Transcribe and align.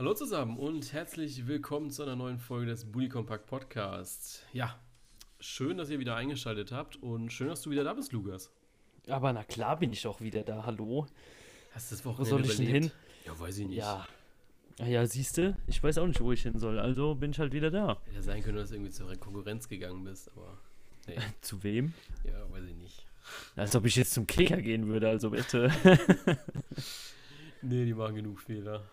Hallo 0.00 0.14
zusammen 0.14 0.56
und 0.56 0.94
herzlich 0.94 1.46
willkommen 1.46 1.90
zu 1.90 2.02
einer 2.02 2.16
neuen 2.16 2.38
Folge 2.38 2.64
des 2.70 2.90
Bully 2.90 3.10
Compact 3.10 3.44
Podcasts. 3.44 4.42
Ja, 4.54 4.80
schön, 5.40 5.76
dass 5.76 5.90
ihr 5.90 5.98
wieder 5.98 6.16
eingeschaltet 6.16 6.72
habt 6.72 6.96
und 7.02 7.30
schön, 7.30 7.48
dass 7.48 7.60
du 7.60 7.68
wieder 7.68 7.84
da 7.84 7.92
bist, 7.92 8.10
Lukas. 8.12 8.50
Aber 9.08 9.30
na 9.34 9.44
klar 9.44 9.78
bin 9.78 9.92
ich 9.92 10.06
auch 10.06 10.22
wieder 10.22 10.42
da. 10.42 10.64
Hallo. 10.64 11.06
Hast 11.72 11.90
du 11.90 11.96
das 11.96 12.04
Wo 12.06 12.12
Wochenende 12.12 12.30
soll 12.30 12.44
ich 12.46 12.56
denn 12.56 12.66
hin? 12.66 12.90
Ja, 13.26 13.38
weiß 13.38 13.58
ich 13.58 13.66
nicht. 13.66 13.76
Ja. 13.76 14.08
Ah 14.78 14.86
ja, 14.86 15.04
siehst 15.04 15.36
du, 15.36 15.54
ich 15.66 15.82
weiß 15.82 15.98
auch 15.98 16.06
nicht, 16.06 16.22
wo 16.22 16.32
ich 16.32 16.44
hin 16.44 16.58
soll. 16.58 16.78
Also 16.78 17.14
bin 17.14 17.32
ich 17.32 17.38
halt 17.38 17.52
wieder 17.52 17.70
da. 17.70 18.00
Hätte 18.06 18.22
sein 18.22 18.42
können, 18.42 18.56
dass 18.56 18.70
du 18.70 18.76
irgendwie 18.76 18.92
zur 18.92 19.14
Konkurrenz 19.16 19.68
gegangen 19.68 20.02
bist, 20.02 20.30
aber 20.34 20.56
nee, 21.08 21.18
Zu 21.42 21.62
wem? 21.62 21.92
ja, 22.24 22.50
weiß 22.50 22.64
ich 22.64 22.76
nicht. 22.76 23.06
Als 23.54 23.76
ob 23.76 23.84
ich 23.84 23.96
jetzt 23.96 24.14
zum 24.14 24.26
Kicker 24.26 24.62
gehen 24.62 24.86
würde, 24.86 25.10
also 25.10 25.28
bitte. 25.28 25.70
Nee, 27.62 27.84
die 27.84 27.92
machen 27.92 28.14
genug 28.14 28.40
Fehler. 28.40 28.88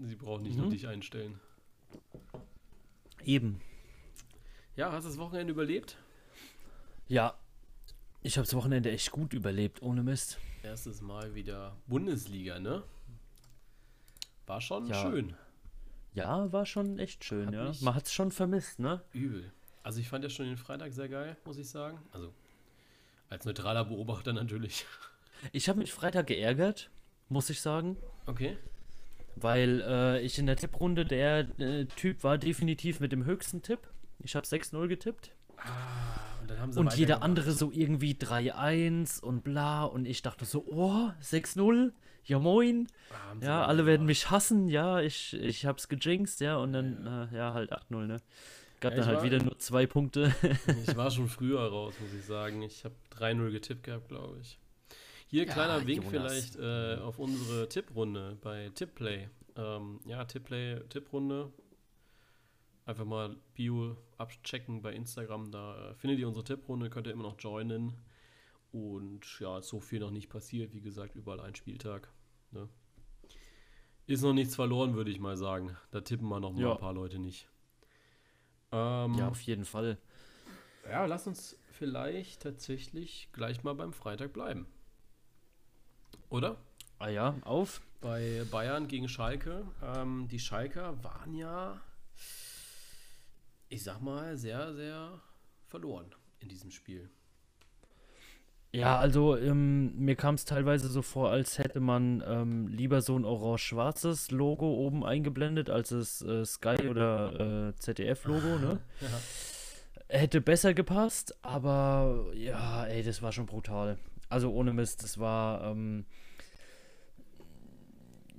Sie 0.00 0.14
brauchen 0.16 0.42
nicht 0.44 0.56
nur 0.56 0.66
Mhm. 0.66 0.70
dich 0.70 0.86
einstellen. 0.86 1.40
Eben. 3.24 3.60
Ja, 4.76 4.92
hast 4.92 5.04
du 5.04 5.08
das 5.08 5.18
Wochenende 5.18 5.52
überlebt? 5.52 5.96
Ja. 7.08 7.34
Ich 8.22 8.36
habe 8.36 8.46
das 8.46 8.54
Wochenende 8.54 8.90
echt 8.90 9.10
gut 9.12 9.32
überlebt, 9.32 9.82
ohne 9.82 10.02
Mist. 10.02 10.38
Erstes 10.62 11.00
Mal 11.00 11.34
wieder 11.34 11.76
Bundesliga, 11.86 12.58
ne? 12.58 12.82
War 14.46 14.60
schon 14.60 14.86
Ja. 14.88 14.94
schön. 15.02 15.34
Ja, 16.14 16.50
war 16.52 16.66
schon 16.66 16.98
echt 16.98 17.24
schön, 17.24 17.46
Hat 17.48 17.54
ja. 17.54 17.72
Man 17.84 17.94
hat 17.94 18.06
es 18.06 18.12
schon 18.12 18.32
vermisst, 18.32 18.78
ne? 18.80 19.02
Übel. 19.12 19.52
Also 19.82 20.00
ich 20.00 20.08
fand 20.08 20.24
ja 20.24 20.30
schon 20.30 20.46
den 20.46 20.56
Freitag 20.56 20.92
sehr 20.92 21.08
geil, 21.08 21.36
muss 21.44 21.58
ich 21.58 21.68
sagen. 21.68 21.98
Also 22.12 22.32
als 23.30 23.44
neutraler 23.44 23.84
Beobachter 23.84 24.32
natürlich. 24.32 24.84
Ich 25.52 25.68
habe 25.68 25.78
mich 25.78 25.92
Freitag 25.92 26.26
geärgert, 26.26 26.90
muss 27.28 27.48
ich 27.50 27.60
sagen. 27.60 27.96
Okay. 28.26 28.58
Weil 29.42 29.82
äh, 29.86 30.20
ich 30.22 30.38
in 30.38 30.46
der 30.46 30.56
Tipprunde 30.56 31.04
der 31.04 31.46
äh, 31.58 31.84
Typ 31.86 32.24
war 32.24 32.38
definitiv 32.38 33.00
mit 33.00 33.12
dem 33.12 33.24
höchsten 33.24 33.62
Tipp. 33.62 33.80
Ich 34.20 34.34
habe 34.36 34.46
6-0 34.46 34.88
getippt. 34.88 35.32
Und 36.40 36.50
dann 36.50 36.60
haben 36.60 36.72
sie 36.72 36.80
Und 36.80 36.94
jeder 36.96 37.16
weitergemacht. 37.16 37.24
andere 37.24 37.52
so 37.52 37.70
irgendwie 37.72 38.14
3-1 38.14 39.20
und 39.20 39.44
bla. 39.44 39.84
Und 39.84 40.06
ich 40.06 40.22
dachte 40.22 40.44
so, 40.44 40.64
oh, 40.68 41.10
6-0, 41.22 41.92
ja 42.24 42.38
moin. 42.38 42.86
Ah, 43.10 43.44
Ja, 43.44 43.64
alle 43.66 43.86
werden 43.86 44.06
mich 44.06 44.30
hassen, 44.30 44.68
ja, 44.68 45.00
ich, 45.00 45.34
ich 45.34 45.66
hab's 45.66 45.88
gejinxt, 45.88 46.40
ja, 46.40 46.56
und 46.56 46.72
dann, 46.72 47.28
äh, 47.32 47.36
ja, 47.36 47.54
halt 47.54 47.72
8-0, 47.72 48.06
ne. 48.06 48.16
Gab 48.80 48.92
Ja, 48.92 48.98
dann 48.98 49.06
halt 49.08 49.16
war- 49.18 49.24
wieder 49.24 49.42
nur 49.42 49.58
zwei 49.58 49.86
Punkte. 49.86 50.32
Ich 50.86 50.96
war 50.96 51.10
schon 51.10 51.28
früher 51.28 51.60
raus, 51.60 51.94
muss 52.00 52.12
ich 52.12 52.24
sagen. 52.24 52.62
Ich 52.62 52.84
habe 52.84 52.94
3-0 53.10 53.50
getippt 53.50 53.82
gehabt, 53.82 54.08
glaube 54.08 54.38
ich. 54.40 54.58
Hier 55.28 55.44
Ja, 55.46 55.52
kleiner 55.52 55.86
Wink 55.86 56.04
Jonas. 56.04 56.10
vielleicht 56.10 56.56
äh, 56.56 56.96
auf 57.02 57.18
unsere 57.18 57.68
Tipprunde 57.68 58.36
bei 58.40 58.70
Tipplay. 58.74 59.28
Ähm, 59.56 60.00
ja, 60.06 60.24
Tipplay, 60.24 60.80
Tipprunde. 60.88 61.52
Einfach 62.86 63.04
mal 63.04 63.36
Bio 63.54 63.96
abchecken 64.16 64.80
bei 64.80 64.94
Instagram. 64.94 65.50
Da 65.50 65.90
äh, 65.90 65.94
findet 65.94 66.18
ihr 66.18 66.26
unsere 66.28 66.44
Tipprunde, 66.44 66.88
könnt 66.88 67.06
ihr 67.06 67.12
immer 67.12 67.24
noch 67.24 67.38
joinen. 67.38 67.92
Und 68.72 69.38
ja, 69.40 69.58
ist 69.58 69.68
so 69.68 69.80
viel 69.80 70.00
noch 70.00 70.10
nicht 70.10 70.28
passiert. 70.30 70.72
Wie 70.72 70.80
gesagt, 70.80 71.14
überall 71.14 71.40
ein 71.40 71.54
Spieltag. 71.54 72.10
Ne? 72.50 72.68
Ist 74.06 74.22
noch 74.22 74.32
nichts 74.32 74.54
verloren, 74.54 74.94
würde 74.94 75.10
ich 75.10 75.20
mal 75.20 75.36
sagen. 75.36 75.76
Da 75.90 76.00
tippen 76.00 76.28
wir 76.28 76.40
noch 76.40 76.52
mal 76.52 76.62
Ja. 76.62 76.72
ein 76.72 76.78
paar 76.78 76.94
Leute 76.94 77.18
nicht. 77.18 77.48
Ähm, 78.72 79.14
ja, 79.14 79.28
auf 79.28 79.40
jeden 79.42 79.64
Fall. 79.66 79.98
ja, 80.88 81.04
lass 81.04 81.26
uns 81.26 81.58
vielleicht 81.70 82.40
tatsächlich 82.42 83.28
gleich 83.32 83.62
mal 83.64 83.74
beim 83.74 83.92
Freitag 83.92 84.32
bleiben. 84.32 84.66
Oder? 86.30 86.56
Ah 86.98 87.08
ja, 87.08 87.36
auf. 87.42 87.80
Bei 88.00 88.44
Bayern 88.50 88.88
gegen 88.88 89.08
Schalke. 89.08 89.66
Ähm, 89.82 90.28
die 90.28 90.38
Schalker 90.38 91.02
waren 91.02 91.34
ja, 91.34 91.80
ich 93.68 93.82
sag 93.82 94.00
mal, 94.00 94.36
sehr, 94.36 94.74
sehr 94.74 95.20
verloren 95.66 96.14
in 96.40 96.48
diesem 96.48 96.70
Spiel. 96.70 97.10
Ja, 98.70 98.98
also 98.98 99.36
ähm, 99.36 99.96
mir 99.98 100.14
kam 100.14 100.34
es 100.34 100.44
teilweise 100.44 100.88
so 100.88 101.00
vor, 101.00 101.30
als 101.30 101.58
hätte 101.58 101.80
man 101.80 102.22
ähm, 102.26 102.68
lieber 102.68 103.00
so 103.00 103.18
ein 103.18 103.24
orange-schwarzes 103.24 104.30
Logo 104.30 104.66
oben 104.66 105.04
eingeblendet, 105.06 105.70
als 105.70 105.88
das 105.88 106.20
äh, 106.20 106.44
Sky- 106.44 106.88
oder 106.88 107.68
äh, 107.70 107.74
ZDF-Logo, 107.76 108.58
ne? 108.58 108.80
Ja. 109.00 109.08
Hätte 110.10 110.40
besser 110.40 110.72
gepasst, 110.72 111.36
aber 111.42 112.26
ja, 112.34 112.86
ey, 112.86 113.02
das 113.02 113.20
war 113.20 113.30
schon 113.30 113.44
brutal. 113.44 113.98
Also 114.28 114.52
ohne 114.52 114.72
Mist, 114.72 115.02
das 115.02 115.18
war 115.18 115.64
ähm, 115.64 116.04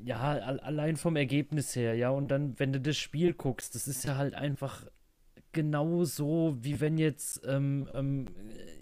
ja 0.04 0.20
al 0.20 0.60
allein 0.60 0.98
vom 0.98 1.16
Ergebnis 1.16 1.76
her, 1.76 1.96
ja. 1.96 2.10
Und 2.10 2.30
dann, 2.30 2.58
wenn 2.60 2.74
du 2.74 2.80
das 2.80 2.98
Spiel 2.98 3.34
guckst, 3.34 3.76
das 3.76 3.88
ist 3.88 4.06
ja 4.06 4.18
halt 4.18 4.36
einfach 4.36 4.86
genau 5.52 6.04
so, 6.04 6.58
wie 6.62 6.80
wenn 6.80 6.98
jetzt 6.98 7.42
ähm, 7.46 7.90
ähm, 7.94 8.28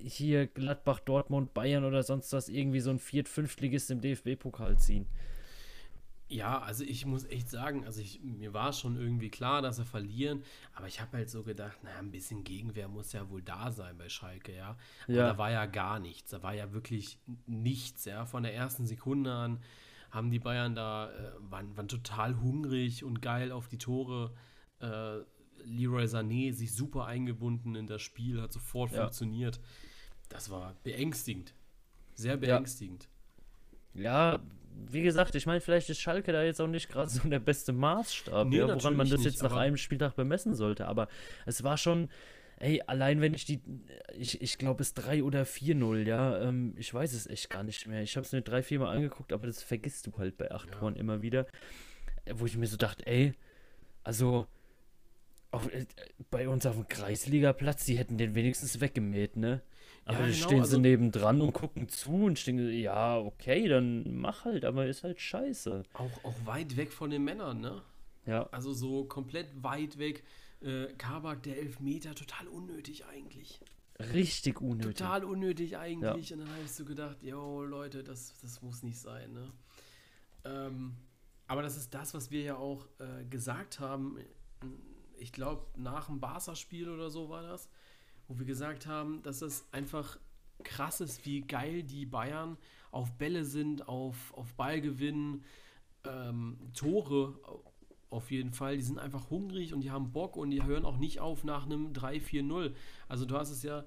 hier 0.03 0.47
Gladbach, 0.47 0.99
Dortmund, 0.99 1.53
Bayern 1.53 1.85
oder 1.85 2.03
sonst 2.03 2.33
was 2.33 2.49
irgendwie 2.49 2.81
so 2.81 2.89
ein 2.89 2.99
Viert-, 2.99 3.29
Fünftligist 3.29 3.89
im 3.91 4.01
DFB-Pokal 4.01 4.77
ziehen. 4.77 5.07
Ja, 6.29 6.59
also 6.59 6.83
ich 6.83 7.05
muss 7.05 7.23
echt 7.23 7.49
sagen, 7.49 7.85
also 7.85 8.01
ich, 8.01 8.21
mir 8.21 8.53
war 8.53 8.73
schon 8.73 8.97
irgendwie 8.97 9.29
klar, 9.29 9.61
dass 9.61 9.77
sie 9.77 9.85
verlieren, 9.85 10.43
aber 10.73 10.87
ich 10.87 10.99
habe 10.99 11.15
halt 11.17 11.29
so 11.29 11.43
gedacht, 11.43 11.81
naja, 11.85 11.99
ein 11.99 12.11
bisschen 12.11 12.43
Gegenwehr 12.43 12.89
muss 12.89 13.13
ja 13.13 13.29
wohl 13.29 13.41
da 13.41 13.71
sein 13.71 13.97
bei 13.97 14.09
Schalke, 14.09 14.53
ja. 14.53 14.77
Aber 15.07 15.13
Ja. 15.13 15.27
da 15.27 15.37
war 15.37 15.51
ja 15.51 15.65
gar 15.65 15.99
nichts, 15.99 16.31
da 16.31 16.43
war 16.43 16.53
ja 16.53 16.73
wirklich 16.73 17.17
nichts, 17.45 18.03
ja. 18.03 18.25
Von 18.25 18.43
der 18.43 18.53
ersten 18.53 18.85
Sekunde 18.85 19.31
an 19.33 19.59
haben 20.11 20.29
die 20.29 20.39
Bayern 20.39 20.75
da, 20.75 21.09
äh, 21.11 21.31
waren, 21.39 21.75
waren 21.77 21.87
total 21.87 22.39
hungrig 22.41 23.05
und 23.05 23.21
geil 23.21 23.53
auf 23.53 23.69
die 23.69 23.77
Tore. 23.77 24.33
Äh, 24.79 25.19
Leroy 25.63 26.05
Sané 26.05 26.51
sich 26.53 26.73
super 26.73 27.05
eingebunden 27.05 27.75
in 27.75 27.87
das 27.87 28.01
Spiel, 28.01 28.41
hat 28.41 28.51
sofort 28.51 28.91
Ja. 28.91 29.03
funktioniert. 29.03 29.61
Das 30.29 30.49
war 30.49 30.75
beängstigend. 30.83 31.53
Sehr 32.15 32.35
beängstigend. 32.35 33.07
Ja, 33.93 34.39
wie 34.89 35.01
gesagt, 35.01 35.35
ich 35.35 35.45
meine, 35.45 35.61
vielleicht 35.61 35.89
ist 35.89 35.99
Schalke 35.99 36.31
da 36.31 36.43
jetzt 36.43 36.61
auch 36.61 36.67
nicht 36.67 36.89
gerade 36.89 37.09
so 37.09 37.27
der 37.27 37.39
beste 37.39 37.73
Maßstab, 37.73 38.47
Nee, 38.47 38.57
ja, 38.57 38.67
woran 38.67 38.95
man 38.95 39.09
das 39.09 39.19
nicht, 39.19 39.31
jetzt 39.31 39.43
nach 39.43 39.55
einem 39.55 39.77
Spieltag 39.77 40.15
bemessen 40.15 40.55
sollte. 40.55 40.87
Aber 40.87 41.07
es 41.45 41.63
war 41.63 41.77
schon, 41.77 42.09
ey, 42.59 42.81
allein 42.87 43.21
wenn 43.21 43.33
ich 43.33 43.45
die, 43.45 43.61
ich, 44.17 44.41
ich 44.41 44.57
glaube 44.57 44.83
es 44.83 44.93
3 44.93 45.23
oder 45.23 45.43
4-0, 45.43 46.07
ja, 46.07 46.41
ähm, 46.41 46.73
ich 46.77 46.93
weiß 46.93 47.13
es 47.13 47.27
echt 47.27 47.49
gar 47.49 47.63
nicht 47.63 47.87
mehr. 47.87 48.01
Ich 48.01 48.15
habe 48.15 48.25
es 48.25 48.31
mir 48.31 48.41
drei, 48.41 48.63
vier 48.63 48.79
Mal 48.79 48.95
angeguckt, 48.95 49.33
aber 49.33 49.47
das 49.47 49.63
vergisst 49.63 50.07
du 50.07 50.17
halt 50.17 50.37
bei 50.37 50.51
acht 50.51 50.69
Ja. 50.69 50.75
Toren 50.75 50.95
immer 50.95 51.21
wieder. 51.21 51.47
Wo 52.33 52.45
ich 52.45 52.57
mir 52.57 52.67
so 52.67 52.77
dachte, 52.77 53.05
ey, 53.07 53.33
also 54.03 54.47
auf, 55.51 55.71
äh, 55.73 55.85
bei 56.29 56.49
uns 56.49 56.65
auf 56.65 56.75
dem 56.75 56.87
Kreisligaplatz, 56.87 57.85
die 57.85 57.97
hätten 57.97 58.17
den 58.17 58.35
wenigstens 58.35 58.81
weggemäht, 58.81 59.37
ne? 59.37 59.61
Aber 60.07 60.19
Ja, 60.21 60.25
genau, 60.27 60.33
stehen 60.47 60.59
also- 60.61 60.75
sie 60.77 60.81
nebendran 60.81 61.41
und 61.41 61.51
gucken 61.53 61.89
zu 61.89 62.11
und 62.11 62.39
stehen, 62.39 62.59
ja, 62.79 63.17
okay, 63.19 63.67
dann 63.67 64.15
mach 64.15 64.45
halt, 64.45 64.63
aber 64.63 64.87
ist 64.87 65.03
halt 65.03 65.19
scheiße. 65.19 65.83
Auch, 65.93 66.23
auch 66.23 66.45
weit 66.45 66.77
weg 66.77 66.93
von 66.93 67.09
den 67.09 67.23
Männern, 67.25 67.59
ne? 67.59 67.81
Ja, 68.25 68.47
Also 68.51 68.71
so 68.73 69.03
komplett 69.05 69.47
weit 69.63 69.97
weg. 69.97 70.23
Äh, 70.61 70.87
Kabak, 70.97 71.43
der 71.43 71.57
Elfmeter, 71.57 72.15
total 72.15 72.47
unnötig 72.47 73.05
eigentlich. 73.05 73.59
richtig 73.99 74.61
unnötig. 74.61 74.95
Total 74.97 75.23
unnötig 75.25 75.77
eigentlich. 75.77 76.31
Und 76.31 76.39
dann 76.39 76.49
habe 76.49 76.61
ich 76.63 76.71
so 76.71 76.85
gedacht, 76.85 77.21
yo 77.23 77.63
Leute, 77.63 78.03
das, 78.03 78.33
das 78.41 78.61
muss 78.61 78.83
nicht 78.83 78.99
sein. 78.99 79.33
Ne? 79.33 79.51
Ähm, 80.45 80.95
aber 81.47 81.61
das 81.63 81.75
ist 81.77 81.93
das, 81.93 82.13
was 82.13 82.31
wir 82.31 82.41
ja 82.43 82.55
auch 82.57 82.85
äh, 82.99 83.25
gesagt 83.29 83.79
haben. 83.79 84.17
Ich 85.17 85.31
glaube, 85.31 85.65
nach 85.77 86.07
dem 86.07 86.19
Barca-Spiel 86.19 86.89
oder 86.89 87.09
so 87.09 87.29
war 87.29 87.41
das, 87.43 87.69
wo 88.27 88.37
wir 88.37 88.45
gesagt 88.45 88.87
haben, 88.87 89.21
dass 89.23 89.41
es 89.41 89.67
einfach 89.71 90.17
krass 90.63 91.01
ist, 91.01 91.25
wie 91.25 91.41
geil 91.41 91.83
die 91.83 92.05
Bayern 92.05 92.57
auf 92.91 93.13
Bälle 93.13 93.45
sind, 93.45 93.87
auf, 93.87 94.33
auf 94.33 94.53
Ballgewinn, 94.55 95.43
ähm, 96.03 96.57
Tore 96.73 97.39
auf 98.09 98.31
jeden 98.31 98.51
Fall. 98.51 98.77
Die 98.77 98.83
sind 98.83 98.99
einfach 98.99 99.29
hungrig 99.29 99.73
und 99.73 99.81
die 99.81 99.91
haben 99.91 100.11
Bock 100.11 100.37
und 100.37 100.49
die 100.49 100.63
hören 100.63 100.85
auch 100.85 100.97
nicht 100.97 101.19
auf 101.19 101.43
nach 101.43 101.65
einem 101.65 101.93
3-4-0. 101.93 102.73
Also 103.07 103.25
du 103.25 103.37
hast 103.37 103.49
es 103.49 103.63
ja, 103.63 103.85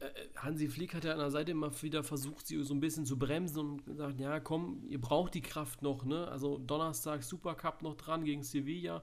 äh, 0.00 0.06
Hansi 0.36 0.68
Flick 0.68 0.94
hat 0.94 1.04
ja 1.04 1.12
an 1.12 1.18
der 1.18 1.30
Seite 1.30 1.52
immer 1.52 1.70
wieder 1.82 2.04
versucht, 2.04 2.46
sie 2.46 2.62
so 2.62 2.74
ein 2.74 2.80
bisschen 2.80 3.06
zu 3.06 3.18
bremsen 3.18 3.58
und 3.58 3.86
gesagt, 3.86 4.20
ja 4.20 4.40
komm, 4.40 4.84
ihr 4.86 5.00
braucht 5.00 5.34
die 5.34 5.40
Kraft 5.40 5.82
noch, 5.82 6.04
ne? 6.04 6.28
Also 6.28 6.58
Donnerstag 6.58 7.22
Supercup 7.22 7.82
noch 7.82 7.96
dran 7.96 8.24
gegen 8.24 8.42
Sevilla. 8.42 9.02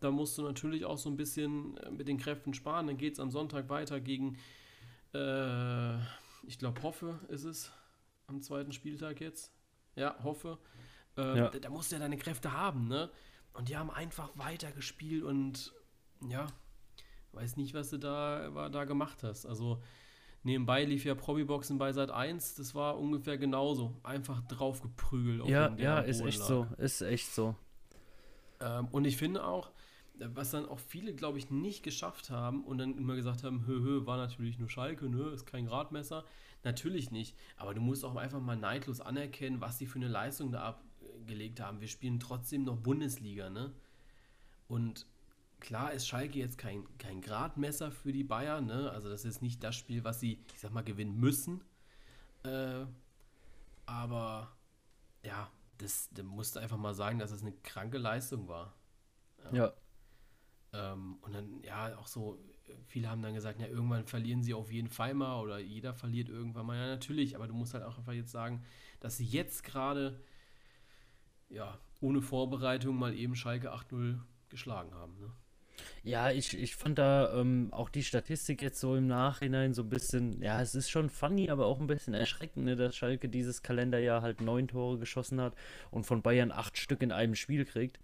Da 0.00 0.10
musst 0.10 0.38
du 0.38 0.42
natürlich 0.42 0.84
auch 0.84 0.98
so 0.98 1.08
ein 1.10 1.16
bisschen 1.16 1.76
äh, 1.78 1.90
mit 1.90 2.08
den 2.08 2.18
Kräften 2.18 2.54
sparen. 2.54 2.86
Dann 2.86 2.96
geht 2.96 3.14
es 3.14 3.20
am 3.20 3.30
Sonntag 3.30 3.68
weiter 3.68 4.00
gegen, 4.00 4.36
äh, 5.14 5.96
ich 6.46 6.58
glaube, 6.58 6.82
Hoffe 6.82 7.18
ist 7.28 7.44
es 7.44 7.72
am 8.26 8.40
zweiten 8.40 8.72
Spieltag 8.72 9.20
jetzt. 9.20 9.52
Ja, 9.96 10.16
Hoffe. 10.22 10.58
Äh, 11.16 11.36
Ja. 11.38 11.48
Da, 11.48 11.58
da 11.58 11.70
musst 11.70 11.90
du 11.90 11.96
ja 11.96 12.00
deine 12.00 12.16
Kräfte 12.16 12.52
haben, 12.52 12.88
ne? 12.88 13.10
Und 13.54 13.68
die 13.68 13.76
haben 13.76 13.90
einfach 13.90 14.30
weitergespielt 14.36 15.24
und 15.24 15.72
ja, 16.28 16.46
weiß 17.32 17.56
nicht, 17.56 17.74
was 17.74 17.90
du 17.90 17.98
da, 17.98 18.54
war, 18.54 18.70
da 18.70 18.84
gemacht 18.84 19.24
hast. 19.24 19.46
Also 19.46 19.82
nebenbei 20.44 20.84
lief 20.84 21.04
ja 21.04 21.16
Promi-Boxen 21.16 21.76
bei 21.78 21.92
Sat 21.92 22.10
1, 22.12 22.54
das 22.54 22.74
war 22.76 22.98
ungefähr 22.98 23.36
genauso. 23.36 23.96
Einfach 24.04 24.40
draufgeprügelt. 24.42 25.40
auf 25.40 25.48
Ja, 25.48 25.74
ja, 25.76 25.98
ist 26.00 26.20
echt 26.20 26.38
lag. 26.38 26.46
so, 26.46 26.66
ist 26.76 27.00
echt 27.00 27.34
so. 27.34 27.56
Äh, 28.60 28.64
Ähm, 28.78 28.88
und 28.92 29.04
ich 29.04 29.16
finde 29.16 29.44
auch, 29.44 29.70
was 30.20 30.50
dann 30.50 30.66
auch 30.66 30.78
viele, 30.78 31.14
glaube 31.14 31.38
ich, 31.38 31.50
nicht 31.50 31.82
geschafft 31.82 32.30
haben 32.30 32.64
und 32.64 32.78
dann 32.78 32.96
immer 32.96 33.14
gesagt 33.14 33.44
haben, 33.44 33.66
hö, 33.66 33.80
hö, 33.82 34.06
war 34.06 34.16
natürlich 34.16 34.58
nur 34.58 34.68
Schalke, 34.68 35.08
ne, 35.08 35.30
ist 35.30 35.46
kein 35.46 35.66
Gradmesser. 35.66 36.24
Natürlich 36.64 37.10
nicht, 37.10 37.36
aber 37.56 37.72
du 37.72 37.80
musst 37.80 38.04
auch 38.04 38.16
einfach 38.16 38.40
mal 38.40 38.56
neidlos 38.56 39.00
anerkennen, 39.00 39.60
was 39.60 39.78
sie 39.78 39.86
für 39.86 39.98
eine 39.98 40.08
Leistung 40.08 40.50
da 40.50 40.62
abgelegt 40.62 41.60
haben. 41.60 41.80
Wir 41.80 41.88
spielen 41.88 42.18
trotzdem 42.18 42.64
noch 42.64 42.76
Bundesliga, 42.76 43.48
ne? 43.48 43.72
Und 44.66 45.06
klar 45.60 45.92
ist 45.92 46.08
Schalke 46.08 46.38
jetzt 46.38 46.58
kein, 46.58 46.84
kein 46.98 47.20
Gradmesser 47.20 47.92
für 47.92 48.12
die 48.12 48.24
Bayern, 48.24 48.66
ne? 48.66 48.90
Also 48.90 49.08
das 49.08 49.24
ist 49.24 49.40
nicht 49.40 49.62
das 49.62 49.76
Spiel, 49.76 50.02
was 50.02 50.18
sie, 50.18 50.44
ich 50.52 50.60
sag 50.60 50.72
mal, 50.72 50.82
gewinnen 50.82 51.18
müssen. 51.18 51.62
Äh, 52.42 52.84
aber 53.86 54.52
ja, 55.22 55.48
das, 55.78 56.08
das 56.12 56.24
musst 56.24 56.56
du 56.56 56.60
einfach 56.60 56.76
mal 56.76 56.94
sagen, 56.94 57.20
dass 57.20 57.30
es 57.30 57.40
das 57.40 57.46
eine 57.46 57.56
kranke 57.62 57.98
Leistung 57.98 58.48
war. 58.48 58.74
Ja. 59.44 59.56
ja. 59.56 59.72
Ähm, 60.92 61.18
und 61.22 61.34
dann, 61.34 61.62
ja, 61.62 61.96
auch 61.98 62.06
so, 62.06 62.38
viele 62.86 63.08
haben 63.08 63.22
dann 63.22 63.34
gesagt, 63.34 63.60
ja, 63.60 63.66
irgendwann 63.66 64.06
verlieren 64.06 64.42
sie 64.42 64.54
auf 64.54 64.72
jeden 64.72 64.88
Fall 64.88 65.14
mal 65.14 65.40
oder 65.40 65.58
jeder 65.58 65.94
verliert 65.94 66.28
irgendwann 66.28 66.66
mal. 66.66 66.76
Ja, 66.76 66.86
natürlich, 66.86 67.36
aber 67.36 67.46
du 67.46 67.54
musst 67.54 67.74
halt 67.74 67.84
auch 67.84 67.98
einfach 67.98 68.12
jetzt 68.12 68.32
sagen, 68.32 68.64
dass 69.00 69.16
sie 69.16 69.24
jetzt 69.24 69.64
gerade, 69.64 70.20
ja, 71.48 71.78
ohne 72.00 72.22
Vorbereitung 72.22 72.96
mal 72.96 73.14
eben 73.14 73.34
Schalke 73.34 73.72
8-0 73.72 74.18
geschlagen 74.48 74.94
haben. 74.94 75.18
Ne? 75.18 75.30
Ja, 76.02 76.30
ich, 76.30 76.58
ich 76.58 76.76
fand 76.76 76.98
da 76.98 77.32
ähm, 77.38 77.68
auch 77.72 77.88
die 77.88 78.02
Statistik 78.02 78.62
jetzt 78.62 78.80
so 78.80 78.96
im 78.96 79.06
Nachhinein 79.06 79.74
so 79.74 79.82
ein 79.82 79.88
bisschen, 79.88 80.40
ja, 80.42 80.60
es 80.60 80.74
ist 80.74 80.90
schon 80.90 81.10
funny, 81.10 81.50
aber 81.50 81.66
auch 81.66 81.80
ein 81.80 81.86
bisschen 81.86 82.14
erschreckend, 82.14 82.64
ne, 82.64 82.76
dass 82.76 82.96
Schalke 82.96 83.28
dieses 83.28 83.62
Kalenderjahr 83.62 84.22
halt 84.22 84.40
neun 84.40 84.68
Tore 84.68 84.98
geschossen 84.98 85.40
hat 85.40 85.54
und 85.90 86.04
von 86.04 86.22
Bayern 86.22 86.50
acht 86.50 86.78
Stück 86.78 87.02
in 87.02 87.12
einem 87.12 87.34
Spiel 87.34 87.64
kriegt. 87.64 88.00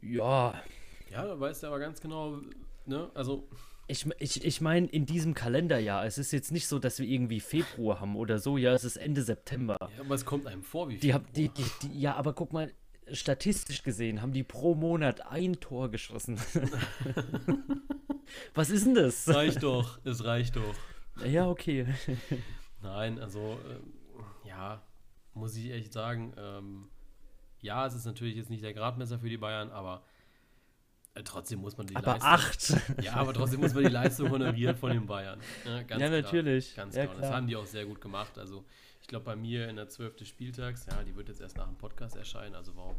Ja. 0.00 0.60
Ja, 1.10 1.26
da 1.26 1.38
weißt 1.38 1.62
du 1.62 1.66
aber 1.68 1.78
ganz 1.78 2.00
genau, 2.00 2.40
ne, 2.86 3.10
also. 3.14 3.46
Ich, 3.90 4.06
ich, 4.18 4.44
ich 4.44 4.60
meine, 4.60 4.86
in 4.86 5.06
diesem 5.06 5.32
Kalenderjahr, 5.32 6.04
es 6.04 6.18
ist 6.18 6.30
jetzt 6.32 6.52
nicht 6.52 6.68
so, 6.68 6.78
dass 6.78 6.98
wir 6.98 7.08
irgendwie 7.08 7.40
Februar 7.40 8.00
haben 8.00 8.16
oder 8.16 8.38
so, 8.38 8.58
ja, 8.58 8.74
es 8.74 8.84
ist 8.84 8.98
Ende 8.98 9.22
September. 9.22 9.78
Ja, 9.80 9.88
aber 10.04 10.14
es 10.14 10.26
kommt 10.26 10.46
einem 10.46 10.62
vor 10.62 10.90
wie 10.90 10.98
die, 10.98 11.14
die, 11.34 11.48
die, 11.48 11.64
die 11.82 11.98
Ja, 11.98 12.14
aber 12.16 12.34
guck 12.34 12.52
mal, 12.52 12.70
statistisch 13.10 13.82
gesehen 13.82 14.20
haben 14.20 14.32
die 14.32 14.42
pro 14.42 14.74
Monat 14.74 15.26
ein 15.26 15.58
Tor 15.60 15.90
geschossen. 15.90 16.38
Was 18.54 18.68
ist 18.68 18.84
denn 18.84 18.94
das? 18.94 19.26
Es 19.26 19.34
reicht 19.34 19.62
doch, 19.62 19.98
es 20.04 20.22
reicht 20.22 20.56
doch. 20.56 20.74
Ja, 21.24 21.48
okay. 21.48 21.86
Nein, 22.82 23.18
also, 23.18 23.58
äh, 23.68 24.48
ja, 24.48 24.82
muss 25.34 25.56
ich 25.56 25.70
echt 25.70 25.92
sagen, 25.92 26.34
ähm, 26.36 26.88
ja, 27.60 27.86
es 27.86 27.94
ist 27.94 28.04
natürlich 28.04 28.36
jetzt 28.36 28.50
nicht 28.50 28.62
der 28.62 28.74
Gradmesser 28.74 29.18
für 29.18 29.28
die 29.28 29.38
Bayern, 29.38 29.70
aber 29.70 30.04
trotzdem 31.24 31.60
muss 31.60 31.76
man 31.76 31.86
die 31.86 31.96
aber 31.96 32.18
Leistung. 32.18 32.78
acht! 32.78 32.82
Ja, 33.04 33.14
aber 33.14 33.32
trotzdem 33.32 33.60
muss 33.60 33.74
man 33.74 33.84
die 33.84 33.90
Leistung 33.90 34.30
honorieren 34.30 34.76
von 34.76 34.90
den 34.90 35.06
Bayern. 35.06 35.40
Ja, 35.64 35.76
ja 35.76 35.84
klar, 35.84 36.10
natürlich. 36.10 36.74
Ganz 36.74 36.94
ja, 36.94 37.06
klar. 37.06 37.20
Das 37.20 37.30
haben 37.30 37.46
die 37.46 37.56
auch 37.56 37.66
sehr 37.66 37.86
gut 37.86 38.00
gemacht. 38.00 38.38
Also, 38.38 38.64
ich 39.00 39.08
glaube, 39.08 39.24
bei 39.24 39.36
mir 39.36 39.68
in 39.68 39.76
der 39.76 39.88
12. 39.88 40.26
Spieltags, 40.26 40.86
ja, 40.86 41.02
die 41.02 41.16
wird 41.16 41.28
jetzt 41.28 41.40
erst 41.40 41.56
nach 41.56 41.66
dem 41.66 41.76
Podcast 41.76 42.16
erscheinen, 42.16 42.54
also 42.54 42.76
warum, 42.76 42.96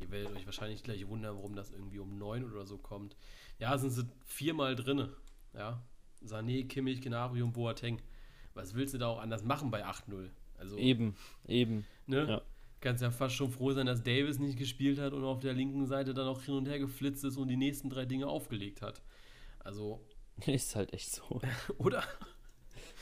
ihr 0.00 0.10
werdet 0.10 0.34
euch 0.34 0.46
wahrscheinlich 0.46 0.82
gleich 0.82 1.06
wundern, 1.06 1.36
warum 1.36 1.54
das 1.54 1.70
irgendwie 1.70 1.98
um 1.98 2.18
9 2.18 2.44
oder 2.44 2.64
so 2.64 2.78
kommt. 2.78 3.16
Ja, 3.58 3.76
sind 3.78 3.90
sie 3.90 4.08
viermal 4.24 4.74
drinne, 4.74 5.10
ja. 5.54 5.82
Sané, 6.24 6.66
Kimmich, 6.66 7.00
Gnabry 7.00 7.42
und 7.42 7.52
Boateng. 7.52 8.00
Was 8.54 8.74
willst 8.74 8.94
du 8.94 8.98
da 8.98 9.06
auch 9.06 9.20
anders 9.20 9.44
machen 9.44 9.70
bei 9.70 9.86
8-0? 9.86 10.30
Also, 10.58 10.76
eben, 10.76 11.14
eben. 11.46 11.86
Ne? 12.06 12.26
Ja. 12.28 12.42
Kannst 12.80 13.02
ja 13.02 13.10
fast 13.10 13.34
schon 13.34 13.50
froh 13.50 13.72
sein, 13.72 13.86
dass 13.86 14.02
Davis 14.02 14.38
nicht 14.38 14.56
gespielt 14.56 15.00
hat 15.00 15.12
und 15.12 15.24
auf 15.24 15.40
der 15.40 15.52
linken 15.52 15.86
Seite 15.86 16.14
dann 16.14 16.28
auch 16.28 16.42
hin 16.42 16.54
und 16.54 16.68
her 16.68 16.78
geflitzt 16.78 17.24
ist 17.24 17.36
und 17.36 17.48
die 17.48 17.56
nächsten 17.56 17.90
drei 17.90 18.04
Dinge 18.04 18.28
aufgelegt 18.28 18.82
hat. 18.82 19.02
Also. 19.58 20.00
Ist 20.46 20.76
halt 20.76 20.92
echt 20.92 21.10
so. 21.10 21.40
Oder? 21.78 22.04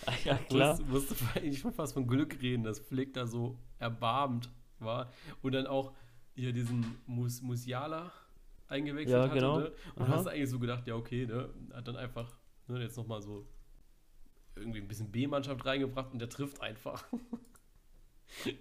Ah, 0.06 0.12
ja, 0.24 0.36
klar. 0.36 0.78
Musst, 0.86 1.10
musste 1.10 1.24
eigentlich 1.34 1.58
schon 1.58 1.72
fast 1.72 1.94
von 1.94 2.06
Glück 2.06 2.40
reden, 2.40 2.64
dass 2.64 2.78
Flick 2.78 3.12
da 3.12 3.26
so 3.26 3.58
erbarmt 3.78 4.50
war. 4.78 5.10
Und 5.42 5.52
dann 5.52 5.66
auch 5.66 5.92
hier 6.34 6.52
diesen 6.52 6.98
Mus 7.06 7.42
Musiala 7.42 8.12
eingewechselt 8.68 9.10
ja, 9.10 9.26
genau. 9.26 9.56
hatte. 9.56 9.70
Ne? 9.70 9.72
Und 9.96 10.02
Aha. 10.02 10.12
hast 10.12 10.26
du 10.26 10.30
eigentlich 10.30 10.50
so 10.50 10.58
gedacht, 10.58 10.86
ja, 10.86 10.94
okay, 10.94 11.26
ne? 11.26 11.50
Hat 11.72 11.88
dann 11.88 11.96
einfach 11.96 12.36
ne, 12.68 12.80
jetzt 12.80 12.96
nochmal 12.96 13.22
so 13.22 13.46
irgendwie 14.54 14.80
ein 14.80 14.88
bisschen 14.88 15.10
B-Mannschaft 15.10 15.64
reingebracht 15.64 16.12
und 16.12 16.18
der 16.18 16.28
trifft 16.28 16.60
einfach. 16.60 17.04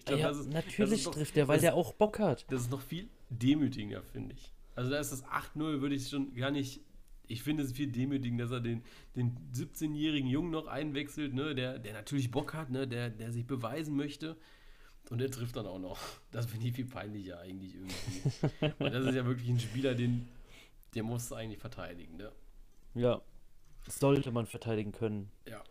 glaub, 0.05 0.19
ja, 0.19 0.29
ist, 0.29 0.49
natürlich 0.49 1.03
trifft 1.03 1.35
der, 1.35 1.47
weil 1.47 1.59
der 1.59 1.75
auch 1.75 1.93
Bock 1.93 2.19
hat. 2.19 2.45
Das 2.49 2.61
ist 2.61 2.71
noch 2.71 2.81
viel 2.81 3.07
demütigender, 3.29 4.03
finde 4.03 4.35
ich. 4.35 4.51
Also 4.75 4.91
da 4.91 4.99
ist 4.99 5.11
das 5.11 5.25
8-0, 5.25 5.81
würde 5.81 5.95
ich 5.95 6.09
schon 6.09 6.33
gar 6.35 6.51
nicht 6.51 6.81
ich 7.27 7.43
finde 7.43 7.63
es 7.63 7.71
viel 7.71 7.87
demütigend, 7.87 8.39
dass 8.39 8.51
er 8.51 8.59
den, 8.59 8.83
den 9.15 9.37
17-jährigen 9.53 10.29
Jungen 10.29 10.51
noch 10.51 10.67
einwechselt, 10.67 11.33
ne, 11.33 11.55
der, 11.55 11.79
der 11.79 11.93
natürlich 11.93 12.31
Bock 12.31 12.53
hat, 12.53 12.69
ne, 12.69 12.87
der, 12.87 13.09
der 13.09 13.31
sich 13.31 13.45
beweisen 13.45 13.95
möchte. 13.95 14.37
Und 15.11 15.19
der 15.19 15.29
trifft 15.29 15.55
dann 15.55 15.67
auch 15.67 15.77
noch. 15.77 15.99
Das 16.31 16.47
finde 16.47 16.67
ich 16.67 16.73
viel 16.73 16.85
peinlicher 16.85 17.39
eigentlich 17.39 17.75
irgendwie. 17.75 18.73
Weil 18.79 18.89
das 18.89 19.05
ist 19.05 19.15
ja 19.15 19.25
wirklich 19.25 19.49
ein 19.49 19.59
Spieler, 19.59 19.93
den, 19.93 20.27
der 20.95 21.03
muss 21.03 21.31
eigentlich 21.31 21.59
verteidigen, 21.59 22.17
ne? 22.17 22.31
Ja. 22.95 23.21
Sollte 23.87 24.31
man 24.31 24.47
verteidigen 24.47 24.91
können. 24.91 25.29
Ja. 25.47 25.63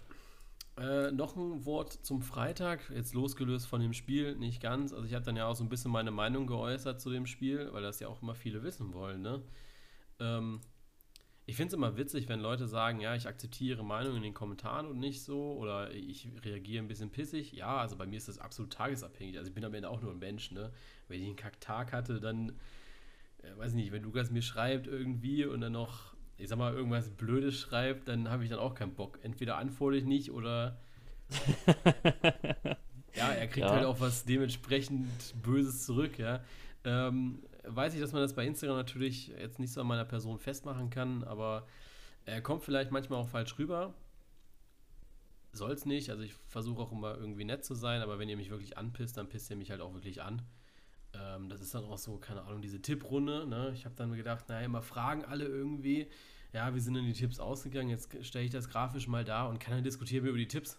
Äh, 0.76 1.12
noch 1.12 1.36
ein 1.36 1.64
Wort 1.64 1.92
zum 1.92 2.20
Freitag, 2.20 2.90
jetzt 2.90 3.14
losgelöst 3.14 3.66
von 3.68 3.80
dem 3.80 3.92
Spiel, 3.92 4.34
nicht 4.36 4.60
ganz. 4.60 4.92
Also 4.92 5.06
ich 5.06 5.14
habe 5.14 5.24
dann 5.24 5.36
ja 5.36 5.46
auch 5.46 5.54
so 5.54 5.62
ein 5.62 5.68
bisschen 5.68 5.92
meine 5.92 6.10
Meinung 6.10 6.48
geäußert 6.48 7.00
zu 7.00 7.10
dem 7.10 7.26
Spiel, 7.26 7.72
weil 7.72 7.82
das 7.82 8.00
ja 8.00 8.08
auch 8.08 8.22
immer 8.22 8.34
viele 8.34 8.62
wissen 8.64 8.92
wollen, 8.92 9.22
ne? 9.22 9.42
Ähm, 10.18 10.60
ich 11.46 11.56
finde 11.56 11.68
es 11.68 11.74
immer 11.74 11.96
witzig, 11.96 12.28
wenn 12.28 12.40
Leute 12.40 12.66
sagen, 12.66 13.00
ja, 13.00 13.14
ich 13.14 13.28
akzeptiere 13.28 13.76
ihre 13.76 13.84
Meinung 13.84 14.16
in 14.16 14.22
den 14.22 14.34
Kommentaren 14.34 14.86
und 14.86 14.98
nicht 14.98 15.22
so 15.22 15.52
oder 15.58 15.92
ich 15.92 16.28
reagiere 16.42 16.82
ein 16.82 16.88
bisschen 16.88 17.10
pissig. 17.10 17.52
Ja, 17.52 17.76
also 17.76 17.96
bei 17.96 18.06
mir 18.06 18.16
ist 18.16 18.28
das 18.28 18.38
absolut 18.38 18.72
tagesabhängig. 18.72 19.36
Also 19.36 19.50
ich 19.50 19.54
bin 19.54 19.64
am 19.64 19.74
Ende 19.74 19.90
auch 19.90 20.00
nur 20.00 20.10
ein 20.12 20.18
Mensch, 20.18 20.50
ne? 20.52 20.72
Wenn 21.06 21.20
ich 21.20 21.26
einen 21.26 21.36
Kacktag 21.36 21.92
hatte, 21.92 22.18
dann, 22.18 22.50
äh, 23.42 23.56
weiß 23.58 23.70
ich 23.72 23.76
nicht, 23.76 23.92
wenn 23.92 24.02
Lukas 24.02 24.30
mir 24.30 24.42
schreibt 24.42 24.86
irgendwie 24.86 25.44
und 25.44 25.60
dann 25.60 25.72
noch, 25.72 26.13
ich 26.36 26.48
sag 26.48 26.58
mal, 26.58 26.74
irgendwas 26.74 27.10
Blödes 27.10 27.58
schreibt, 27.58 28.08
dann 28.08 28.28
habe 28.28 28.44
ich 28.44 28.50
dann 28.50 28.58
auch 28.58 28.74
keinen 28.74 28.94
Bock. 28.94 29.18
Entweder 29.22 29.56
antworte 29.56 29.96
ich 29.96 30.04
nicht 30.04 30.30
oder 30.30 30.78
ja, 33.14 33.28
er 33.30 33.46
kriegt 33.46 33.66
ja. 33.66 33.72
halt 33.72 33.84
auch 33.84 34.00
was 34.00 34.24
dementsprechend 34.24 35.08
Böses 35.42 35.84
zurück, 35.84 36.18
ja. 36.18 36.40
Ähm, 36.84 37.42
weiß 37.64 37.94
ich, 37.94 38.00
dass 38.00 38.12
man 38.12 38.22
das 38.22 38.34
bei 38.34 38.46
Instagram 38.46 38.76
natürlich 38.76 39.28
jetzt 39.28 39.58
nicht 39.58 39.72
so 39.72 39.80
an 39.80 39.86
meiner 39.86 40.04
Person 40.04 40.38
festmachen 40.38 40.90
kann, 40.90 41.24
aber 41.24 41.66
er 42.26 42.40
kommt 42.40 42.62
vielleicht 42.62 42.90
manchmal 42.90 43.20
auch 43.20 43.28
falsch 43.28 43.58
rüber. 43.58 43.94
Soll 45.52 45.72
es 45.72 45.86
nicht. 45.86 46.10
Also 46.10 46.22
ich 46.22 46.34
versuche 46.48 46.82
auch 46.82 46.92
immer 46.92 47.16
irgendwie 47.16 47.44
nett 47.44 47.64
zu 47.64 47.74
sein, 47.74 48.02
aber 48.02 48.18
wenn 48.18 48.28
ihr 48.28 48.36
mich 48.36 48.50
wirklich 48.50 48.76
anpisst, 48.76 49.16
dann 49.16 49.28
pisst 49.28 49.50
ihr 49.50 49.56
mich 49.56 49.70
halt 49.70 49.80
auch 49.80 49.94
wirklich 49.94 50.22
an. 50.22 50.42
Ähm, 51.14 51.48
das 51.48 51.60
ist 51.60 51.74
dann 51.74 51.84
auch 51.84 51.98
so, 51.98 52.16
keine 52.18 52.42
Ahnung, 52.42 52.62
diese 52.62 52.80
Tipprunde. 52.80 53.46
Ne? 53.46 53.72
Ich 53.74 53.84
habe 53.84 53.94
dann 53.94 54.12
gedacht, 54.12 54.48
naja, 54.48 54.64
immer 54.64 54.82
fragen 54.82 55.24
alle 55.24 55.44
irgendwie. 55.44 56.08
Ja, 56.52 56.74
wie 56.74 56.80
sind 56.80 56.94
denn 56.94 57.04
die 57.04 57.12
Tipps 57.12 57.40
ausgegangen? 57.40 57.90
Jetzt 57.90 58.24
stelle 58.24 58.44
ich 58.44 58.50
das 58.50 58.68
grafisch 58.68 59.08
mal 59.08 59.24
da 59.24 59.46
und 59.46 59.58
kann 59.58 59.74
dann 59.74 59.84
diskutieren 59.84 60.24
wir 60.24 60.30
über 60.30 60.38
die 60.38 60.48
Tipps. 60.48 60.78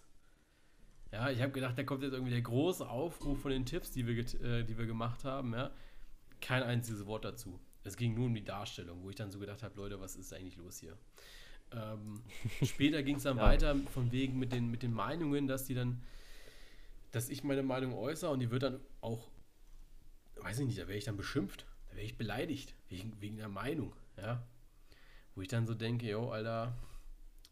Ja, 1.12 1.30
ich 1.30 1.42
habe 1.42 1.52
gedacht, 1.52 1.78
da 1.78 1.84
kommt 1.84 2.04
jetzt 2.04 2.14
irgendwie 2.14 2.32
der 2.32 2.42
große 2.42 2.88
Aufruf 2.88 3.42
von 3.42 3.52
den 3.52 3.66
Tipps, 3.66 3.92
die 3.92 4.08
wir, 4.08 4.18
äh, 4.42 4.64
die 4.64 4.78
wir 4.78 4.86
gemacht 4.86 5.24
haben. 5.24 5.54
Ja 5.54 5.72
kein 6.42 6.64
einziges 6.64 7.06
Wort 7.06 7.26
dazu. 7.26 7.60
Es 7.84 7.98
ging 7.98 8.14
nur 8.14 8.26
um 8.26 8.34
die 8.34 8.44
Darstellung, 8.44 9.04
wo 9.04 9.10
ich 9.10 9.16
dann 9.16 9.32
so 9.32 9.40
gedacht 9.40 9.64
habe, 9.64 9.76
Leute, 9.76 10.00
was 10.00 10.16
ist 10.16 10.34
eigentlich 10.34 10.58
los 10.58 10.80
hier? 10.80 10.98
Ähm, 11.72 12.24
später 12.64 13.04
ging 13.04 13.18
es 13.18 13.24
dann 13.24 13.38
ja. 13.38 13.44
weiter 13.44 13.76
von 13.94 14.12
wegen 14.12 14.38
mit 14.38 14.52
den, 14.54 14.70
mit 14.70 14.84
den 14.84 14.94
Meinungen, 14.94 15.48
dass 15.48 15.66
die 15.66 15.74
dann, 15.74 16.04
dass 17.12 17.30
ich 17.30 17.44
meine 17.44 17.64
Meinung 17.64 17.94
äußere 17.94 18.32
und 18.32 18.40
die 18.40 18.52
wird 18.52 18.64
dann 18.64 18.80
auch, 19.02 19.28
weiß 20.46 20.60
ich 20.60 20.68
nicht, 20.68 20.80
da 20.80 20.88
wäre 20.88 20.98
ich 20.98 21.06
dann 21.06 21.18
beschimpft, 21.18 21.66
da 21.90 21.96
wäre 21.96 22.06
ich 22.06 22.18
beleidigt, 22.18 22.76
wegen, 22.90 23.20
wegen 23.20 23.38
der 23.38 23.50
Meinung, 23.50 23.94
ja. 24.18 24.44
Wo 25.34 25.42
ich 25.42 25.48
dann 25.48 25.66
so 25.68 25.74
denke, 25.74 26.08
yo, 26.08 26.30
Alter, 26.30 26.74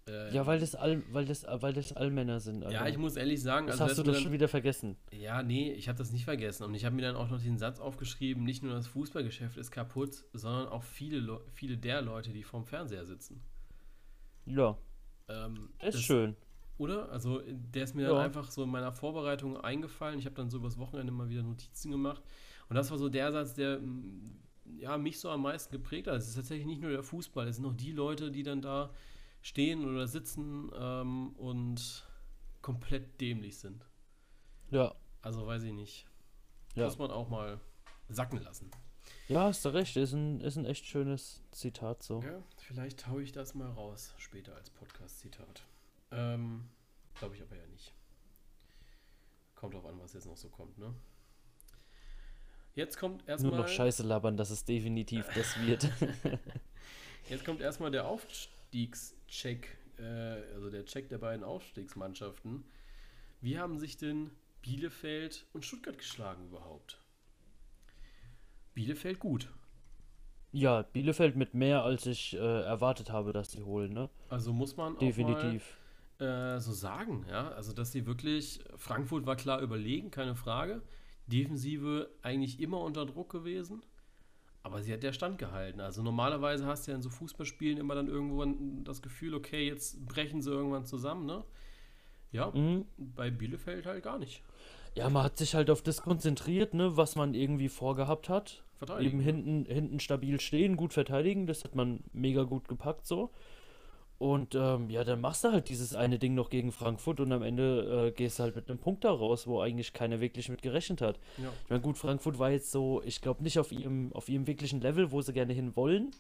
äh, 0.08 0.34
ja, 0.34 0.46
weil 0.46 0.60
das, 0.60 0.76
all, 0.76 1.02
weil, 1.12 1.26
das, 1.26 1.46
weil 1.48 1.74
das 1.74 1.94
Allmänner 1.94 2.40
sind. 2.40 2.64
Alter. 2.64 2.74
Ja, 2.76 2.88
ich 2.88 2.98
muss 2.98 3.16
ehrlich 3.16 3.42
sagen. 3.42 3.68
Das 3.68 3.80
also 3.80 3.92
hast 3.92 3.98
du 4.00 4.04
das 4.04 4.16
dann, 4.16 4.24
schon 4.24 4.32
wieder 4.34 4.50
vergessen. 4.50 4.98
Ja, 5.12 5.44
nee, 5.44 5.72
ich 5.72 5.88
habe 5.88 5.98
das 5.98 6.12
nicht 6.12 6.26
vergessen. 6.26 6.66
Und 6.66 6.74
ich 6.74 6.84
habe 6.84 6.96
mir 6.96 7.04
dann 7.04 7.16
auch 7.16 7.30
noch 7.30 7.42
den 7.42 7.58
Satz 7.58 7.80
aufgeschrieben, 7.80 8.44
nicht 8.44 8.64
nur 8.64 8.74
das 8.74 8.88
Fußballgeschäft 8.88 9.58
ist 9.58 9.72
kaputt, 9.72 10.26
sondern 10.34 10.68
auch 10.68 10.84
viele, 10.84 11.40
viele 11.54 11.78
der 11.78 12.02
Leute, 12.02 12.34
die 12.34 12.44
vorm 12.44 12.66
Fernseher 12.66 13.06
sitzen. 13.06 13.42
Ja. 14.46 14.78
Ähm, 15.30 15.70
ist 15.82 15.96
das, 15.96 16.02
schön. 16.02 16.36
Oder? 16.78 17.10
Also 17.10 17.42
der 17.48 17.86
ist 17.86 17.96
mir 17.96 18.04
ja. 18.04 18.10
dann 18.10 18.18
einfach 18.18 18.52
so 18.52 18.64
in 18.64 18.70
meiner 18.70 18.92
Vorbereitung 18.92 19.58
eingefallen. 19.62 20.20
Ich 20.20 20.26
habe 20.26 20.36
dann 20.36 20.50
so 20.50 20.58
übers 20.58 20.78
Wochenende 20.78 21.14
mal 21.14 21.30
wieder 21.30 21.44
Notizen 21.44 21.92
gemacht. 21.92 22.22
Und 22.74 22.78
das 22.78 22.90
war 22.90 22.98
so 22.98 23.08
der 23.08 23.32
Satz, 23.32 23.54
der 23.54 23.80
ja, 24.78 24.98
mich 24.98 25.20
so 25.20 25.30
am 25.30 25.44
meisten 25.44 25.72
geprägt 25.72 26.08
hat. 26.08 26.16
Es 26.16 26.28
ist 26.28 26.34
tatsächlich 26.34 26.66
nicht 26.66 26.82
nur 26.82 26.90
der 26.90 27.04
Fußball, 27.04 27.48
es 27.48 27.58
sind 27.58 27.68
auch 27.68 27.76
die 27.76 27.92
Leute, 27.92 28.32
die 28.32 28.42
dann 28.42 28.64
da 28.64 28.92
stehen 29.44 29.86
oder 29.86 30.08
sitzen 30.08 30.72
ähm, 30.76 31.34
und 31.34 32.08
komplett 32.64 33.22
dämlich 33.22 33.60
sind. 33.60 33.86
Ja. 34.72 34.96
Also 35.22 35.46
weiß 35.46 35.62
ich 35.62 35.74
nicht. 35.74 36.08
Ja. 36.74 36.86
Muss 36.86 36.98
man 36.98 37.12
auch 37.12 37.30
mal 37.30 37.60
sacken 38.10 38.42
lassen. 38.42 38.72
Ja, 39.28 39.44
hast 39.44 39.64
du 39.66 39.70
recht, 39.70 39.96
ist 39.96 40.14
ein, 40.14 40.42
ist 40.42 40.58
ein 40.58 40.66
echt 40.66 40.88
schönes 40.88 41.44
Zitat 41.52 42.02
so. 42.02 42.24
Ja, 42.24 42.42
vielleicht 42.58 43.06
haue 43.06 43.22
ich 43.22 43.34
das 43.34 43.54
mal 43.54 43.70
raus 43.70 44.16
später 44.18 44.56
als 44.56 44.72
Podcast-Zitat. 44.72 45.62
Ähm, 46.10 46.70
Glaube 47.20 47.36
ich 47.36 47.44
aber 47.44 47.56
ja 47.56 47.68
nicht. 47.68 47.94
Kommt 49.54 49.76
drauf 49.76 49.86
an, 49.86 50.00
was 50.00 50.14
jetzt 50.14 50.26
noch 50.26 50.38
so 50.38 50.50
kommt, 50.50 50.80
ne? 50.80 50.96
Jetzt 52.76 52.98
kommt 52.98 53.28
erstmal. 53.28 53.52
Nur 53.52 53.62
noch 53.62 53.68
Scheiße 53.68 54.04
labern, 54.04 54.38
dass 54.38 54.50
es 54.50 54.66
definitiv 54.66 55.28
das 55.36 55.60
wird. 55.66 55.90
jetzt 57.30 57.46
kommt 57.46 57.62
erstmal 57.62 57.92
der 57.92 58.08
Aufstiegscheck, 58.08 59.78
äh, 59.98 60.04
also 60.04 60.70
der 60.70 60.86
Check 60.86 61.10
der 61.10 61.20
beiden 61.20 61.44
Aufstiegsmannschaften. 61.44 62.64
Wie 63.42 63.60
haben 63.60 63.78
sich 63.78 63.98
denn 63.98 64.32
Bielefeld 64.62 65.46
und 65.54 65.66
Stuttgart 65.66 65.98
geschlagen 65.98 66.46
überhaupt? 66.46 66.98
Bielefeld 68.74 69.20
gut. 69.20 69.50
Ja, 70.52 70.84
Bielefeld 70.84 71.36
mit 71.36 71.54
mehr, 71.54 71.84
als 71.84 72.06
ich 72.06 72.36
äh, 72.36 72.38
erwartet 72.38 73.12
habe, 73.12 73.34
dass 73.34 73.52
sie 73.52 73.64
holen, 73.64 73.92
ne? 73.92 74.10
Also 74.30 74.54
muss 74.54 74.78
man 74.78 74.98
Definitiv. 75.00 75.78
Mal, 76.20 76.56
äh, 76.56 76.60
so 76.60 76.72
sagen, 76.72 77.26
ja. 77.30 77.50
Also, 77.50 77.74
dass 77.74 77.92
sie 77.92 78.06
wirklich, 78.06 78.60
Frankfurt 78.78 79.26
war 79.26 79.36
klar 79.36 79.62
überlegen, 79.62 80.12
keine 80.12 80.36
Frage. 80.36 80.82
Defensive 81.28 82.10
eigentlich 82.22 82.60
immer 82.60 82.80
unter 82.82 83.06
Druck 83.06 83.32
gewesen. 83.32 83.82
Aber 84.62 84.82
sie 84.82 84.94
hat 84.94 85.04
der 85.04 85.12
Stand 85.12 85.38
gehalten. 85.38 85.82
Also 85.82 86.02
normalerweise 86.02 86.66
hast 86.66 86.88
du 86.88 86.92
ja 86.92 86.96
in 86.96 87.02
so 87.02 87.10
Fußballspielen 87.10 87.78
immer 87.78 87.96
dann 87.96 88.08
irgendwann 88.08 88.84
das 88.86 89.02
Gefühl, 89.02 89.34
okay, 89.34 89.68
jetzt 89.68 90.06
brechen 90.06 90.42
sie 90.42 90.52
irgendwann 90.52 90.86
zusammen, 90.86 91.26
ne? 91.26 91.44
Ja, 92.32 92.50
mhm. 92.50 92.86
bei 92.98 93.30
Bielefeld 93.30 93.86
halt 93.86 94.04
gar 94.04 94.18
nicht. 94.18 94.42
Ja, 94.96 95.10
man 95.10 95.24
hat 95.24 95.38
sich 95.38 95.54
halt 95.54 95.70
auf 95.70 95.82
das 95.82 96.02
konzentriert, 96.02 96.74
ne, 96.74 96.96
was 96.98 97.16
man 97.16 97.34
irgendwie 97.34 97.70
vorgehabt 97.70 98.30
hat. 98.30 98.64
Eben 99.00 99.20
hinten, 99.22 99.66
hinten 99.66 100.00
stabil 100.02 100.42
stehen, 100.42 100.76
gut 100.76 100.94
verteidigen, 100.94 101.48
das 101.48 101.64
hat 101.64 101.74
man 101.74 102.04
mega 102.12 102.44
gut 102.44 102.68
gepackt 102.68 103.08
so. 103.08 103.32
Und 104.24 104.56
ähm, 104.56 104.90
ja, 104.90 105.04
dann 105.04 105.20
machst 105.20 105.44
du 105.44 105.52
halt 105.52 105.68
dieses 105.68 105.94
eine 105.96 106.18
Ding 106.18 106.34
noch 106.34 106.50
gegen 106.50 106.72
Frankfurt 106.72 107.20
und 107.20 107.34
am 107.34 107.44
Ende 107.44 108.08
äh, 108.08 108.12
gehst 108.12 108.40
du 108.40 108.44
halt 108.44 108.56
mit 108.56 108.70
einem 108.70 108.80
Punkt 108.80 109.04
da 109.04 109.12
raus, 109.12 109.48
wo 109.48 109.60
eigentlich 109.60 109.92
keiner 109.92 110.22
wirklich 110.22 110.48
mit 110.48 110.62
gerechnet 110.62 111.02
hat. 111.02 111.20
Ja. 111.38 111.50
Ich 111.66 111.70
meine, 111.70 111.82
gut, 111.82 111.98
Frankfurt 111.98 112.40
war 112.40 112.50
jetzt 112.50 112.72
so, 112.72 113.02
ich 113.04 113.20
glaube, 113.20 113.44
nicht 113.44 113.60
auf 113.60 113.74
ihrem, 113.74 114.14
auf 114.14 114.30
ihrem 114.30 114.48
wirklichen 114.48 114.80
Level, 114.80 115.12
wo 115.12 115.22
sie 115.22 115.34
gerne 115.34 115.52
hin 115.52 115.76
wollen, 115.76 116.12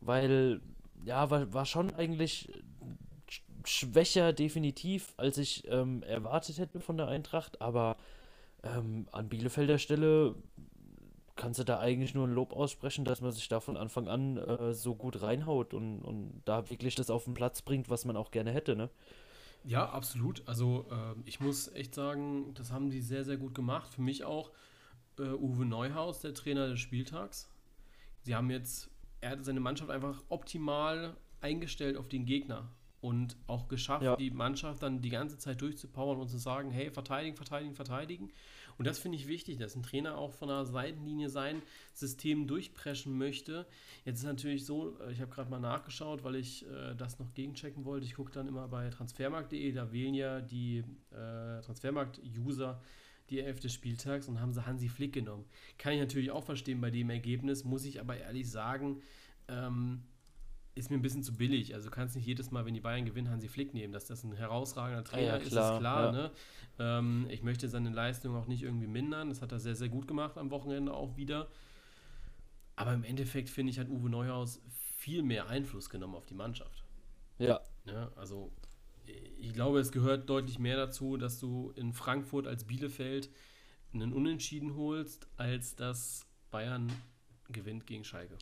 weil, 0.00 0.62
ja, 1.04 1.28
war, 1.28 1.52
war 1.52 1.66
schon 1.66 1.92
eigentlich 1.92 2.48
schwächer 3.64 4.32
definitiv, 4.32 5.12
als 5.18 5.36
ich 5.36 5.70
ähm, 5.70 6.02
erwartet 6.04 6.56
hätte 6.56 6.80
von 6.80 6.96
der 6.96 7.08
Eintracht, 7.08 7.60
aber 7.60 7.98
ähm, 8.62 9.08
an 9.12 9.28
Bielefelder 9.28 9.76
Stelle 9.76 10.36
kannst 11.40 11.58
du 11.58 11.64
da 11.64 11.80
eigentlich 11.80 12.14
nur 12.14 12.28
ein 12.28 12.34
Lob 12.34 12.52
aussprechen, 12.52 13.04
dass 13.04 13.20
man 13.20 13.32
sich 13.32 13.48
da 13.48 13.60
von 13.60 13.76
Anfang 13.76 14.08
an 14.08 14.36
äh, 14.36 14.74
so 14.74 14.94
gut 14.94 15.22
reinhaut 15.22 15.74
und, 15.74 16.02
und 16.02 16.42
da 16.44 16.68
wirklich 16.70 16.94
das 16.94 17.10
auf 17.10 17.24
den 17.24 17.34
Platz 17.34 17.62
bringt, 17.62 17.88
was 17.88 18.04
man 18.04 18.16
auch 18.16 18.30
gerne 18.30 18.52
hätte, 18.52 18.76
ne? 18.76 18.90
Ja, 19.64 19.88
absolut. 19.90 20.46
Also 20.46 20.86
äh, 20.90 21.18
ich 21.24 21.40
muss 21.40 21.68
echt 21.68 21.94
sagen, 21.94 22.54
das 22.54 22.72
haben 22.72 22.90
die 22.90 23.00
sehr, 23.00 23.24
sehr 23.24 23.36
gut 23.36 23.54
gemacht. 23.54 23.94
Für 23.94 24.02
mich 24.02 24.24
auch 24.24 24.50
äh, 25.18 25.22
Uwe 25.22 25.64
Neuhaus, 25.64 26.20
der 26.20 26.34
Trainer 26.34 26.68
des 26.68 26.80
Spieltags. 26.80 27.48
Sie 28.22 28.34
haben 28.34 28.50
jetzt, 28.50 28.90
er 29.20 29.30
hat 29.30 29.44
seine 29.44 29.60
Mannschaft 29.60 29.90
einfach 29.90 30.22
optimal 30.28 31.16
eingestellt 31.40 31.96
auf 31.96 32.08
den 32.08 32.26
Gegner 32.26 32.70
und 33.00 33.36
auch 33.46 33.68
geschafft, 33.68 34.04
ja. 34.04 34.16
die 34.16 34.30
Mannschaft 34.30 34.82
dann 34.82 35.00
die 35.00 35.08
ganze 35.08 35.38
Zeit 35.38 35.60
durchzupowern 35.62 36.18
und 36.18 36.28
zu 36.28 36.38
sagen, 36.38 36.70
hey, 36.70 36.90
verteidigen, 36.90 37.36
verteidigen, 37.36 37.74
verteidigen. 37.74 38.30
Und 38.80 38.86
das 38.86 38.98
finde 38.98 39.18
ich 39.18 39.28
wichtig, 39.28 39.58
dass 39.58 39.76
ein 39.76 39.82
Trainer 39.82 40.16
auch 40.16 40.32
von 40.32 40.48
der 40.48 40.64
Seitenlinie 40.64 41.28
sein 41.28 41.60
System 41.92 42.46
durchpreschen 42.46 43.18
möchte. 43.18 43.66
Jetzt 44.06 44.20
ist 44.20 44.24
natürlich 44.24 44.64
so, 44.64 44.98
äh, 45.00 45.12
ich 45.12 45.20
habe 45.20 45.30
gerade 45.30 45.50
mal 45.50 45.60
nachgeschaut, 45.60 46.24
weil 46.24 46.36
ich 46.36 46.64
äh, 46.66 46.94
das 46.94 47.18
noch 47.18 47.34
gegenchecken 47.34 47.84
wollte. 47.84 48.06
Ich 48.06 48.14
gucke 48.14 48.32
dann 48.32 48.48
immer 48.48 48.68
bei 48.68 48.88
transfermarkt.de, 48.88 49.72
da 49.72 49.92
wählen 49.92 50.14
ja 50.14 50.40
die 50.40 50.78
äh, 51.10 51.60
Transfermarkt-User 51.60 52.80
die 53.28 53.40
Elf 53.40 53.60
des 53.60 53.74
Spieltags 53.74 54.28
und 54.28 54.40
haben 54.40 54.54
sie 54.54 54.64
Hansi 54.64 54.88
Flick 54.88 55.12
genommen. 55.12 55.44
Kann 55.76 55.92
ich 55.92 56.00
natürlich 56.00 56.30
auch 56.30 56.44
verstehen 56.44 56.80
bei 56.80 56.90
dem 56.90 57.10
Ergebnis, 57.10 57.64
muss 57.64 57.84
ich 57.84 58.00
aber 58.00 58.16
ehrlich 58.16 58.50
sagen, 58.50 59.02
ähm, 59.48 60.04
ist 60.80 60.90
mir 60.90 60.96
ein 60.96 61.02
bisschen 61.02 61.22
zu 61.22 61.36
billig. 61.36 61.74
Also 61.74 61.88
du 61.88 61.94
kannst 61.94 62.16
nicht 62.16 62.26
jedes 62.26 62.50
Mal, 62.50 62.64
wenn 62.66 62.74
die 62.74 62.80
Bayern 62.80 63.04
gewinnen, 63.04 63.30
Hansi 63.30 63.48
Flick 63.48 63.74
nehmen. 63.74 63.92
Dass 63.92 64.06
das 64.06 64.24
ein 64.24 64.32
herausragender 64.32 65.04
Trainer 65.04 65.34
ja, 65.34 65.36
ist, 65.36 65.46
ist 65.46 65.52
klar. 65.52 66.06
Ja. 66.06 66.12
Ne? 66.12 66.30
Ähm, 66.78 67.26
ich 67.30 67.42
möchte 67.42 67.68
seine 67.68 67.90
Leistung 67.90 68.34
auch 68.34 68.46
nicht 68.46 68.62
irgendwie 68.62 68.86
mindern. 68.86 69.28
Das 69.28 69.42
hat 69.42 69.52
er 69.52 69.60
sehr, 69.60 69.76
sehr 69.76 69.88
gut 69.88 70.08
gemacht 70.08 70.36
am 70.38 70.50
Wochenende 70.50 70.92
auch 70.92 71.16
wieder. 71.16 71.48
Aber 72.76 72.94
im 72.94 73.04
Endeffekt, 73.04 73.50
finde 73.50 73.70
ich, 73.70 73.78
hat 73.78 73.88
Uwe 73.88 74.08
Neuhaus 74.08 74.60
viel 74.96 75.22
mehr 75.22 75.48
Einfluss 75.48 75.90
genommen 75.90 76.14
auf 76.14 76.26
die 76.26 76.34
Mannschaft. 76.34 76.84
Ja. 77.38 77.60
ja 77.86 77.92
ne? 77.92 78.12
also 78.16 78.50
ich 79.38 79.52
glaube, 79.52 79.80
es 79.80 79.92
gehört 79.92 80.28
deutlich 80.28 80.58
mehr 80.58 80.76
dazu, 80.76 81.16
dass 81.16 81.38
du 81.38 81.72
in 81.76 81.92
Frankfurt 81.92 82.46
als 82.46 82.64
Bielefeld 82.64 83.30
einen 83.92 84.12
Unentschieden 84.12 84.76
holst, 84.76 85.28
als 85.36 85.74
dass 85.74 86.26
Bayern 86.50 86.92
gewinnt 87.48 87.86
gegen 87.86 88.04
Schalke. 88.04 88.38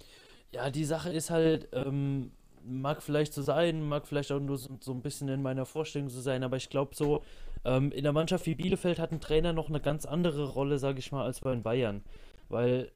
Ja, 0.52 0.70
die 0.70 0.84
Sache 0.84 1.10
ist 1.10 1.30
halt, 1.30 1.68
ähm, 1.72 2.32
mag 2.64 3.02
vielleicht 3.02 3.32
so 3.32 3.42
sein, 3.42 3.86
mag 3.86 4.06
vielleicht 4.06 4.32
auch 4.32 4.40
nur 4.40 4.56
so, 4.56 4.70
so, 4.80 4.92
ein 4.92 5.02
bisschen 5.02 5.28
in 5.28 5.42
meiner 5.42 5.66
Vorstellung 5.66 6.08
so 6.08 6.20
sein, 6.20 6.42
aber 6.42 6.56
ich 6.56 6.70
glaube 6.70 6.94
so, 6.94 7.22
ähm, 7.64 7.92
in 7.92 8.04
der 8.04 8.12
Mannschaft 8.12 8.46
wie 8.46 8.54
Bielefeld 8.54 8.98
hat 8.98 9.12
ein 9.12 9.20
Trainer 9.20 9.52
noch 9.52 9.68
eine 9.68 9.80
ganz 9.80 10.06
andere 10.06 10.48
Rolle, 10.48 10.78
sage 10.78 10.98
ich 10.98 11.12
mal, 11.12 11.24
als 11.24 11.40
bei 11.40 11.50
den 11.50 11.62
Bayern. 11.62 12.02
Weil 12.48 12.90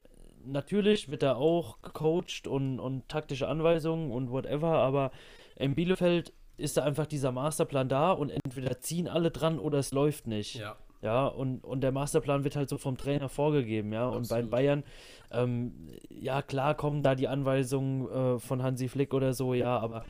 natürlich 0.45 1.09
wird 1.09 1.23
er 1.23 1.37
auch 1.37 1.81
gecoacht 1.81 2.47
und, 2.47 2.79
und 2.79 3.07
taktische 3.07 3.47
Anweisungen 3.47 4.11
und 4.11 4.31
whatever, 4.31 4.79
aber 4.79 5.11
in 5.55 5.75
Bielefeld 5.75 6.33
ist 6.57 6.77
da 6.77 6.83
einfach 6.83 7.07
dieser 7.07 7.31
Masterplan 7.31 7.89
da 7.89 8.11
und 8.11 8.29
entweder 8.29 8.79
ziehen 8.79 9.07
alle 9.07 9.31
dran 9.31 9.59
oder 9.59 9.79
es 9.79 9.91
läuft 9.91 10.27
nicht. 10.27 10.55
Ja. 10.55 10.75
Ja, 11.03 11.27
und, 11.27 11.65
und 11.65 11.81
der 11.81 11.91
Masterplan 11.91 12.45
wird 12.45 12.55
halt 12.55 12.69
so 12.69 12.77
vom 12.77 12.95
Trainer 12.95 13.27
vorgegeben, 13.27 13.91
ja. 13.91 14.07
Absolut. 14.07 14.21
Und 14.21 14.29
bei 14.29 14.41
Bayern, 14.43 14.83
ähm, 15.31 15.73
ja, 16.09 16.41
klar 16.41 16.75
kommen 16.75 17.03
da 17.03 17.13
die 17.13 17.27
Anweisungen 17.27 18.09
äh, 18.09 18.39
von 18.39 18.63
Hansi 18.63 18.87
Flick 18.87 19.13
oder 19.13 19.33
so, 19.33 19.53
ja, 19.53 19.77
aber 19.77 20.05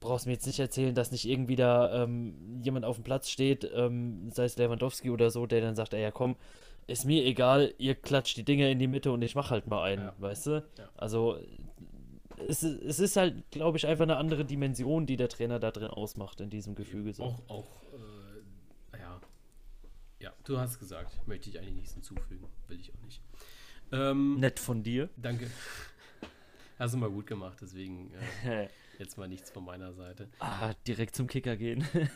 brauchst 0.00 0.26
mir 0.26 0.32
jetzt 0.32 0.46
nicht 0.46 0.58
erzählen, 0.58 0.94
dass 0.94 1.12
nicht 1.12 1.28
irgendwie 1.28 1.56
da 1.56 2.02
ähm, 2.02 2.60
jemand 2.62 2.86
auf 2.86 2.96
dem 2.96 3.04
Platz 3.04 3.28
steht, 3.28 3.70
ähm, 3.74 4.30
sei 4.30 4.44
es 4.44 4.56
Lewandowski 4.56 5.10
oder 5.10 5.30
so, 5.30 5.46
der 5.46 5.60
dann 5.60 5.76
sagt, 5.76 5.92
ey, 5.92 6.02
ja 6.02 6.10
komm, 6.10 6.36
ist 6.86 7.04
mir 7.04 7.24
egal, 7.24 7.74
ihr 7.78 7.94
klatscht 7.94 8.36
die 8.38 8.44
Dinge 8.44 8.70
in 8.70 8.78
die 8.78 8.86
Mitte 8.86 9.12
und 9.12 9.22
ich 9.22 9.34
mach 9.34 9.50
halt 9.50 9.66
mal 9.66 9.82
einen, 9.82 10.02
ja. 10.02 10.14
weißt 10.18 10.46
du? 10.46 10.50
Ja. 10.78 10.88
Also 10.96 11.36
es, 12.48 12.62
es 12.62 13.00
ist 13.00 13.16
halt, 13.16 13.50
glaube 13.50 13.76
ich, 13.76 13.86
einfach 13.86 14.04
eine 14.04 14.16
andere 14.16 14.44
Dimension, 14.44 15.06
die 15.06 15.16
der 15.16 15.28
Trainer 15.28 15.58
da 15.58 15.70
drin 15.70 15.88
ausmacht 15.88 16.40
in 16.40 16.50
diesem 16.50 16.74
Gefüge. 16.74 17.12
So. 17.12 17.24
Auch, 17.24 17.38
auch 17.48 17.64
ja, 20.24 20.32
du 20.44 20.58
hast 20.58 20.78
gesagt, 20.78 21.20
möchte 21.26 21.50
ich 21.50 21.58
eigentlich 21.58 21.74
nichts 21.74 21.92
hinzufügen. 21.92 22.48
Will 22.68 22.80
ich 22.80 22.94
auch 22.94 23.02
nicht. 23.02 23.20
Ähm, 23.92 24.40
Nett 24.40 24.58
von 24.58 24.82
dir. 24.82 25.10
Danke. 25.18 25.50
Hast 26.78 26.94
du 26.94 26.98
mal 26.98 27.10
gut 27.10 27.26
gemacht, 27.26 27.58
deswegen 27.60 28.10
äh, 28.46 28.68
jetzt 28.98 29.18
mal 29.18 29.28
nichts 29.28 29.50
von 29.50 29.66
meiner 29.66 29.92
Seite. 29.92 30.30
Ah, 30.38 30.72
direkt 30.86 31.14
zum 31.14 31.26
Kicker 31.26 31.56
gehen. 31.56 31.86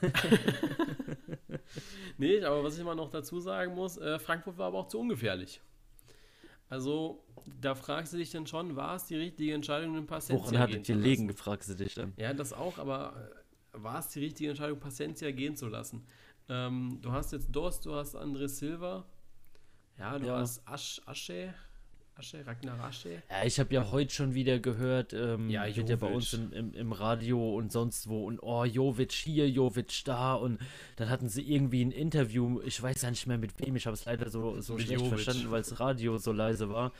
nee, 2.18 2.42
aber 2.42 2.64
was 2.64 2.76
ich 2.76 2.80
immer 2.80 2.94
noch 2.94 3.10
dazu 3.10 3.40
sagen 3.40 3.74
muss, 3.74 3.98
äh, 3.98 4.18
Frankfurt 4.18 4.56
war 4.56 4.68
aber 4.68 4.78
auch 4.78 4.88
zu 4.88 4.98
ungefährlich. 4.98 5.60
Also, 6.70 7.22
da 7.60 7.74
fragst 7.74 8.14
du 8.14 8.16
dich 8.16 8.30
dann 8.30 8.46
schon, 8.46 8.74
war 8.74 8.96
es 8.96 9.04
die 9.04 9.16
richtige 9.16 9.52
Entscheidung, 9.52 9.92
den 9.92 10.06
Paciencia 10.06 10.46
Woran 10.46 10.58
hattet 10.58 10.88
ihr 10.88 10.96
legen, 10.96 11.30
fragst 11.34 11.68
du 11.68 11.74
dich 11.74 11.94
dann. 11.94 12.14
Ja, 12.16 12.32
das 12.32 12.54
auch, 12.54 12.78
aber 12.78 13.32
äh, 13.74 13.82
war 13.84 13.98
es 13.98 14.08
die 14.08 14.20
richtige 14.20 14.48
Entscheidung, 14.48 14.80
Paciencia 14.80 15.30
gehen 15.30 15.56
zu 15.56 15.68
lassen? 15.68 16.06
Ähm, 16.48 16.98
du 17.02 17.12
hast 17.12 17.32
jetzt 17.32 17.54
Durst, 17.54 17.84
du 17.86 17.94
hast 17.94 18.16
André 18.16 18.48
Silva. 18.48 19.04
Ja, 19.98 20.18
du 20.18 20.26
ja. 20.26 20.38
hast 20.38 20.66
Asch, 20.66 21.00
Asche. 21.06 21.54
Asche, 22.18 22.44
Ragnar 22.44 22.80
Asche. 22.80 23.22
Ja, 23.30 23.44
ich 23.44 23.60
habe 23.60 23.72
ja 23.72 23.92
heute 23.92 24.12
schon 24.12 24.34
wieder 24.34 24.58
gehört, 24.58 25.12
ähm, 25.12 25.48
ja, 25.50 25.64
wird 25.76 25.88
ja 25.88 25.94
bei 25.94 26.08
uns 26.08 26.32
im, 26.32 26.52
im, 26.52 26.74
im, 26.74 26.92
Radio 26.92 27.56
und 27.56 27.70
sonst 27.70 28.08
wo 28.08 28.26
und 28.26 28.40
oh, 28.42 28.64
Jovic 28.64 29.12
hier, 29.12 29.48
Jovic 29.48 30.04
da 30.04 30.34
und 30.34 30.58
dann 30.96 31.10
hatten 31.10 31.28
sie 31.28 31.42
irgendwie 31.42 31.84
ein 31.84 31.92
Interview, 31.92 32.60
ich 32.64 32.82
weiß 32.82 33.02
ja 33.02 33.10
nicht 33.10 33.28
mehr 33.28 33.38
mit 33.38 33.52
wem, 33.60 33.76
ich 33.76 33.86
habe 33.86 33.94
es 33.94 34.04
leider 34.04 34.30
so, 34.30 34.60
so 34.60 34.78
schlecht 34.78 35.00
Jovic. 35.00 35.20
verstanden, 35.20 35.50
weil 35.52 35.62
das 35.62 35.78
Radio 35.78 36.18
so 36.18 36.32
leise 36.32 36.70
war. 36.70 36.92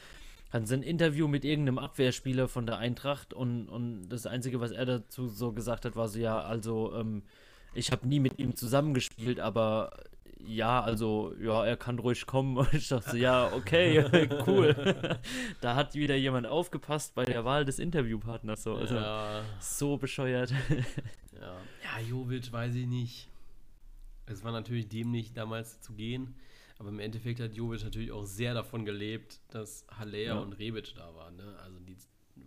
Hatten 0.50 0.66
sie 0.66 0.74
ein 0.74 0.82
Interview 0.82 1.26
mit 1.26 1.44
irgendeinem 1.44 1.78
Abwehrspieler 1.78 2.46
von 2.46 2.64
der 2.64 2.78
Eintracht 2.78 3.34
und, 3.34 3.68
und 3.68 4.08
das 4.08 4.24
Einzige, 4.24 4.60
was 4.60 4.70
er 4.70 4.86
dazu 4.86 5.28
so 5.28 5.52
gesagt 5.52 5.84
hat, 5.84 5.96
war 5.96 6.08
so, 6.08 6.18
ja, 6.20 6.40
also, 6.40 6.94
ähm, 6.94 7.22
ich 7.74 7.92
habe 7.92 8.06
nie 8.06 8.20
mit 8.20 8.38
ihm 8.38 8.56
zusammengespielt, 8.56 9.40
aber 9.40 9.90
ja, 10.40 10.80
also, 10.80 11.34
ja, 11.40 11.64
er 11.64 11.76
kann 11.76 11.98
ruhig 11.98 12.26
kommen. 12.26 12.56
Und 12.56 12.72
ich 12.72 12.88
dachte, 12.88 13.18
ja, 13.18 13.52
okay, 13.52 14.28
cool. 14.46 14.74
da 15.60 15.74
hat 15.74 15.94
wieder 15.94 16.16
jemand 16.16 16.46
aufgepasst 16.46 17.14
bei 17.14 17.24
der 17.24 17.44
Wahl 17.44 17.64
des 17.64 17.78
Interviewpartners. 17.78 18.62
So, 18.62 18.76
also, 18.76 18.94
ja. 18.94 19.44
so 19.60 19.96
bescheuert. 19.96 20.52
ja. 21.40 21.56
ja, 21.84 22.06
Jovic 22.08 22.52
weiß 22.52 22.74
ich 22.74 22.86
nicht. 22.86 23.28
Es 24.26 24.44
war 24.44 24.52
natürlich 24.52 24.88
dämlich, 24.88 25.32
damals 25.32 25.80
zu 25.80 25.94
gehen. 25.94 26.34
Aber 26.78 26.90
im 26.90 27.00
Endeffekt 27.00 27.40
hat 27.40 27.54
Jovic 27.54 27.82
natürlich 27.82 28.12
auch 28.12 28.24
sehr 28.24 28.54
davon 28.54 28.84
gelebt, 28.84 29.40
dass 29.50 29.84
Haller 29.90 30.18
ja. 30.18 30.38
und 30.38 30.52
Rebic 30.52 30.94
da 30.94 31.12
waren. 31.14 31.36
Ne? 31.36 31.56
Also 31.64 31.78
die 31.80 31.96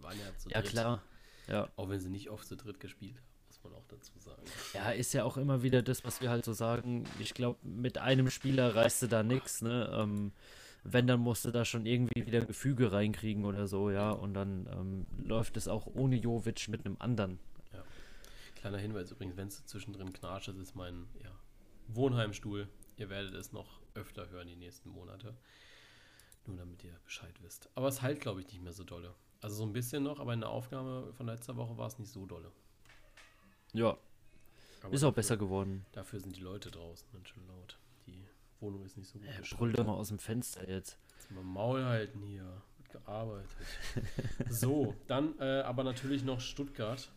waren 0.02 0.18
ja 0.18 0.38
zu 0.38 0.50
Ja, 0.50 0.62
dritt. 0.62 0.72
klar. 0.72 1.04
Ja. 1.48 1.68
Auch 1.76 1.90
wenn 1.90 2.00
sie 2.00 2.10
nicht 2.10 2.30
oft 2.30 2.48
zu 2.48 2.56
dritt 2.56 2.80
gespielt 2.80 3.18
haben, 3.18 3.31
muss 3.64 3.72
man 3.72 3.80
auch 3.80 3.88
dazu 3.88 4.12
sagen. 4.20 4.42
Ja, 4.74 4.92
ist 4.92 5.14
ja 5.14 5.24
auch 5.24 5.38
immer 5.38 5.64
wieder 5.64 5.82
das, 5.82 6.04
was 6.04 6.22
wir 6.22 6.30
halt 6.30 6.46
so 6.46 6.54
sagen. 6.54 7.06
Ich 7.20 7.34
glaube, 7.34 7.60
mit 7.64 7.98
einem 7.98 8.30
Spieler 8.30 8.76
reißt 8.76 9.04
du 9.04 9.08
da 9.08 9.24
nichts. 9.24 9.62
Ne? 9.62 9.90
Ähm, 9.94 10.32
wenn, 10.84 11.08
dann 11.08 11.20
musst 11.20 11.46
du 11.46 11.52
da 11.52 11.64
schon 11.64 11.86
irgendwie 11.86 12.26
wieder 12.26 12.42
Gefüge 12.42 12.92
reinkriegen 12.92 13.46
oder 13.46 13.68
so, 13.68 13.92
ja. 13.92 14.12
Und 14.12 14.34
dann 14.34 14.68
ähm, 14.72 15.06
läuft 15.24 15.58
es 15.58 15.68
auch 15.68 15.88
ohne 15.88 16.16
Jovic 16.16 16.68
mit 16.70 16.86
einem 16.86 16.98
anderen. 17.00 17.40
Ja. 17.74 17.84
Kleiner 18.56 18.80
Hinweis 18.80 19.12
übrigens, 19.12 19.38
wenn 19.38 19.48
es 19.48 19.66
zwischendrin 19.66 20.12
knatscht, 20.12 20.48
das 20.48 20.58
ist 20.58 20.76
mein 20.76 21.08
ja, 21.24 21.32
Wohnheimstuhl. 21.88 22.68
Ihr 22.98 23.10
werdet 23.10 23.34
es 23.36 23.52
noch 23.52 23.82
öfter 23.94 24.30
hören 24.30 24.48
die 24.48 24.56
nächsten 24.56 24.90
Monate. 24.90 25.36
Nur 26.48 26.58
damit 26.58 26.84
ihr 26.84 26.98
Bescheid 27.04 27.36
wisst. 27.42 27.70
Aber 27.76 27.88
es 27.88 28.02
halt, 28.02 28.20
glaube 28.20 28.42
ich, 28.42 28.48
nicht 28.48 28.64
mehr 28.64 28.74
so 28.74 28.84
dolle. 28.84 29.14
Also 29.42 29.58
so 29.58 29.64
ein 29.64 29.74
bisschen 29.74 30.04
noch, 30.04 30.20
aber 30.20 30.34
in 30.34 30.42
der 30.42 30.50
Aufnahme 30.50 31.14
von 31.14 31.28
letzter 31.28 31.56
Woche 31.56 31.78
war 31.78 31.88
es 31.88 32.00
nicht 32.00 32.12
so 32.12 32.26
dolle. 32.26 32.52
Ja. 33.74 33.98
Aber 34.84 34.94
ist 34.94 35.04
auch 35.04 35.14
besser 35.14 35.38
geworden. 35.38 35.86
Dafür 35.92 36.20
sind 36.20 36.36
die 36.36 36.42
Leute 36.42 36.72
draußen 36.72 37.08
ganz 37.14 37.28
schön 37.28 37.48
laut. 37.48 37.78
Die 38.08 38.26
Wohnung 38.60 38.84
ist 38.84 38.98
nicht 38.98 39.10
so 39.10 39.20
gut. 39.20 39.28
Ja, 39.28 39.58
brüll 39.58 39.74
doch 39.74 39.86
mal 39.86 39.94
aus 39.94 40.10
dem 40.10 40.20
Fenster 40.20 40.68
jetzt. 40.68 40.98
Jetzt 41.18 41.32
mal 41.32 41.44
Maul 41.44 41.84
halten 41.86 42.22
hier. 42.22 42.62
Wird 42.78 43.06
gearbeitet. 43.06 43.50
so, 44.50 44.96
dann 45.08 45.38
äh, 45.40 45.62
aber 45.62 45.84
natürlich 45.84 46.24
noch 46.24 46.42
Stuttgart. 46.42 47.12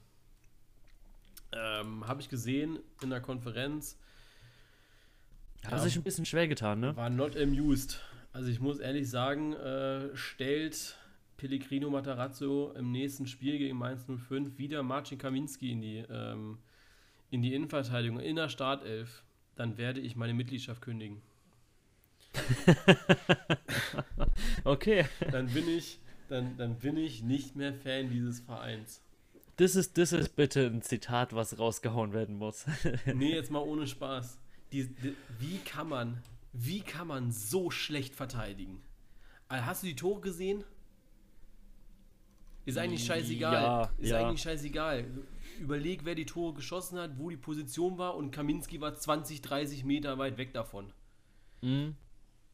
Ähm, 1.53 2.07
Habe 2.07 2.21
ich 2.21 2.29
gesehen 2.29 2.79
in 3.03 3.11
der 3.11 3.21
Konferenz. 3.21 3.97
Hat 5.65 5.73
ja, 5.73 5.79
sich 5.79 5.97
ein 5.97 6.03
bisschen 6.03 6.27
schwer 6.27 6.49
getan, 6.49 6.81
ne? 6.81 6.95
War 6.97 7.09
not 7.09 7.37
amused. 7.37 8.01
Also 8.33 8.49
ich 8.49 8.61
muss 8.61 8.81
ehrlich 8.81 9.09
sagen, 9.09 9.55
äh, 9.55 10.15
stellt 10.17 10.99
Pellegrino 11.37 11.91
Matarazzo 11.91 12.73
im 12.77 12.93
nächsten 12.93 13.27
Spiel 13.27 13.59
gegen 13.59 13.77
Mainz 13.77 14.07
05 14.07 14.59
wieder 14.59 14.83
Marcin 14.83 15.19
Kaminski 15.19 15.73
in 15.73 15.81
die, 15.81 16.05
ähm, 16.09 16.59
in 17.31 17.43
die 17.43 17.55
Innenverteidigung, 17.55 18.21
in 18.21 18.37
der 18.37 18.49
Startelf, 18.49 19.25
dann 19.57 19.77
werde 19.77 20.01
ich 20.01 20.17
meine 20.17 20.35
Mitgliedschaft 20.35 20.83
kündigen. 20.83 21.23
okay. 24.65 25.07
Dann 25.31 25.49
bin 25.49 25.69
ich, 25.69 26.01
dann, 26.29 26.57
dann 26.57 26.79
bin 26.79 26.97
ich 26.97 27.23
nicht 27.23 27.57
mehr 27.57 27.75
Fan 27.75 28.11
dieses 28.11 28.41
Vereins. 28.41 29.01
Das 29.57 29.77
ist, 29.77 29.99
das 29.99 30.13
ist 30.13 30.35
bitte 30.35 30.67
ein 30.67 30.83
Zitat, 30.83 31.33
was 31.33 31.59
rausgehauen 31.59 32.13
werden 32.13 32.37
muss. 32.37 32.67
nee, 33.15 33.33
jetzt 33.33 33.51
mal 33.51 33.61
ohne 33.61 33.87
Spaß. 33.87 34.41
Die, 34.73 34.89
die, 34.89 35.15
wie 35.39 35.59
kann 35.59 35.89
man, 35.89 36.23
wie 36.53 36.81
kann 36.81 37.07
man 37.07 37.31
so 37.31 37.71
schlecht 37.71 38.17
verteidigen? 38.17 38.83
Also 39.47 39.67
hast 39.67 39.83
du 39.85 39.87
die 39.87 39.97
Tore 39.97 40.21
gesehen? 40.21 40.65
Ist 42.65 42.79
eigentlich 42.79 43.05
scheißegal. 43.05 43.63
Ja, 43.63 43.83
ist 43.99 44.11
ja. 44.11 44.27
eigentlich 44.27 44.43
scheißegal. 44.43 45.07
Überleg, 45.61 46.05
wer 46.05 46.15
die 46.15 46.25
Tore 46.25 46.55
geschossen 46.55 46.99
hat, 46.99 47.19
wo 47.19 47.31
die 47.31 47.37
Position 47.37 47.99
war 47.99 48.17
und 48.17 48.31
Kaminski 48.31 48.81
war 48.81 48.95
20, 48.95 49.43
30 49.43 49.85
Meter 49.85 50.19
weit 50.19 50.39
weg 50.39 50.53
davon. 50.53 50.93
Mhm. 51.61 51.97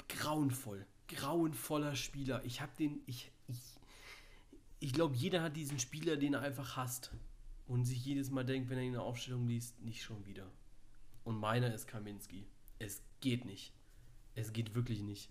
Grauenvoll. 0.08 0.86
Grauenvoller 1.08 1.94
Spieler. 1.94 2.44
Ich 2.44 2.60
hab 2.60 2.76
den. 2.76 3.02
Ich, 3.06 3.30
ich, 3.46 3.60
ich 4.80 4.92
glaube, 4.92 5.14
jeder 5.14 5.42
hat 5.42 5.56
diesen 5.56 5.78
Spieler, 5.78 6.16
den 6.16 6.34
er 6.34 6.40
einfach 6.40 6.76
hasst. 6.76 7.12
Und 7.66 7.84
sich 7.84 8.04
jedes 8.04 8.30
Mal 8.30 8.44
denkt, 8.44 8.68
wenn 8.68 8.78
er 8.78 8.82
ihn 8.82 8.88
in 8.88 8.94
der 8.94 9.02
Aufstellung 9.02 9.46
liest, 9.46 9.80
nicht 9.80 10.02
schon 10.02 10.26
wieder. 10.26 10.50
Und 11.22 11.38
meiner 11.38 11.72
ist 11.72 11.86
Kaminski. 11.86 12.48
Es 12.80 13.00
geht 13.20 13.44
nicht. 13.44 13.72
Es 14.34 14.52
geht 14.52 14.74
wirklich 14.74 15.02
nicht. 15.02 15.30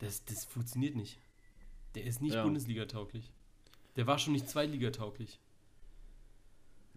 Das, 0.00 0.24
das 0.24 0.44
funktioniert 0.44 0.96
nicht. 0.96 1.18
Der 1.94 2.04
ist 2.04 2.20
nicht 2.20 2.34
ja. 2.34 2.42
Bundesliga-tauglich. 2.42 3.32
Der 3.96 4.06
war 4.06 4.18
schon 4.18 4.34
nicht 4.34 4.48
zweitligatauglich. 4.48 5.40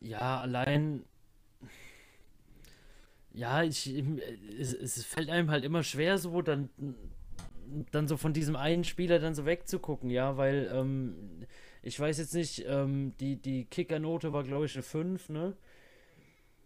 Ja, 0.02 0.40
allein. 0.42 1.04
Ja, 3.32 3.64
ich, 3.64 3.88
es, 4.58 4.74
es, 4.74 5.06
fällt 5.06 5.30
einem 5.30 5.50
halt 5.52 5.64
immer 5.64 5.84
schwer, 5.84 6.18
so 6.18 6.42
dann, 6.42 6.70
dann 7.92 8.08
so 8.08 8.18
von 8.18 8.34
diesem 8.34 8.56
einen 8.56 8.84
Spieler 8.84 9.20
dann 9.20 9.36
so 9.36 9.46
wegzugucken, 9.46 10.10
ja, 10.10 10.36
weil 10.36 10.70
ähm, 10.74 11.46
ich 11.84 12.00
weiß 12.00 12.18
jetzt 12.18 12.34
nicht, 12.34 12.66
ähm, 12.68 13.14
die, 13.20 13.36
die 13.38 13.66
Kickernote 13.66 14.34
war, 14.34 14.44
glaube 14.44 14.66
ich, 14.66 14.74
eine 14.74 14.84
5, 14.84 15.30
ne? 15.30 15.56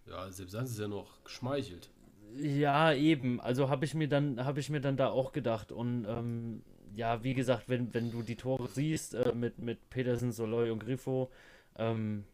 Ja, 0.08 0.32
selbst 0.32 0.54
dann 0.54 0.66
ist 0.66 0.72
es 0.72 0.80
ja 0.80 0.88
noch 0.88 1.24
geschmeichelt. 1.24 1.90
Ja, 2.36 2.94
eben. 2.94 3.40
Also 3.40 3.70
habe 3.70 3.86
ich 3.86 3.94
mir 3.94 4.08
dann, 4.08 4.44
habe 4.44 4.60
ich 4.60 4.70
mir 4.70 4.82
dann 4.82 4.98
da 4.98 5.10
auch 5.10 5.32
gedacht. 5.32 5.72
Und 5.72 6.06
ähm, 6.06 6.64
ja, 6.96 7.24
wie 7.24 7.34
gesagt, 7.34 7.70
wenn, 7.70 7.94
wenn 7.94 8.12
du 8.12 8.22
die 8.22 8.36
Tore 8.36 8.68
siehst 8.68 9.14
äh, 9.16 9.34
mit, 9.34 9.60
mit 9.60 9.90
Petersen, 9.90 10.32
Soloy 10.32 10.70
und 10.72 10.80
Griffo 10.80 11.32
ähm, 11.78 12.26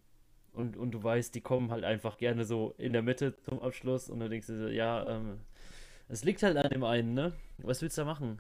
und, 0.54 0.78
und 0.78 0.92
du 0.92 1.04
weißt, 1.04 1.34
die 1.36 1.42
kommen 1.42 1.72
halt 1.72 1.84
einfach 1.84 2.18
gerne 2.18 2.46
so 2.46 2.74
in 2.78 2.94
der 2.94 3.02
Mitte 3.02 3.36
zum 3.44 3.62
Abschluss 3.62 4.10
und 4.10 4.20
dann 4.20 4.30
denkst 4.30 4.48
du, 4.48 4.72
ja, 4.74 5.08
ähm, 5.08 5.40
es 6.08 6.24
liegt 6.24 6.44
halt 6.44 6.58
an 6.58 6.70
dem 6.70 6.84
einen, 6.84 7.14
ne? 7.14 7.34
Was 7.60 7.82
willst 7.82 7.98
du 7.98 8.02
da 8.02 8.06
machen? 8.06 8.40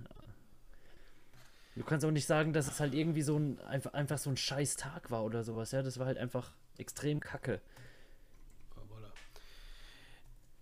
Du 1.75 1.84
kannst 1.84 2.05
auch 2.05 2.12
nicht 2.12 2.25
sagen, 2.25 2.51
dass 2.51 2.67
es 2.67 2.79
halt 2.79 2.93
irgendwie 2.93 3.21
so 3.21 3.38
ein 3.38 3.60
einfach, 3.62 3.93
einfach 3.93 4.17
so 4.17 4.29
ein 4.29 4.38
scheiß 4.38 4.75
Tag 4.75 5.12
war 5.12 5.23
oder 5.23 5.43
sowas, 5.43 5.71
ja. 5.71 5.84
Das 5.84 5.99
war 5.99 6.08
halt 6.08 6.17
einfach 6.17 6.51
extrem 6.77 7.19
kacke. 7.19 7.62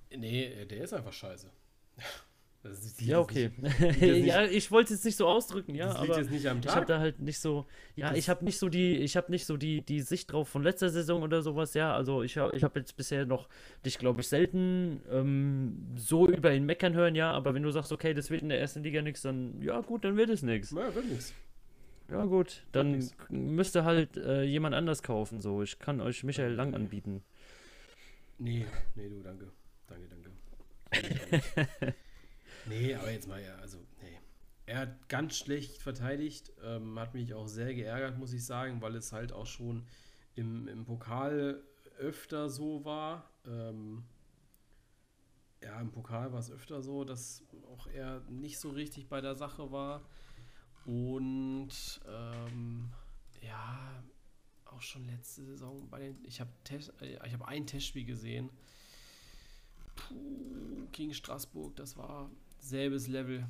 Nee, 0.10 0.66
der 0.66 0.84
ist 0.84 0.94
einfach 0.94 1.14
scheiße. 1.14 1.50
ja, 3.00 3.20
okay. 3.20 3.52
ja, 4.02 4.46
ich 4.46 4.72
wollte 4.72 4.94
es 4.94 5.04
nicht 5.04 5.16
so 5.16 5.28
ausdrücken, 5.28 5.76
ja, 5.76 5.96
aber 5.96 6.22
ich 6.22 6.46
habe 6.46 6.86
da 6.86 7.00
halt 7.00 7.20
nicht 7.20 7.40
so, 7.40 7.66
ja, 7.96 8.10
das 8.10 8.18
ich 8.18 8.30
habe 8.30 8.44
nicht 8.44 8.58
so 8.58 8.70
die, 8.70 8.98
ich 8.98 9.16
habe 9.16 9.32
nicht 9.32 9.46
so 9.46 9.58
die, 9.58 9.82
die 9.82 10.02
Sicht 10.02 10.32
drauf 10.32 10.50
von 10.50 10.64
letzter 10.64 10.90
Saison 10.90 11.22
oder 11.22 11.42
sowas, 11.42 11.74
ja, 11.74 11.94
also 11.94 12.24
ich 12.24 12.38
habe 12.38 12.56
ich 12.56 12.64
hab 12.64 12.76
jetzt 12.76 12.98
bisher 12.98 13.26
noch 13.26 13.48
dich, 13.86 13.98
glaube 13.98 14.22
ich, 14.22 14.28
selten 14.28 15.02
ähm, 15.10 15.94
so 15.96 16.28
über 16.28 16.54
ihn 16.54 16.66
meckern 16.66 16.94
hören, 16.94 17.16
ja, 17.16 17.32
aber 17.32 17.54
wenn 17.54 17.64
du 17.64 17.72
sagst, 17.72 17.92
okay, 17.92 18.14
das 18.14 18.30
wird 18.30 18.42
in 18.42 18.50
der 18.50 18.60
ersten 18.60 18.84
Liga 18.84 19.02
nichts, 19.02 19.22
dann, 19.22 19.62
ja 19.62 19.80
gut, 19.82 20.04
dann 20.04 20.18
wird 20.18 20.30
es 20.30 20.42
nichts. 20.42 20.72
Ja, 20.72 20.94
wird 20.94 21.06
nichts. 21.06 21.34
Ja 22.10 22.26
gut, 22.26 22.64
dann 22.72 23.10
müsste 23.30 23.84
halt 23.84 24.18
äh, 24.18 24.44
jemand 24.44 24.76
anders 24.76 25.04
kaufen, 25.04 25.42
so, 25.42 25.62
ich 25.62 25.80
kann 25.80 26.02
euch 26.02 26.24
Michael 26.24 26.54
Lang 26.54 26.74
anbieten. 26.74 27.24
Nee, 28.40 28.66
nee, 28.96 29.10
du, 29.10 29.22
danke. 29.22 29.52
Danke, 29.88 30.08
danke. 30.10 31.94
Nee, 32.68 32.96
aber 32.96 33.12
jetzt 33.12 33.28
mal 33.28 33.42
ja, 33.42 33.56
also, 33.56 33.78
nee. 34.02 34.20
Er 34.66 34.80
hat 34.80 35.10
ganz 35.10 35.38
schlecht 35.38 35.78
verteidigt, 35.78 36.52
ähm, 36.64 37.00
hat 37.00 37.14
mich 37.14 37.34
auch 37.34 37.48
sehr 37.48 37.74
geärgert, 37.74 38.18
muss 38.18 38.34
ich 38.34 38.46
sagen, 38.46 38.82
weil 38.82 38.96
es 38.96 39.14
halt 39.14 39.32
auch 39.32 39.46
schon 39.46 39.86
im, 40.36 40.68
im 40.68 40.86
Pokal 40.86 41.64
öfter 41.98 42.50
so 42.50 42.84
war. 42.84 43.30
Ähm, 43.46 44.04
ja, 45.62 45.80
im 45.80 45.92
Pokal 45.92 46.32
war 46.34 46.40
es 46.40 46.52
öfter 46.52 46.82
so, 46.82 47.04
dass 47.04 47.44
auch 47.74 47.88
er 47.88 48.22
nicht 48.30 48.60
so 48.60 48.70
richtig 48.70 49.08
bei 49.08 49.22
der 49.22 49.36
Sache 49.36 49.72
war. 49.72 50.02
Und 50.86 52.02
ähm, 52.08 52.92
ja, 53.42 54.04
auch 54.66 54.82
schon 54.82 55.06
letzte 55.06 55.44
Saison 55.44 55.90
bei 55.90 56.00
den. 56.00 56.24
Ich 56.26 56.40
habe 56.40 56.52
äh, 57.02 57.18
hab 57.18 57.48
ein 57.48 57.66
Testspiel 57.66 58.06
gesehen. 58.06 58.50
Puh, 59.96 60.88
gegen 60.92 61.14
Straßburg, 61.14 61.76
das 61.76 61.98
war 61.98 62.30
selbes 62.60 63.08
Level, 63.08 63.46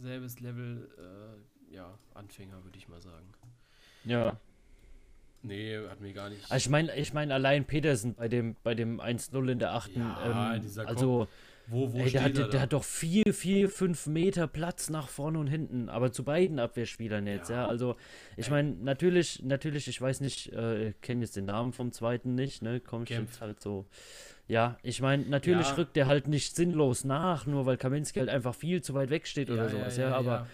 selbes 0.00 0.40
Level, 0.40 0.88
äh, 0.98 1.74
ja, 1.74 1.98
Anfänger, 2.14 2.62
würde 2.64 2.78
ich 2.78 2.88
mal 2.88 3.00
sagen. 3.00 3.32
Ja. 4.04 4.38
Nee, 5.42 5.78
hat 5.88 6.00
mir 6.00 6.12
gar 6.12 6.30
nicht. 6.30 6.42
Also 6.50 6.66
ich 6.66 6.70
meine, 6.70 6.96
ich 6.96 7.12
meine 7.12 7.34
allein 7.34 7.64
Petersen 7.64 8.14
bei 8.14 8.28
dem, 8.28 8.56
bei 8.62 8.74
dem 8.74 9.00
1-0 9.00 9.52
in 9.52 9.58
der 9.58 9.72
8. 9.74 9.96
Ja, 9.96 10.54
ähm, 10.56 10.86
also, 10.86 11.28
wo, 11.68 11.92
wo 11.92 11.98
ey, 11.98 12.10
der, 12.10 12.24
hat, 12.24 12.36
der, 12.36 12.60
hat 12.60 12.72
doch 12.72 12.82
4, 12.82 13.32
4, 13.32 13.68
5 13.68 14.06
Meter 14.06 14.46
Platz 14.46 14.90
nach 14.90 15.08
vorne 15.08 15.38
und 15.38 15.46
hinten, 15.46 15.88
aber 15.88 16.12
zu 16.12 16.24
beiden 16.24 16.58
Abwehrspielern 16.58 17.26
jetzt, 17.26 17.50
ja. 17.50 17.56
ja? 17.56 17.66
Also, 17.66 17.96
ich 18.36 18.50
meine, 18.50 18.70
natürlich, 18.70 19.42
natürlich, 19.44 19.86
ich 19.86 20.00
weiß 20.00 20.20
nicht, 20.20 20.52
äh, 20.52 20.94
kenne 21.02 21.20
jetzt 21.20 21.36
den 21.36 21.44
Namen 21.44 21.72
vom 21.72 21.92
zweiten 21.92 22.34
nicht, 22.34 22.62
ne, 22.62 22.80
kommt 22.80 23.10
jetzt 23.10 23.40
halt 23.40 23.60
so 23.60 23.86
ja, 24.48 24.78
ich 24.82 25.02
meine, 25.02 25.24
natürlich 25.24 25.68
ja. 25.68 25.74
rückt 25.74 25.94
der 25.94 26.06
halt 26.06 26.26
nicht 26.26 26.56
sinnlos 26.56 27.04
nach, 27.04 27.46
nur 27.46 27.66
weil 27.66 27.76
Kaminski 27.76 28.18
halt 28.18 28.30
einfach 28.30 28.54
viel 28.54 28.82
zu 28.82 28.94
weit 28.94 29.10
weg 29.10 29.26
steht 29.26 29.50
oder 29.50 29.64
ja, 29.64 29.68
sowas, 29.68 29.96
ja, 29.98 30.08
ja 30.08 30.16
aber 30.16 30.46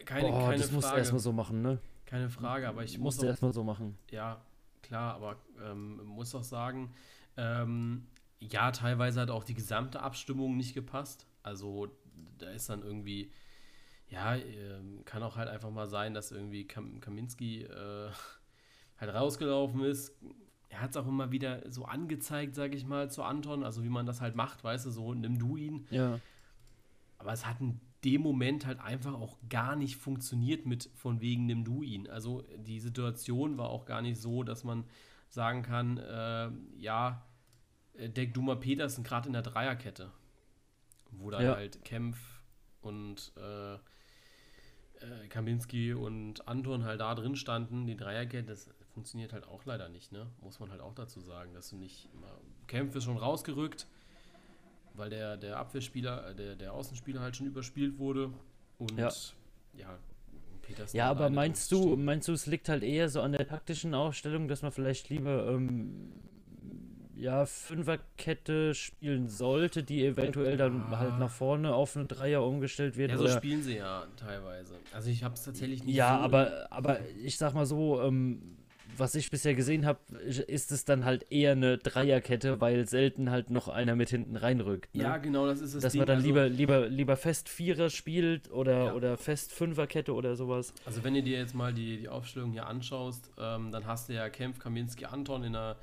äh, 0.00 0.04
keine, 0.04 0.28
boah, 0.28 0.50
keine 0.50 0.58
das 0.58 0.70
musst 0.70 0.90
du 0.90 0.96
erstmal 0.96 1.20
so 1.20 1.32
machen, 1.32 1.60
ne? 1.60 1.78
Keine 2.06 2.30
Frage, 2.30 2.68
aber 2.68 2.84
ich 2.84 2.96
muss. 2.96 3.22
erstmal 3.22 3.52
so 3.52 3.64
machen. 3.64 3.98
Ja, 4.10 4.40
klar, 4.82 5.14
aber 5.14 5.36
ähm, 5.62 6.00
muss 6.06 6.34
auch 6.34 6.44
sagen, 6.44 6.94
ähm, 7.36 8.06
ja, 8.40 8.70
teilweise 8.70 9.20
hat 9.20 9.30
auch 9.30 9.44
die 9.44 9.54
gesamte 9.54 10.00
Abstimmung 10.00 10.56
nicht 10.56 10.74
gepasst. 10.74 11.26
Also 11.42 11.88
da 12.38 12.48
ist 12.50 12.70
dann 12.70 12.82
irgendwie, 12.82 13.32
ja, 14.08 14.36
ähm, 14.36 15.04
kann 15.04 15.22
auch 15.22 15.36
halt 15.36 15.48
einfach 15.48 15.70
mal 15.70 15.88
sein, 15.88 16.14
dass 16.14 16.30
irgendwie 16.30 16.66
Kam 16.66 17.00
Kaminski 17.00 17.64
äh, 17.64 18.10
halt 18.98 19.12
rausgelaufen 19.12 19.84
ist, 19.84 20.16
er 20.68 20.80
hat 20.80 20.90
es 20.90 20.96
auch 20.96 21.06
immer 21.06 21.32
wieder 21.32 21.70
so 21.70 21.84
angezeigt, 21.84 22.54
sage 22.54 22.76
ich 22.76 22.84
mal, 22.84 23.10
zu 23.10 23.22
Anton, 23.22 23.64
also 23.64 23.82
wie 23.84 23.88
man 23.88 24.06
das 24.06 24.20
halt 24.20 24.36
macht, 24.36 24.64
weißt 24.64 24.86
du, 24.86 24.90
so 24.90 25.14
nimm 25.14 25.38
du 25.38 25.56
ihn. 25.56 25.86
Ja. 25.90 26.20
aber 27.18 27.32
es 27.32 27.46
hat 27.46 27.60
in 27.60 27.80
dem 28.04 28.20
Moment 28.22 28.64
halt 28.66 28.78
einfach 28.80 29.14
auch 29.14 29.38
gar 29.48 29.74
nicht 29.74 29.96
funktioniert 29.96 30.66
mit 30.66 30.88
von 30.94 31.20
wegen 31.20 31.46
nimm 31.46 31.64
du 31.64 31.82
ihn. 31.82 32.08
Also 32.08 32.44
die 32.56 32.80
Situation 32.80 33.58
war 33.58 33.70
auch 33.70 33.86
gar 33.86 34.02
nicht 34.02 34.20
so, 34.20 34.42
dass 34.44 34.62
man 34.62 34.84
sagen 35.28 35.62
kann, 35.62 35.98
äh, 35.98 36.50
ja, 36.78 37.26
äh, 37.94 38.08
deck 38.08 38.34
du 38.34 38.42
mal 38.42 38.56
Petersen 38.56 39.04
gerade 39.04 39.26
in 39.26 39.32
der 39.32 39.42
Dreierkette, 39.42 40.10
wo 41.10 41.30
dann 41.30 41.42
ja. 41.42 41.56
halt 41.56 41.84
Kempf 41.84 42.18
und 42.82 43.32
äh, 43.36 43.74
äh, 43.74 45.28
Kaminski 45.28 45.92
und 45.92 46.46
Anton 46.46 46.84
halt 46.84 47.00
da 47.00 47.14
drin 47.14 47.36
standen, 47.36 47.86
die 47.86 47.96
Dreierkette, 47.96 48.46
das 48.46 48.70
funktioniert 48.98 49.32
halt 49.32 49.46
auch 49.46 49.64
leider 49.64 49.88
nicht, 49.88 50.10
ne? 50.10 50.26
Muss 50.40 50.58
man 50.58 50.72
halt 50.72 50.80
auch 50.80 50.92
dazu 50.92 51.20
sagen, 51.20 51.54
dass 51.54 51.70
du 51.70 51.76
nicht 51.76 52.08
immer. 52.14 52.26
Kempf 52.66 52.96
ist 52.96 53.04
schon 53.04 53.16
rausgerückt, 53.16 53.86
weil 54.94 55.08
der, 55.08 55.36
der 55.36 55.56
Abwehrspieler, 55.56 56.30
äh, 56.30 56.34
der, 56.34 56.56
der 56.56 56.72
Außenspieler 56.72 57.20
halt 57.20 57.36
schon 57.36 57.46
überspielt 57.46 57.96
wurde. 58.00 58.32
Und 58.76 58.98
ja, 58.98 59.08
ja 59.74 59.98
Petersen 60.62 60.96
ja 60.96 61.08
aber 61.08 61.30
meinst 61.30 61.70
du, 61.70 61.96
meinst 61.96 62.26
du, 62.26 62.32
es 62.32 62.46
liegt 62.46 62.68
halt 62.68 62.82
eher 62.82 63.08
so 63.08 63.22
an 63.22 63.30
der 63.30 63.46
taktischen 63.46 63.94
Aufstellung, 63.94 64.48
dass 64.48 64.62
man 64.62 64.72
vielleicht 64.72 65.10
lieber 65.10 65.46
ähm, 65.46 66.12
ja, 67.14 67.46
Fünferkette 67.46 68.74
spielen 68.74 69.28
sollte, 69.28 69.84
die 69.84 70.04
eventuell 70.04 70.56
dann 70.56 70.82
ah. 70.90 70.98
halt 70.98 71.18
nach 71.20 71.30
vorne 71.30 71.72
auf 71.72 71.96
eine 71.96 72.06
Dreier 72.06 72.44
umgestellt 72.44 72.96
wird. 72.96 73.12
Ja, 73.12 73.16
so 73.16 73.28
spielen 73.28 73.62
sie 73.62 73.76
ja 73.76 74.08
teilweise. 74.16 74.74
Also 74.92 75.08
ich 75.08 75.22
habe 75.22 75.34
es 75.34 75.44
tatsächlich 75.44 75.84
nicht 75.84 75.94
Ja, 75.94 76.18
so 76.18 76.24
aber, 76.24 76.66
aber 76.70 76.98
ich 77.22 77.38
sag 77.38 77.54
mal 77.54 77.64
so, 77.64 78.02
ähm, 78.02 78.57
was 78.98 79.14
ich 79.14 79.30
bisher 79.30 79.54
gesehen 79.54 79.86
habe, 79.86 80.00
ist 80.18 80.72
es 80.72 80.84
dann 80.84 81.04
halt 81.04 81.30
eher 81.30 81.52
eine 81.52 81.78
Dreierkette, 81.78 82.60
weil 82.60 82.88
selten 82.88 83.30
halt 83.30 83.50
noch 83.50 83.68
einer 83.68 83.96
mit 83.96 84.10
hinten 84.10 84.36
reinrückt. 84.36 84.94
Ne? 84.94 85.04
Ja, 85.04 85.16
genau, 85.16 85.46
das 85.46 85.60
ist 85.60 85.74
es. 85.74 85.82
Dass 85.82 85.92
Ding. 85.92 86.00
man 86.00 86.06
dann 86.06 86.16
also, 86.16 86.26
lieber, 86.26 86.48
lieber, 86.48 86.88
lieber 86.88 87.16
fest 87.16 87.48
Vierer 87.48 87.90
spielt 87.90 88.50
oder, 88.50 88.86
ja. 88.86 88.94
oder 88.94 89.16
fest 89.16 89.52
Fünferkette 89.52 90.14
oder 90.14 90.36
sowas. 90.36 90.72
Also 90.84 91.04
wenn 91.04 91.14
du 91.14 91.22
dir 91.22 91.38
jetzt 91.38 91.54
mal 91.54 91.72
die, 91.72 91.98
die 91.98 92.08
Aufstellung 92.08 92.52
hier 92.52 92.66
anschaust, 92.66 93.30
ähm, 93.38 93.70
dann 93.70 93.86
hast 93.86 94.08
du 94.08 94.14
ja 94.14 94.28
Kempf, 94.28 94.58
Kaminski, 94.58 95.06
Anton 95.06 95.44
in 95.44 95.52
der 95.52 95.76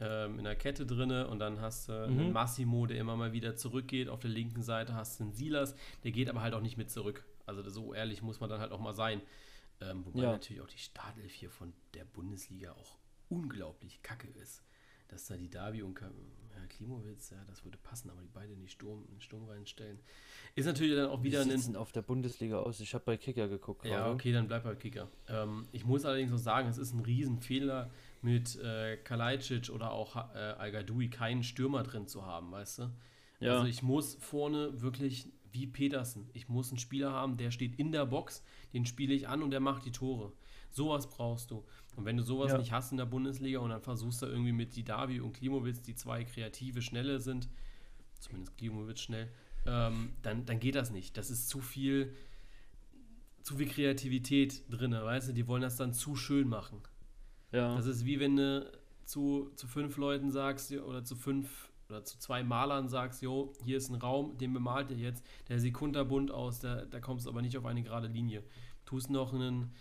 ähm, 0.00 0.38
in 0.38 0.44
der 0.44 0.56
Kette 0.56 0.86
drinne 0.86 1.28
und 1.28 1.38
dann 1.38 1.60
hast 1.60 1.88
du 1.88 1.92
mhm. 1.92 2.18
einen 2.18 2.32
Massimo, 2.32 2.86
der 2.86 2.98
immer 2.98 3.16
mal 3.16 3.32
wieder 3.32 3.56
zurückgeht. 3.56 4.08
Auf 4.08 4.20
der 4.20 4.30
linken 4.30 4.62
Seite 4.62 4.94
hast 4.94 5.20
du 5.20 5.24
einen 5.24 5.32
Silas, 5.32 5.76
der 6.02 6.10
geht 6.10 6.28
aber 6.28 6.42
halt 6.42 6.54
auch 6.54 6.60
nicht 6.60 6.76
mit 6.76 6.90
zurück. 6.90 7.24
Also 7.46 7.68
so 7.68 7.94
ehrlich 7.94 8.22
muss 8.22 8.40
man 8.40 8.50
dann 8.50 8.60
halt 8.60 8.72
auch 8.72 8.80
mal 8.80 8.94
sein. 8.94 9.20
Ähm, 9.90 10.04
wobei 10.06 10.22
ja. 10.22 10.32
natürlich 10.32 10.62
auch 10.62 10.68
die 10.68 10.78
Startelf 10.78 11.32
hier 11.32 11.50
von 11.50 11.72
der 11.94 12.04
Bundesliga 12.04 12.72
auch 12.72 12.98
unglaublich 13.28 14.02
kacke 14.02 14.28
ist. 14.40 14.62
Dass 15.08 15.26
da 15.26 15.36
die 15.36 15.50
Davi 15.50 15.82
und 15.82 16.00
ja, 16.00 16.66
Klimowitz, 16.68 17.30
ja, 17.30 17.44
das 17.46 17.64
würde 17.64 17.76
passen, 17.78 18.10
aber 18.10 18.22
die 18.22 18.28
beiden 18.28 18.54
in 18.54 18.60
die 18.60 18.68
Sturm, 18.68 19.04
in 19.06 19.16
den 19.16 19.20
Sturm 19.20 19.44
reinstellen. 19.44 19.98
Ist 20.54 20.64
natürlich 20.64 20.96
dann 20.96 21.10
auch 21.10 21.22
wieder 21.22 21.44
Wie 21.44 21.52
ein. 21.52 21.76
auf 21.76 21.92
der 21.92 22.02
Bundesliga 22.02 22.58
aus? 22.58 22.80
Ich 22.80 22.94
habe 22.94 23.04
bei 23.04 23.16
Kicker 23.16 23.48
geguckt. 23.48 23.84
Ja, 23.84 23.98
gerade. 23.98 24.14
okay, 24.14 24.32
dann 24.32 24.48
bleib 24.48 24.64
bei 24.64 24.74
Kicker. 24.74 25.08
Ähm, 25.28 25.68
ich 25.72 25.84
muss 25.84 26.04
allerdings 26.04 26.32
auch 26.32 26.38
sagen, 26.38 26.68
es 26.68 26.78
ist 26.78 26.94
ein 26.94 27.00
Riesenfehler, 27.00 27.90
mit 28.24 28.56
äh, 28.56 28.96
Kalajdzic 28.96 29.68
oder 29.70 29.92
auch 29.92 30.16
äh, 30.16 30.38
al 30.38 30.84
keinen 31.10 31.42
Stürmer 31.42 31.82
drin 31.82 32.08
zu 32.08 32.24
haben, 32.24 32.50
weißt 32.50 32.78
du? 32.78 32.90
Ja. 33.40 33.56
Also 33.56 33.66
ich 33.66 33.82
muss 33.82 34.14
vorne 34.14 34.80
wirklich 34.80 35.28
wie 35.54 35.66
Petersen, 35.66 36.28
ich 36.32 36.48
muss 36.48 36.70
einen 36.70 36.78
Spieler 36.78 37.12
haben, 37.12 37.36
der 37.36 37.50
steht 37.50 37.76
in 37.76 37.92
der 37.92 38.06
Box, 38.06 38.42
den 38.72 38.84
spiele 38.84 39.14
ich 39.14 39.28
an 39.28 39.42
und 39.42 39.50
der 39.50 39.60
macht 39.60 39.86
die 39.86 39.92
Tore. 39.92 40.32
Sowas 40.70 41.08
brauchst 41.08 41.52
du. 41.52 41.64
Und 41.94 42.04
wenn 42.04 42.16
du 42.16 42.24
sowas 42.24 42.50
ja. 42.50 42.58
nicht 42.58 42.72
hast 42.72 42.90
in 42.90 42.98
der 42.98 43.06
Bundesliga 43.06 43.60
und 43.60 43.70
dann 43.70 43.80
versuchst 43.80 44.20
du 44.22 44.26
irgendwie 44.26 44.52
mit 44.52 44.74
Didavi 44.74 45.20
und 45.20 45.32
Klimowitz, 45.32 45.80
die 45.80 45.94
zwei 45.94 46.24
kreative, 46.24 46.82
schnelle 46.82 47.20
sind, 47.20 47.48
zumindest 48.18 48.58
Klimowitz 48.58 49.00
schnell, 49.00 49.30
ähm, 49.66 50.10
dann, 50.22 50.44
dann 50.44 50.58
geht 50.58 50.74
das 50.74 50.90
nicht. 50.90 51.16
Das 51.16 51.30
ist 51.30 51.48
zu 51.48 51.60
viel, 51.60 52.12
zu 53.42 53.56
viel 53.56 53.68
Kreativität 53.68 54.64
drin, 54.68 54.92
weißt 54.92 55.28
du? 55.28 55.32
Die 55.32 55.46
wollen 55.46 55.62
das 55.62 55.76
dann 55.76 55.92
zu 55.92 56.16
schön 56.16 56.48
machen. 56.48 56.80
Ja. 57.52 57.76
Das 57.76 57.86
ist 57.86 58.04
wie 58.04 58.18
wenn 58.18 58.36
du 58.36 58.70
zu, 59.04 59.52
zu 59.54 59.68
fünf 59.68 59.96
Leuten 59.96 60.32
sagst, 60.32 60.72
oder 60.72 61.04
zu 61.04 61.14
fünf 61.14 61.70
oder 61.88 62.04
zu 62.04 62.18
zwei 62.18 62.42
Malern 62.42 62.88
sagst, 62.88 63.22
jo, 63.22 63.52
hier 63.64 63.76
ist 63.76 63.90
ein 63.90 63.96
Raum, 63.96 64.36
den 64.38 64.52
bemalt 64.52 64.90
ihr 64.90 64.96
jetzt, 64.96 65.24
der 65.48 65.58
sieht 65.58 65.74
kunterbunt 65.74 66.30
aus, 66.30 66.60
da, 66.60 66.84
da 66.84 67.00
kommst 67.00 67.26
du 67.26 67.30
aber 67.30 67.42
nicht 67.42 67.56
auf 67.56 67.66
eine 67.66 67.82
gerade 67.82 68.08
Linie. 68.08 68.42
Tust 68.86 69.10
noch 69.10 69.32
einen, 69.32 69.72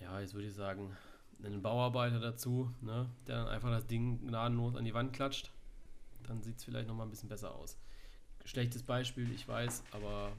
ja, 0.00 0.20
jetzt 0.20 0.34
würde 0.34 0.48
ich 0.48 0.54
sagen, 0.54 0.96
einen 1.42 1.62
Bauarbeiter 1.62 2.20
dazu, 2.20 2.70
ne, 2.80 3.08
der 3.26 3.36
dann 3.36 3.48
einfach 3.48 3.70
das 3.70 3.86
Ding 3.86 4.26
gnadenlos 4.26 4.76
an 4.76 4.84
die 4.84 4.94
Wand 4.94 5.12
klatscht, 5.12 5.50
dann 6.26 6.42
sieht 6.42 6.56
es 6.56 6.64
vielleicht 6.64 6.88
nochmal 6.88 7.06
ein 7.06 7.10
bisschen 7.10 7.28
besser 7.28 7.54
aus. 7.54 7.76
Schlechtes 8.44 8.82
Beispiel, 8.82 9.30
ich 9.32 9.46
weiß, 9.46 9.82
aber 9.92 10.32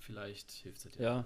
vielleicht 0.00 0.50
hilft 0.50 0.84
es 0.84 0.92
dir. 0.92 1.02
Ja. 1.02 1.24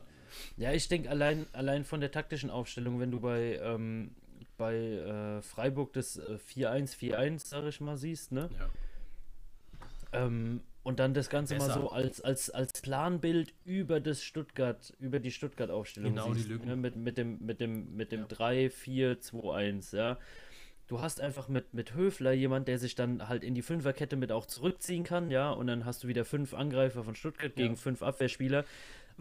ja, 0.57 0.73
ich 0.73 0.89
denke 0.89 1.11
allein, 1.11 1.47
allein 1.53 1.85
von 1.85 2.01
der 2.01 2.11
taktischen 2.11 2.51
Aufstellung, 2.51 3.01
wenn 3.01 3.11
du 3.11 3.21
bei 3.21 3.59
ähm, 3.63 4.15
bei 4.63 4.77
äh, 4.77 5.43
Freiburg 5.43 5.93
das 5.93 6.19
äh, 6.19 6.39
4-1-4-1, 6.55 7.49
sag 7.49 7.65
ich 7.65 7.81
mal, 7.81 7.97
siehst, 7.97 8.31
ne? 8.31 8.49
Ja. 8.57 10.25
Ähm, 10.25 10.61
und 10.85 11.01
dann 11.01 11.15
das 11.15 11.29
Ganze 11.31 11.55
Besser. 11.55 11.67
mal 11.67 11.75
so 11.75 11.91
als, 11.91 12.21
als, 12.21 12.49
als 12.49 12.81
Planbild 12.81 13.55
über 13.65 13.99
das 13.99 14.23
Stuttgart, 14.23 14.95
über 15.01 15.19
die 15.19 15.33
Stuttgart-Aufstellung. 15.33 16.15
Genau, 16.15 16.33
siehst, 16.33 16.47
die 16.47 16.53
Lücken. 16.53 16.69
Ne? 16.69 16.77
Mit, 16.77 16.95
mit 16.95 17.19
dem, 17.19 17.45
mit 17.45 17.61
dem, 17.61 17.97
mit 17.97 18.13
dem 18.13 18.21
ja. 18.21 18.27
3-4-2-1, 18.37 19.97
ja. 19.97 20.19
Du 20.87 21.01
hast 21.01 21.21
einfach 21.21 21.49
mit, 21.49 21.75
mit 21.75 21.95
Höfler 21.95 22.33
jemand, 22.33 22.69
der 22.69 22.79
sich 22.79 22.95
dann 22.95 23.29
halt 23.29 23.43
in 23.43 23.55
die 23.55 23.63
Fünferkette 23.63 24.15
mit 24.15 24.31
auch 24.31 24.47
zurückziehen 24.47 25.03
kann, 25.03 25.31
ja, 25.33 25.51
und 25.51 25.67
dann 25.67 25.85
hast 25.85 26.05
du 26.05 26.09
wieder 26.09 26.25
fünf 26.25 26.55
Angreifer 26.55 27.03
von 27.03 27.17
Stuttgart 27.17 27.53
ja. 27.57 27.65
gegen 27.65 27.77
fünf 27.77 28.01
Abwehrspieler. 28.01 28.65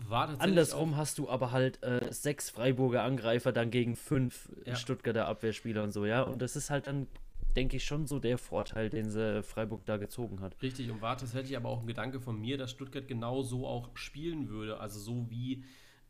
Andersrum 0.09 0.97
hast 0.97 1.17
du 1.17 1.29
aber 1.29 1.51
halt 1.51 1.81
äh, 1.83 2.11
sechs 2.11 2.49
Freiburger 2.49 3.03
Angreifer 3.03 3.51
dann 3.51 3.71
gegen 3.71 3.95
fünf 3.95 4.49
ja. 4.65 4.75
Stuttgarter 4.75 5.27
Abwehrspieler 5.27 5.83
und 5.83 5.91
so, 5.91 6.05
ja. 6.05 6.21
Und 6.21 6.41
das 6.41 6.55
ist 6.55 6.69
halt 6.69 6.87
dann, 6.87 7.07
denke 7.55 7.77
ich, 7.77 7.85
schon 7.85 8.07
so 8.07 8.19
der 8.19 8.37
Vorteil, 8.37 8.89
den 8.89 9.09
sie 9.09 9.43
Freiburg 9.43 9.85
da 9.85 9.97
gezogen 9.97 10.41
hat. 10.41 10.55
Richtig, 10.61 10.89
und 10.89 11.01
war 11.01 11.17
tatsächlich 11.17 11.55
aber 11.57 11.69
auch 11.69 11.81
ein 11.81 11.87
Gedanke 11.87 12.19
von 12.19 12.39
mir, 12.39 12.57
dass 12.57 12.71
Stuttgart 12.71 13.07
genau 13.07 13.43
so 13.43 13.67
auch 13.67 13.89
spielen 13.93 14.49
würde. 14.49 14.79
Also 14.79 14.99
so 14.99 15.29
wie 15.29 15.63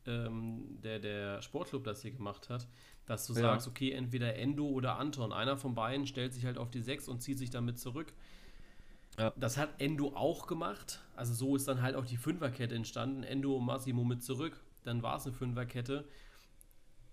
ähm, 0.06 0.78
der, 0.82 0.98
der 0.98 1.42
Sportclub 1.42 1.84
das 1.84 2.02
hier 2.02 2.12
gemacht 2.12 2.48
hat, 2.48 2.66
dass 3.06 3.26
du 3.26 3.34
ja. 3.34 3.40
sagst, 3.40 3.68
okay, 3.68 3.92
entweder 3.92 4.36
Endo 4.36 4.66
oder 4.66 4.98
Anton, 4.98 5.32
einer 5.32 5.56
von 5.56 5.74
beiden 5.74 6.06
stellt 6.06 6.34
sich 6.34 6.44
halt 6.44 6.58
auf 6.58 6.70
die 6.70 6.80
sechs 6.80 7.08
und 7.08 7.20
zieht 7.20 7.38
sich 7.38 7.50
damit 7.50 7.78
zurück. 7.78 8.12
Ja. 9.18 9.32
Das 9.36 9.56
hat 9.56 9.80
Endo 9.80 10.14
auch 10.14 10.46
gemacht. 10.46 11.00
Also 11.16 11.34
so 11.34 11.56
ist 11.56 11.68
dann 11.68 11.82
halt 11.82 11.96
auch 11.96 12.06
die 12.06 12.16
Fünferkette 12.16 12.74
entstanden. 12.74 13.22
Endo 13.22 13.56
und 13.56 13.64
Massimo 13.64 14.04
mit 14.04 14.22
zurück. 14.22 14.60
Dann 14.84 15.02
war 15.02 15.16
es 15.16 15.26
eine 15.26 15.34
Fünferkette. 15.34 16.08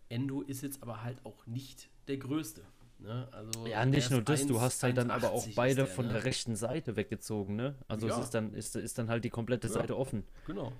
Endo 0.08 0.42
ist 0.42 0.62
jetzt 0.62 0.82
aber 0.82 1.04
halt 1.04 1.24
auch 1.26 1.46
nicht 1.46 1.90
der 2.08 2.18
Größte. 2.18 2.64
Ne? 3.00 3.28
Also 3.32 3.66
ja, 3.66 3.86
nicht 3.86 4.12
nur 4.12 4.22
das, 4.22 4.42
1, 4.42 4.50
du 4.50 4.60
hast 4.60 4.84
halt 4.84 4.98
dann 4.98 5.10
aber 5.10 5.32
auch 5.32 5.48
beide 5.56 5.76
der, 5.76 5.88
von 5.88 6.08
ne? 6.08 6.14
der 6.14 6.26
rechten 6.26 6.56
Seite 6.56 6.98
weggezogen, 6.98 7.56
ne? 7.56 7.76
Also 7.88 8.08
ja. 8.08 8.18
es 8.18 8.26
ist 8.26 8.34
dann, 8.34 8.54
ist, 8.54 8.76
ist 8.76 8.98
dann 8.98 9.10
halt 9.10 9.24
die 9.24 9.30
komplette 9.30 9.68
ja. 9.68 9.74
Seite 9.74 9.98
offen. 9.98 10.26
Genau. 10.48 10.74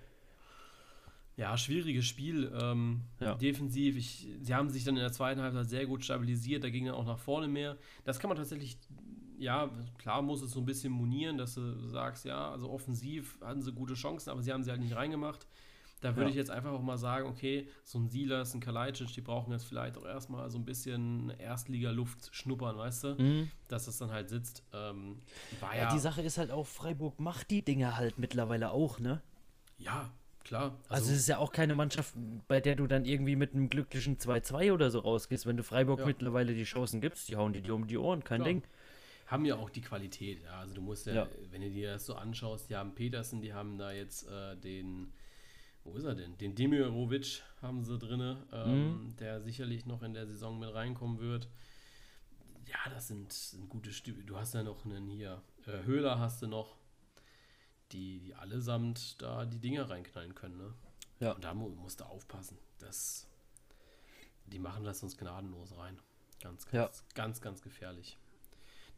Ja, 1.38 1.58
schwieriges 1.58 2.06
Spiel. 2.06 2.52
Ähm, 2.54 3.04
ja. 3.22 3.36
Defensiv. 3.36 3.96
Ich, 3.96 4.28
sie 4.42 4.54
haben 4.54 4.70
sich 4.70 4.84
dann 4.84 4.98
in 4.98 5.02
der 5.02 5.14
zweiten 5.14 5.40
Halbzeit 5.40 5.70
sehr 5.70 5.86
gut 5.86 6.04
stabilisiert. 6.04 6.66
Da 6.66 6.70
ging 6.70 6.86
dann 6.86 6.96
auch 6.96 7.06
nach 7.06 7.20
vorne 7.20 7.48
mehr. 7.48 7.78
Das 8.04 8.20
kann 8.20 8.28
man 8.28 8.36
tatsächlich 8.36 8.78
ja, 9.40 9.70
klar 9.98 10.22
muss 10.22 10.42
es 10.42 10.52
so 10.52 10.60
ein 10.60 10.66
bisschen 10.66 10.92
monieren, 10.92 11.38
dass 11.38 11.56
du 11.56 11.88
sagst, 11.88 12.26
ja, 12.26 12.52
also 12.52 12.70
offensiv 12.70 13.40
hatten 13.42 13.62
sie 13.62 13.72
gute 13.72 13.94
Chancen, 13.94 14.30
aber 14.30 14.44
sie 14.44 14.52
haben 14.52 14.64
sie 14.64 14.70
halt 14.70 14.82
nicht 14.82 14.96
reingemacht. 14.96 15.48
Da 16.02 16.16
würde 16.16 16.26
ja. 16.26 16.30
ich 16.30 16.36
jetzt 16.36 16.52
einfach 16.52 16.72
auch 16.72 16.82
mal 16.82 16.98
sagen, 16.98 17.28
okay, 17.28 17.68
so 17.84 18.00
ein 18.00 18.08
Silas, 18.08 18.54
ein 18.54 18.62
Kalajdzic, 18.62 19.12
die 19.14 19.22
brauchen 19.22 19.52
jetzt 19.52 19.66
vielleicht 19.66 19.98
auch 19.98 20.06
erstmal 20.06 20.50
so 20.50 20.58
ein 20.58 20.64
bisschen 20.64 21.30
Erstliga-Luft 21.32 22.30
schnuppern, 22.34 22.78
weißt 22.78 23.04
du? 23.04 23.16
Mhm. 23.16 23.52
Dass 23.68 23.86
das 23.86 23.98
dann 23.98 24.12
halt 24.12 24.30
sitzt. 24.30 24.64
Ähm, 24.72 25.18
ja, 25.62 25.76
ja, 25.76 25.94
die 25.94 26.00
Sache 26.00 26.22
ist 26.22 26.38
halt 26.38 26.52
auch, 26.52 26.68
Freiburg 26.68 27.20
macht 27.20 27.52
die 27.52 27.64
Dinge 27.64 27.98
halt 27.98 28.18
mittlerweile 28.18 28.72
auch, 28.72 29.00
ne? 29.00 29.22
Ja, 29.78 30.10
klar. 30.46 30.78
Also, 30.88 30.94
also, 30.94 31.12
es 31.12 31.20
ist 31.20 31.28
ja 31.28 31.38
auch 31.38 31.52
keine 31.52 31.76
Mannschaft, 31.76 32.14
bei 32.48 32.62
der 32.62 32.78
du 32.78 32.88
dann 32.88 33.04
irgendwie 33.04 33.36
mit 33.36 33.54
einem 33.54 33.70
glücklichen 33.70 34.18
2-2 34.18 34.72
oder 34.72 34.92
so 34.92 35.00
rausgehst. 35.00 35.46
Wenn 35.46 35.58
du 35.58 35.64
Freiburg 35.64 36.00
ja. 36.00 36.06
mittlerweile 36.06 36.54
die 36.54 36.64
Chancen 36.64 37.02
gibst, 37.02 37.28
die 37.28 37.36
hauen 37.36 37.52
die 37.52 37.62
dir 37.62 37.76
um 37.76 37.88
die 37.88 37.98
Ohren, 37.98 38.24
kein 38.24 38.42
klar. 38.42 38.48
Ding 38.48 38.64
haben 39.30 39.46
ja 39.46 39.56
auch 39.56 39.70
die 39.70 39.82
Qualität. 39.82 40.42
Ja. 40.42 40.60
Also 40.60 40.74
du 40.74 40.82
musst 40.82 41.06
ja, 41.06 41.14
ja, 41.14 41.28
wenn 41.52 41.62
du 41.62 41.70
dir 41.70 41.94
das 41.94 42.06
so 42.06 42.16
anschaust, 42.16 42.70
die 42.70 42.76
haben 42.76 42.96
Petersen, 42.96 43.42
die 43.42 43.54
haben 43.54 43.78
da 43.78 43.92
jetzt 43.92 44.28
äh, 44.28 44.58
den, 44.58 45.14
wo 45.84 45.94
ist 45.94 46.04
er 46.04 46.16
denn? 46.16 46.36
Den 46.40 46.56
Demirovic 46.56 47.44
haben 47.62 47.84
sie 47.84 47.98
drin, 48.00 48.38
ähm, 48.52 49.06
mhm. 49.06 49.16
der 49.18 49.40
sicherlich 49.42 49.86
noch 49.86 50.02
in 50.02 50.14
der 50.14 50.26
Saison 50.26 50.58
mit 50.58 50.74
reinkommen 50.74 51.20
wird. 51.20 51.48
Ja, 52.66 52.92
das 52.92 53.08
sind, 53.08 53.32
sind 53.32 53.70
gute 53.70 53.92
Stücke. 53.92 54.24
Du 54.24 54.36
hast 54.36 54.56
ja 54.56 54.64
noch 54.64 54.84
einen 54.84 55.10
hier, 55.10 55.42
äh, 55.68 55.84
Höhler 55.84 56.20
hast 56.20 56.42
du 56.42 56.48
noch, 56.48 56.78
die, 57.92 58.20
die 58.20 58.36
allesamt 58.36 59.22
da 59.22 59.46
die 59.46 59.60
Dinger 59.60 59.90
reinknallen 59.90 60.34
können. 60.34 60.58
Ne? 60.58 60.74
Ja. 61.20 61.32
Und 61.34 61.44
da 61.44 61.54
mu 61.54 61.70
musst 61.70 62.00
du 62.00 62.06
aufpassen. 62.06 62.58
Das, 62.80 63.28
die 64.48 64.60
machen 64.60 64.84
das 64.84 65.04
uns 65.04 65.18
gnadenlos 65.18 65.78
rein. 65.78 66.00
Ganz, 66.42 66.66
ganz, 66.66 66.74
ja. 66.74 67.14
ganz, 67.16 67.42
ganz 67.42 67.62
gefährlich 67.62 68.18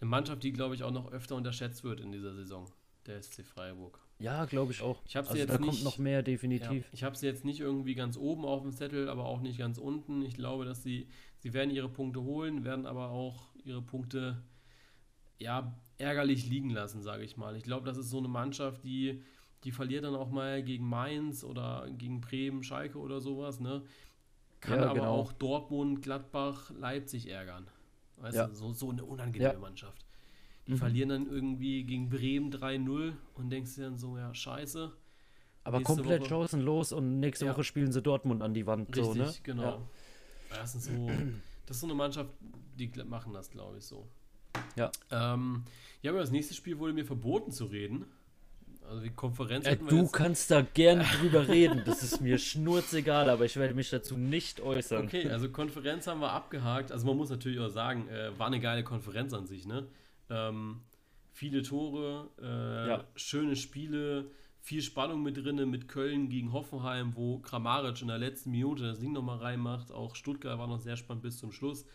eine 0.01 0.09
Mannschaft, 0.09 0.43
die, 0.43 0.51
glaube 0.51 0.75
ich, 0.75 0.83
auch 0.83 0.91
noch 0.91 1.11
öfter 1.11 1.35
unterschätzt 1.35 1.83
wird 1.83 1.99
in 1.99 2.11
dieser 2.11 2.33
Saison. 2.33 2.65
der 3.05 3.21
SC 3.21 3.45
Freiburg. 3.45 3.99
Ja, 4.19 4.45
glaube 4.45 4.71
ich 4.71 4.81
auch. 4.81 5.01
Ich 5.07 5.17
also 5.17 5.35
jetzt 5.35 5.49
da 5.49 5.57
nicht, 5.57 5.69
kommt 5.69 5.83
noch 5.83 5.97
mehr, 5.97 6.21
definitiv. 6.21 6.85
Ja, 6.85 6.89
ich 6.93 7.03
habe 7.03 7.15
sie 7.15 7.25
jetzt 7.25 7.43
nicht 7.43 7.59
irgendwie 7.59 7.95
ganz 7.95 8.17
oben 8.17 8.45
auf 8.45 8.61
dem 8.61 8.71
Zettel, 8.71 9.09
aber 9.09 9.25
auch 9.25 9.41
nicht 9.41 9.57
ganz 9.57 9.79
unten. 9.79 10.21
Ich 10.21 10.35
glaube, 10.35 10.65
dass 10.65 10.83
sie, 10.83 11.07
sie 11.39 11.53
werden 11.53 11.71
ihre 11.71 11.89
Punkte 11.89 12.21
holen, 12.21 12.63
werden 12.63 12.85
aber 12.85 13.09
auch 13.09 13.49
ihre 13.63 13.81
Punkte 13.81 14.43
ja, 15.39 15.75
ärgerlich 15.97 16.47
liegen 16.47 16.69
lassen, 16.69 17.01
sage 17.01 17.23
ich 17.23 17.37
mal. 17.37 17.55
Ich 17.55 17.63
glaube, 17.63 17.85
das 17.85 17.97
ist 17.97 18.11
so 18.11 18.19
eine 18.19 18.27
Mannschaft, 18.27 18.83
die, 18.83 19.23
die 19.63 19.71
verliert 19.71 20.03
dann 20.03 20.15
auch 20.15 20.29
mal 20.29 20.61
gegen 20.61 20.87
Mainz 20.87 21.43
oder 21.43 21.89
gegen 21.97 22.21
Bremen, 22.21 22.63
Schalke 22.63 22.99
oder 22.99 23.21
sowas, 23.21 23.59
ne? 23.59 23.81
Kann 24.59 24.79
ja, 24.79 24.85
aber 24.85 24.99
genau. 24.99 25.15
auch 25.15 25.33
Dortmund, 25.33 26.03
Gladbach, 26.03 26.71
Leipzig 26.77 27.27
ärgern. 27.27 27.67
Weißt 28.21 28.35
ja. 28.35 28.47
du, 28.47 28.55
so, 28.55 28.71
so 28.73 28.89
eine 28.91 29.03
unangenehme 29.03 29.53
ja. 29.53 29.59
Mannschaft. 29.59 30.05
Die 30.67 30.73
mhm. 30.73 30.77
verlieren 30.77 31.09
dann 31.09 31.27
irgendwie 31.27 31.83
gegen 31.83 32.09
Bremen 32.09 32.51
3-0 32.51 33.13
und 33.33 33.49
denkst 33.49 33.75
dir 33.75 33.85
dann 33.85 33.97
so, 33.97 34.17
ja, 34.17 34.33
scheiße. 34.33 34.91
Aber 35.63 35.81
komplett 35.81 36.21
Woche, 36.21 36.29
chancenlos 36.29 36.91
und 36.91 37.19
nächste 37.19 37.45
ja. 37.45 37.53
Woche 37.53 37.63
spielen 37.63 37.91
sie 37.91 38.01
Dortmund 38.01 38.41
an 38.41 38.53
die 38.53 38.65
Wand. 38.65 38.89
Richtig, 38.89 39.05
so, 39.05 39.13
ne? 39.13 39.33
genau. 39.43 39.87
Das, 40.49 40.73
sind 40.73 40.83
so, 40.83 41.07
das 41.65 41.77
ist 41.77 41.81
so 41.81 41.87
eine 41.87 41.95
Mannschaft, 41.95 42.31
die 42.77 42.91
machen 43.05 43.33
das, 43.33 43.49
glaube 43.49 43.77
ich, 43.77 43.85
so. 43.85 44.07
Ja. 44.75 44.91
Ähm, 45.09 45.63
ja, 46.01 46.11
über 46.11 46.19
das 46.19 46.31
nächste 46.31 46.53
Spiel 46.53 46.79
wurde 46.79 46.93
mir 46.93 47.05
verboten 47.05 47.51
zu 47.51 47.65
reden. 47.65 48.05
Also 48.91 49.03
die 49.03 49.09
Konferenz. 49.11 49.65
Äh, 49.65 49.77
du 49.77 50.01
jetzt... 50.01 50.11
kannst 50.11 50.51
da 50.51 50.61
gerne 50.61 51.05
drüber 51.21 51.47
reden. 51.47 51.81
Das 51.85 52.03
ist 52.03 52.19
mir 52.19 52.37
schnurzegal, 52.37 53.29
aber 53.29 53.45
ich 53.45 53.55
werde 53.55 53.73
mich 53.73 53.89
dazu 53.89 54.17
nicht 54.17 54.59
äußern. 54.59 55.05
Okay, 55.05 55.29
also 55.29 55.49
Konferenz 55.49 56.07
haben 56.07 56.19
wir 56.19 56.31
abgehakt. 56.33 56.91
Also 56.91 57.07
man 57.07 57.15
muss 57.15 57.29
natürlich 57.29 57.59
auch 57.59 57.69
sagen, 57.69 58.09
äh, 58.09 58.37
war 58.37 58.47
eine 58.47 58.59
geile 58.59 58.83
Konferenz 58.83 59.33
an 59.33 59.47
sich, 59.47 59.65
ne? 59.65 59.87
Ähm, 60.29 60.81
viele 61.31 61.63
Tore, 61.63 62.27
äh, 62.41 62.89
ja. 62.89 63.03
schöne 63.15 63.55
Spiele, 63.55 64.29
viel 64.59 64.81
Spannung 64.81 65.23
mit 65.23 65.37
drin, 65.37 65.69
mit 65.69 65.87
Köln 65.87 66.27
gegen 66.27 66.51
Hoffenheim, 66.51 67.15
wo 67.15 67.39
Kramaric 67.39 68.01
in 68.01 68.09
der 68.09 68.17
letzten 68.17 68.51
Minute 68.51 68.83
das 68.83 68.99
Ding 68.99 69.13
nochmal 69.13 69.37
reinmacht. 69.37 69.93
Auch 69.93 70.15
Stuttgart 70.15 70.59
war 70.59 70.67
noch 70.67 70.81
sehr 70.81 70.97
spannend 70.97 71.23
bis 71.23 71.37
zum 71.37 71.53
Schluss. 71.53 71.85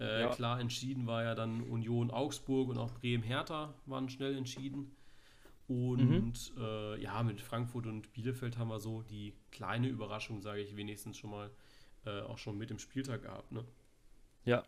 Äh, 0.00 0.22
ja. 0.22 0.28
Klar 0.30 0.58
entschieden 0.58 1.06
war 1.06 1.22
ja 1.22 1.36
dann 1.36 1.62
Union 1.62 2.10
Augsburg 2.10 2.70
und 2.70 2.78
auch 2.78 2.90
Bremen 2.90 3.22
Hertha 3.22 3.72
waren 3.86 4.08
schnell 4.08 4.36
entschieden. 4.36 4.90
Und 5.70 6.56
mhm. 6.56 6.62
äh, 6.62 7.00
ja, 7.00 7.22
mit 7.22 7.40
Frankfurt 7.40 7.86
und 7.86 8.12
Bielefeld 8.12 8.58
haben 8.58 8.68
wir 8.68 8.80
so 8.80 9.02
die 9.02 9.34
kleine 9.52 9.88
Überraschung, 9.88 10.42
sage 10.42 10.60
ich 10.60 10.76
wenigstens 10.76 11.16
schon 11.16 11.30
mal, 11.30 11.50
äh, 12.04 12.22
auch 12.22 12.38
schon 12.38 12.58
mit 12.58 12.70
dem 12.70 12.80
Spieltag 12.80 13.22
gehabt. 13.22 13.52
Ne? 13.52 13.64
Ja, 14.44 14.64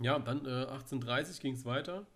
ja, 0.00 0.18
dann 0.18 0.44
äh, 0.44 0.48
18.30 0.48 1.40
ging 1.40 1.54
es 1.54 1.64
weiter. 1.64 2.06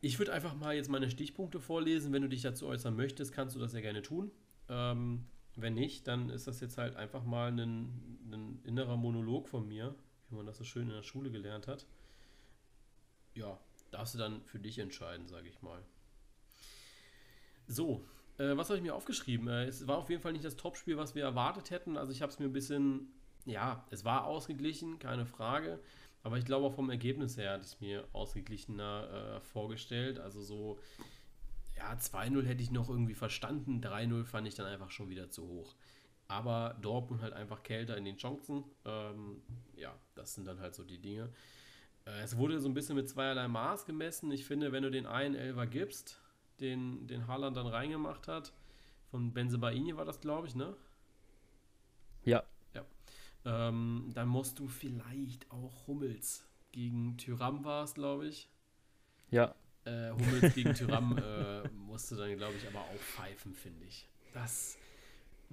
Ich 0.00 0.18
würde 0.18 0.32
einfach 0.32 0.54
mal 0.54 0.74
jetzt 0.74 0.90
meine 0.90 1.10
Stichpunkte 1.10 1.60
vorlesen. 1.60 2.12
Wenn 2.12 2.22
du 2.22 2.28
dich 2.28 2.42
dazu 2.42 2.66
äußern 2.66 2.96
möchtest, 2.96 3.32
kannst 3.32 3.54
du 3.54 3.60
das 3.60 3.72
ja 3.72 3.80
gerne 3.80 4.02
tun. 4.02 4.32
Ähm, 4.68 5.26
wenn 5.54 5.74
nicht, 5.74 6.08
dann 6.08 6.30
ist 6.30 6.46
das 6.48 6.60
jetzt 6.60 6.78
halt 6.78 6.96
einfach 6.96 7.24
mal 7.24 7.52
ein, 7.52 7.58
ein, 7.60 8.60
innerer 8.64 8.96
Monolog 8.96 9.48
von 9.48 9.68
mir, 9.68 9.94
wie 10.28 10.36
man 10.36 10.46
das 10.46 10.58
so 10.58 10.64
schön 10.64 10.88
in 10.88 10.94
der 10.94 11.02
Schule 11.02 11.30
gelernt 11.30 11.68
hat. 11.68 11.86
Ja, 13.34 13.58
darfst 13.92 14.14
du 14.14 14.18
dann 14.18 14.42
für 14.42 14.58
dich 14.58 14.78
entscheiden, 14.78 15.28
sage 15.28 15.48
ich 15.48 15.62
mal. 15.62 15.82
So, 17.66 18.04
äh, 18.38 18.56
was 18.56 18.68
habe 18.68 18.78
ich 18.78 18.82
mir 18.82 18.94
aufgeschrieben? 18.94 19.48
Äh, 19.48 19.66
es 19.66 19.86
war 19.86 19.98
auf 19.98 20.10
jeden 20.10 20.22
Fall 20.22 20.32
nicht 20.32 20.44
das 20.44 20.56
Topspiel, 20.56 20.96
was 20.96 21.14
wir 21.14 21.22
erwartet 21.22 21.70
hätten. 21.70 21.96
Also 21.96 22.12
ich 22.12 22.22
habe 22.22 22.32
es 22.32 22.38
mir 22.38 22.46
ein 22.46 22.52
bisschen, 22.52 23.12
ja, 23.44 23.86
es 23.90 24.04
war 24.04 24.26
ausgeglichen, 24.26 24.98
keine 24.98 25.26
Frage. 25.26 25.78
Aber 26.24 26.38
ich 26.38 26.44
glaube 26.44 26.66
auch 26.66 26.74
vom 26.74 26.90
Ergebnis 26.90 27.36
her 27.36 27.52
hatte 27.52 27.66
ich 27.66 27.80
mir 27.80 28.06
ausgeglichener 28.12 29.36
äh, 29.36 29.40
vorgestellt. 29.40 30.18
Also 30.20 30.40
so, 30.42 30.78
ja, 31.76 31.92
2-0 31.94 32.44
hätte 32.44 32.62
ich 32.62 32.70
noch 32.70 32.88
irgendwie 32.88 33.14
verstanden, 33.14 33.80
3-0 33.80 34.24
fand 34.24 34.46
ich 34.46 34.54
dann 34.54 34.66
einfach 34.66 34.90
schon 34.90 35.10
wieder 35.10 35.30
zu 35.30 35.46
hoch. 35.46 35.74
Aber 36.28 36.78
Dortmund 36.80 37.22
halt 37.22 37.34
einfach 37.34 37.62
kälter 37.62 37.96
in 37.96 38.04
den 38.04 38.16
Chancen. 38.16 38.64
Ähm, 38.84 39.42
ja, 39.76 39.94
das 40.14 40.34
sind 40.34 40.46
dann 40.46 40.60
halt 40.60 40.74
so 40.74 40.84
die 40.84 41.00
Dinge. 41.00 41.30
Äh, 42.06 42.22
es 42.22 42.36
wurde 42.36 42.60
so 42.60 42.68
ein 42.68 42.74
bisschen 42.74 42.96
mit 42.96 43.08
zweierlei 43.08 43.48
Maß 43.48 43.86
gemessen. 43.86 44.30
Ich 44.30 44.44
finde, 44.44 44.72
wenn 44.72 44.82
du 44.82 44.90
den 44.90 45.06
einen 45.06 45.34
Elver 45.34 45.66
gibst, 45.66 46.20
den, 46.60 47.06
den 47.06 47.26
Haaland 47.26 47.56
dann 47.56 47.66
reingemacht 47.66 48.28
hat, 48.28 48.52
von 49.10 49.32
Benzebaini 49.32 49.96
war 49.96 50.04
das, 50.04 50.20
glaube 50.20 50.46
ich, 50.46 50.54
ne? 50.54 50.74
Ja, 52.24 52.44
ähm, 53.44 54.10
dann 54.14 54.28
musst 54.28 54.58
du 54.58 54.68
vielleicht 54.68 55.50
auch 55.50 55.86
Hummels 55.86 56.44
gegen 56.70 57.16
Tyram 57.18 57.64
war 57.64 57.84
es, 57.84 57.94
glaube 57.94 58.26
ich. 58.26 58.48
Ja. 59.30 59.54
Äh, 59.84 60.10
Hummels 60.10 60.54
gegen 60.54 60.74
Tyram 60.74 61.18
äh, 61.18 61.68
musste 61.70 62.16
dann, 62.16 62.36
glaube 62.36 62.54
ich, 62.54 62.66
aber 62.68 62.80
auch 62.80 62.98
pfeifen, 62.98 63.54
finde 63.54 63.84
ich. 63.86 64.08
Das 64.32 64.78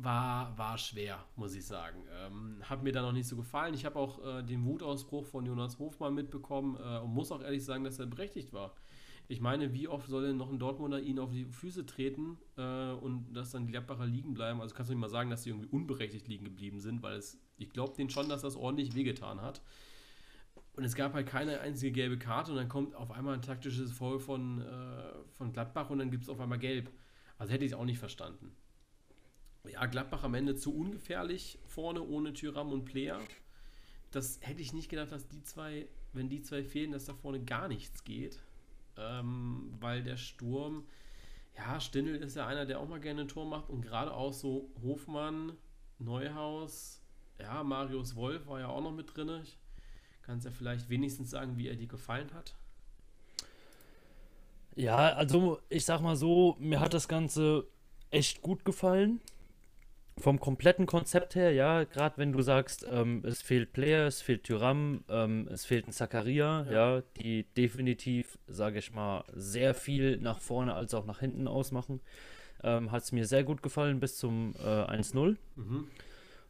war, 0.03 0.57
war 0.57 0.77
schwer, 0.77 1.23
muss 1.35 1.55
ich 1.55 1.65
sagen. 1.65 2.03
Ähm, 2.25 2.57
hat 2.61 2.83
mir 2.83 2.91
dann 2.91 3.03
noch 3.03 3.11
nicht 3.11 3.27
so 3.27 3.35
gefallen. 3.35 3.73
Ich 3.73 3.85
habe 3.85 3.97
auch 3.97 4.23
äh, 4.25 4.43
den 4.43 4.65
Wutausbruch 4.65 5.25
von 5.25 5.45
Jonas 5.45 5.79
Hofmann 5.79 6.13
mitbekommen 6.13 6.77
äh, 6.77 6.99
und 6.99 7.11
muss 7.13 7.31
auch 7.31 7.41
ehrlich 7.41 7.63
sagen, 7.65 7.83
dass 7.83 7.99
er 7.99 8.05
berechtigt 8.05 8.53
war. 8.53 8.75
Ich 9.27 9.41
meine, 9.41 9.73
wie 9.73 9.87
oft 9.87 10.07
soll 10.07 10.25
denn 10.25 10.37
noch 10.37 10.49
ein 10.49 10.57
Dortmunder 10.57 10.99
ihn 10.99 11.19
auf 11.19 11.31
die 11.31 11.45
Füße 11.45 11.85
treten 11.85 12.37
äh, 12.57 12.91
und 12.91 13.33
dass 13.33 13.51
dann 13.51 13.65
die 13.65 13.71
Gladbacher 13.71 14.05
liegen 14.05 14.33
bleiben? 14.33 14.61
Also 14.61 14.73
kannst 14.73 14.89
du 14.89 14.93
nicht 14.93 15.01
mal 15.01 15.09
sagen, 15.09 15.29
dass 15.29 15.43
sie 15.43 15.49
irgendwie 15.49 15.69
unberechtigt 15.69 16.27
liegen 16.27 16.45
geblieben 16.45 16.79
sind, 16.79 17.03
weil 17.03 17.17
es, 17.17 17.39
ich 17.57 17.69
glaube 17.69 17.93
denen 17.95 18.09
schon, 18.09 18.29
dass 18.29 18.41
das 18.41 18.55
ordentlich 18.55 18.95
wehgetan 18.95 19.41
hat. 19.41 19.61
Und 20.73 20.83
es 20.83 20.95
gab 20.95 21.13
halt 21.13 21.27
keine 21.27 21.59
einzige 21.59 21.91
gelbe 21.91 22.17
Karte 22.17 22.51
und 22.51 22.57
dann 22.57 22.69
kommt 22.69 22.95
auf 22.95 23.11
einmal 23.11 23.33
ein 23.33 23.41
taktisches 23.41 23.91
Foul 23.91 24.19
von, 24.19 24.61
äh, 24.61 25.13
von 25.33 25.51
Gladbach 25.51 25.89
und 25.89 25.99
dann 25.99 26.09
gibt 26.09 26.23
es 26.23 26.29
auf 26.29 26.39
einmal 26.39 26.57
gelb. 26.59 26.89
Also 27.37 27.53
hätte 27.53 27.65
ich 27.65 27.73
es 27.73 27.77
auch 27.77 27.85
nicht 27.85 27.99
verstanden. 27.99 28.55
Ja, 29.67 29.85
Gladbach 29.85 30.23
am 30.23 30.33
Ende 30.33 30.55
zu 30.55 30.73
ungefährlich 30.73 31.59
vorne 31.67 32.01
ohne 32.01 32.33
Tyram 32.33 32.71
und 32.71 32.85
Player. 32.85 33.19
Das 34.11 34.39
hätte 34.41 34.61
ich 34.61 34.73
nicht 34.73 34.89
gedacht, 34.89 35.11
dass 35.11 35.27
die 35.27 35.43
zwei, 35.43 35.87
wenn 36.13 36.29
die 36.29 36.41
zwei 36.41 36.63
fehlen, 36.63 36.91
dass 36.91 37.05
da 37.05 37.13
vorne 37.13 37.43
gar 37.43 37.67
nichts 37.67 38.03
geht 38.03 38.39
ähm, 38.99 39.73
weil 39.79 40.03
der 40.03 40.17
Sturm, 40.17 40.85
ja, 41.57 41.79
Stindl 41.79 42.15
ist 42.15 42.35
ja 42.35 42.47
einer, 42.47 42.65
der 42.65 42.79
auch 42.79 42.87
mal 42.87 42.99
gerne 42.99 43.21
ein 43.21 43.27
Tor 43.27 43.45
macht 43.45 43.69
und 43.69 43.81
gerade 43.81 44.13
auch 44.13 44.33
so 44.33 44.69
Hofmann, 44.83 45.53
Neuhaus, 45.99 47.01
ja, 47.39 47.63
Marius 47.63 48.15
Wolf 48.15 48.47
war 48.47 48.59
ja 48.59 48.67
auch 48.67 48.81
noch 48.81 48.91
mit 48.91 49.15
drin. 49.15 49.41
Ich 49.43 49.57
kann 50.21 50.37
es 50.37 50.45
ja 50.45 50.51
vielleicht 50.51 50.89
wenigstens 50.89 51.29
sagen, 51.29 51.57
wie 51.57 51.67
er 51.67 51.75
dir 51.75 51.87
gefallen 51.87 52.29
hat. 52.33 52.55
Ja, 54.75 55.13
also 55.13 55.59
ich 55.69 55.83
sag 55.85 56.01
mal 56.01 56.15
so, 56.15 56.55
mir 56.59 56.79
hat 56.79 56.93
das 56.93 57.07
Ganze 57.07 57.67
echt 58.11 58.41
gut 58.41 58.63
gefallen 58.63 59.19
vom 60.19 60.39
kompletten 60.39 60.85
Konzept 60.85 61.35
her, 61.35 61.51
ja, 61.51 61.83
gerade 61.83 62.17
wenn 62.17 62.31
du 62.31 62.41
sagst, 62.41 62.85
ähm, 62.89 63.23
es 63.25 63.41
fehlt 63.41 63.73
Player, 63.73 64.05
es 64.05 64.21
fehlt 64.21 64.43
Tyram, 64.43 65.03
ähm, 65.09 65.47
es 65.51 65.65
fehlt 65.65 65.87
ein 65.87 65.91
Zakaria, 65.91 66.65
ja. 66.65 66.95
ja. 66.97 67.03
die 67.17 67.43
definitiv, 67.55 68.37
sage 68.47 68.79
ich 68.79 68.93
mal, 68.93 69.23
sehr 69.33 69.73
viel 69.73 70.17
nach 70.17 70.39
vorne 70.39 70.73
als 70.73 70.93
auch 70.93 71.05
nach 71.05 71.19
hinten 71.19 71.47
ausmachen. 71.47 72.01
Ähm, 72.61 72.91
Hat 72.91 73.03
es 73.03 73.11
mir 73.11 73.25
sehr 73.25 73.43
gut 73.43 73.63
gefallen 73.63 73.99
bis 73.99 74.17
zum 74.17 74.53
äh, 74.63 74.67
1-0. 74.67 75.37
Mhm. 75.55 75.87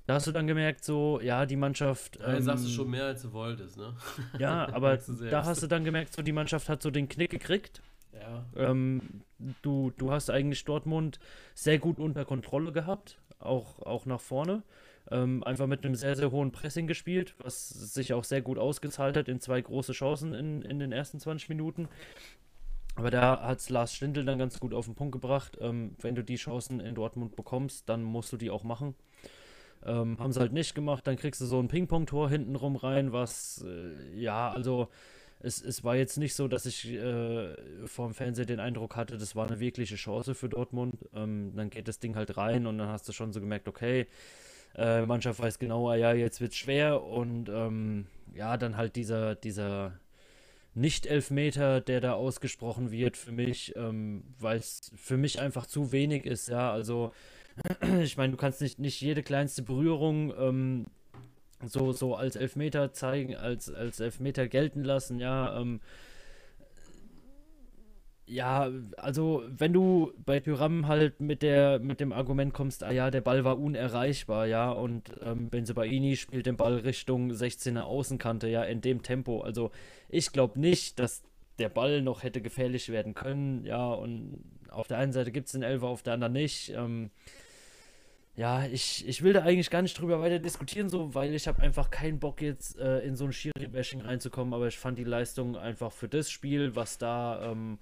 Da 0.08 0.16
hast 0.16 0.26
du 0.26 0.32
dann 0.32 0.48
gemerkt, 0.48 0.84
so, 0.84 1.20
ja, 1.22 1.46
die 1.46 1.56
Mannschaft. 1.56 2.18
Ja, 2.20 2.34
ähm, 2.34 2.42
sagst 2.42 2.66
du 2.66 2.70
schon 2.70 2.90
mehr, 2.90 3.06
als 3.06 3.22
du 3.22 3.32
wolltest, 3.32 3.78
ne? 3.78 3.96
Ja, 4.40 4.68
aber 4.74 4.98
da 4.98 5.46
hast 5.46 5.62
du 5.62 5.68
dann 5.68 5.84
gemerkt, 5.84 6.14
so, 6.14 6.24
die 6.24 6.32
Mannschaft 6.32 6.68
hat 6.68 6.82
so 6.82 6.90
den 6.90 7.08
Knick 7.08 7.30
gekriegt. 7.30 7.84
Ja. 8.12 8.46
Ähm, 8.56 9.22
du, 9.62 9.92
du 9.98 10.12
hast 10.12 10.32
eigentlich 10.32 10.66
Dortmund 10.66 11.20
sehr 11.54 11.78
gut 11.78 12.00
unter 12.00 12.26
Kontrolle 12.26 12.72
gehabt 12.72 13.20
auch, 13.39 13.80
auch 13.80 14.06
nach 14.06 14.21
vorne. 14.21 14.63
Ähm, 15.12 15.43
einfach 15.43 15.65
mit 15.65 15.84
einem 15.84 15.95
sehr, 15.95 16.15
sehr 16.15 16.32
hohen 16.32 16.52
Pressing 16.52 16.86
gespielt, 16.86 17.34
was 17.39 17.69
sich 17.69 18.13
auch 18.13 18.23
sehr 18.23 18.41
gut 18.41 18.60
ausgezahlt 18.60 19.17
hat 19.17 19.28
in 19.28 19.39
zwei 19.39 19.60
große 19.60 19.93
Chancen 19.93 20.34
in, 20.34 20.62
in 20.62 20.80
den 20.80 20.91
ersten 20.91 21.19
20 21.19 21.49
Minuten. 21.49 21.88
Aber 22.95 23.10
da 23.10 23.41
hat 23.41 23.60
es 23.60 23.69
Lars 23.69 23.93
Stindl 23.93 24.25
dann 24.25 24.38
ganz 24.38 24.60
gut 24.60 24.73
auf 24.73 24.86
den 24.86 24.95
Punkt 24.95 25.13
gebracht. 25.13 25.58
Ähm, 25.62 25.95
wenn 26.02 26.15
du 26.15 26.23
die 26.23 26.36
Chancen 26.36 26.80
in 26.80 26.95
Dortmund 26.95 27.36
bekommst, 27.36 27.88
dann 27.88 28.04
musst 28.04 28.32
du 28.34 28.38
die 28.38 28.52
auch 28.52 28.63
machen. 28.63 28.93
Ähm, 29.86 30.19
haben 30.19 30.34
sie 30.34 30.41
halt 30.41 30.52
nicht 30.52 30.75
gemacht, 30.75 31.08
dann 31.08 31.15
kriegst 31.15 31.39
du 31.39 31.45
so 31.45 31.58
ein 31.60 31.69
Ping-Pong-Tor 31.69 32.30
hintenrum 32.30 32.75
rein, 32.75 33.13
was, 33.13 33.63
äh, 33.65 34.19
ja, 34.19 34.52
also 34.52 34.89
es, 35.41 35.62
es 35.62 35.84
war 35.84 35.95
jetzt 35.95 36.17
nicht 36.17 36.36
so, 36.36 36.47
dass 36.47 36.65
ich 36.65 36.88
äh, 36.89 37.56
vor 37.86 38.13
Fernseher 38.13 38.45
den 38.45 38.60
Eindruck 38.60 38.95
hatte, 38.95 39.17
das 39.17 39.36
war 39.36 39.47
eine 39.47 39.60
wirkliche 39.60 39.95
Chance 39.95 40.36
für 40.36 40.49
Dortmund. 40.49 40.95
Ähm, 41.13 41.54
dann 41.56 41.69
geht 41.69 41.88
das 41.88 41.99
Ding 41.99 42.15
halt 42.15 42.36
rein 42.38 42.67
und 42.67 42.78
dann 42.78 42.89
hast 42.89 43.08
du 43.08 43.13
schon 43.13 43.32
so 43.32 43.39
gemerkt, 43.39 43.67
okay, 43.67 44.08
äh, 44.75 45.06
Mannschaft 45.06 45.39
weiß 45.39 45.58
genauer, 45.60 45.95
ja, 45.95 46.13
jetzt 46.13 46.41
wird 46.41 46.52
es 46.52 46.58
schwer 46.58 47.04
und 47.04 47.49
ähm, 47.49 48.08
ja, 48.34 48.58
dann 48.58 48.78
halt 48.78 48.95
dieser, 48.95 49.36
dieser 49.36 49.99
Nicht-Elfmeter, 50.75 51.82
der 51.82 52.02
da 52.02 52.13
ausgesprochen 52.13 52.91
wird 52.91 53.17
für 53.17 53.32
mich, 53.32 53.75
ähm, 53.75 54.23
weil 54.39 54.58
es 54.58 54.91
für 54.95 55.17
mich 55.17 55.39
einfach 55.39 55.65
zu 55.65 55.91
wenig 55.91 56.25
ist, 56.25 56.49
ja, 56.49 56.71
also 56.71 57.13
ich 58.04 58.17
meine, 58.17 58.32
du 58.32 58.38
kannst 58.38 58.62
nicht, 58.62 58.80
nicht 58.80 59.02
jede 59.02 59.23
kleinste 59.23 59.63
Berührung 59.63 60.34
ähm, 60.38 60.86
so, 61.65 61.91
so 61.91 62.15
als 62.15 62.36
Elfmeter 62.36 62.93
zeigen, 62.93 63.36
als, 63.36 63.72
als 63.74 64.00
Elfmeter 64.00 64.48
gelten 64.48 64.84
lassen, 64.84 65.19
ja. 65.19 65.60
Ähm, 65.60 65.82
Ja, 68.32 68.69
also 68.98 69.43
wenn 69.48 69.74
du 69.74 70.13
bei 70.24 70.39
Tyram 70.39 70.88
halt 70.88 71.19
mit 71.19 71.41
der 71.41 71.80
mit 71.80 72.00
dem 72.00 72.13
Argument 72.13 72.54
kommst, 72.54 72.84
ah 72.84 72.91
ja, 72.91 73.10
der 73.10 73.22
Ball 73.22 73.43
war 73.43 73.58
unerreichbar, 73.58 74.45
ja, 74.45 74.69
und 74.69 75.12
ähm, 75.24 75.50
Benzebaini 75.50 76.15
spielt 76.15 76.45
den 76.45 76.56
Ball 76.56 76.76
Richtung 76.76 77.32
16er 77.32 77.82
Außenkante, 77.82 78.48
ja, 78.48 78.62
in 78.63 78.82
dem 78.82 79.02
Tempo. 79.02 79.41
Also 79.41 79.72
ich 80.10 80.32
glaube 80.32 80.60
nicht, 80.60 81.00
dass 81.00 81.24
der 81.58 81.69
Ball 81.69 82.04
noch 82.04 82.22
hätte 82.22 82.39
gefährlich 82.41 82.89
werden 82.89 83.15
können, 83.15 83.65
ja, 83.65 83.91
und 83.91 84.43
auf 84.69 84.88
der 84.88 85.00
einen 85.00 85.12
Seite 85.12 85.32
gibt 85.32 85.48
es 85.48 85.54
den 85.54 85.63
Elfer, 85.63 85.88
auf 85.88 86.04
der 86.04 86.13
anderen 86.13 86.34
nicht. 86.34 86.69
Ähm, 86.76 87.10
ja, 88.39 88.65
ich, 88.67 89.06
ich 89.06 89.21
will 89.21 89.34
da 89.34 89.41
eigentlich 89.41 89.69
gar 89.69 89.82
nicht 89.82 89.99
drüber 89.99 90.21
weiter 90.21 90.39
diskutieren, 90.39 90.88
so, 90.88 91.13
weil 91.13 91.34
ich 91.34 91.45
habe 91.49 91.62
einfach 91.62 91.89
keinen 91.89 92.19
Bock 92.19 92.41
jetzt 92.41 92.80
äh, 92.80 92.99
in 92.99 93.17
so 93.17 93.25
ein 93.25 93.34
Schiri-Bashing 93.34 93.99
reinzukommen, 93.99 94.54
aber 94.54 94.69
ich 94.69 94.80
fand 94.80 94.97
die 94.97 95.04
Leistung 95.04 95.58
einfach 95.58 95.91
für 95.91 96.08
das 96.08 96.32
Spiel, 96.32 96.73
was 96.73 96.97
da 96.97 97.52
ähm, 97.52 97.80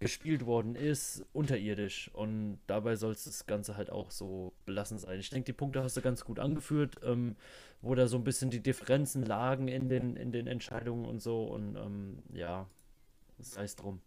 gespielt 0.00 0.44
worden 0.44 0.74
ist, 0.74 1.24
unterirdisch. 1.32 2.10
Und 2.14 2.58
dabei 2.66 2.96
soll 2.96 3.12
es 3.12 3.26
das 3.26 3.46
Ganze 3.46 3.76
halt 3.76 3.90
auch 3.90 4.10
so 4.10 4.52
belassen 4.64 4.98
sein. 4.98 5.20
Ich 5.20 5.30
denke, 5.30 5.44
die 5.44 5.52
Punkte 5.52 5.84
hast 5.84 5.96
du 5.96 6.00
ganz 6.00 6.24
gut 6.24 6.40
angeführt, 6.40 6.96
ähm, 7.04 7.36
wo 7.80 7.94
da 7.94 8.08
so 8.08 8.16
ein 8.16 8.24
bisschen 8.24 8.50
die 8.50 8.64
Differenzen 8.64 9.24
lagen 9.24 9.68
in 9.68 9.88
den, 9.88 10.16
in 10.16 10.32
den 10.32 10.48
Entscheidungen 10.48 11.04
und 11.04 11.22
so. 11.22 11.44
Und 11.44 11.76
ähm, 11.76 12.24
ja, 12.32 12.66
sei 13.38 13.62
es 13.62 13.76
drum. 13.76 14.00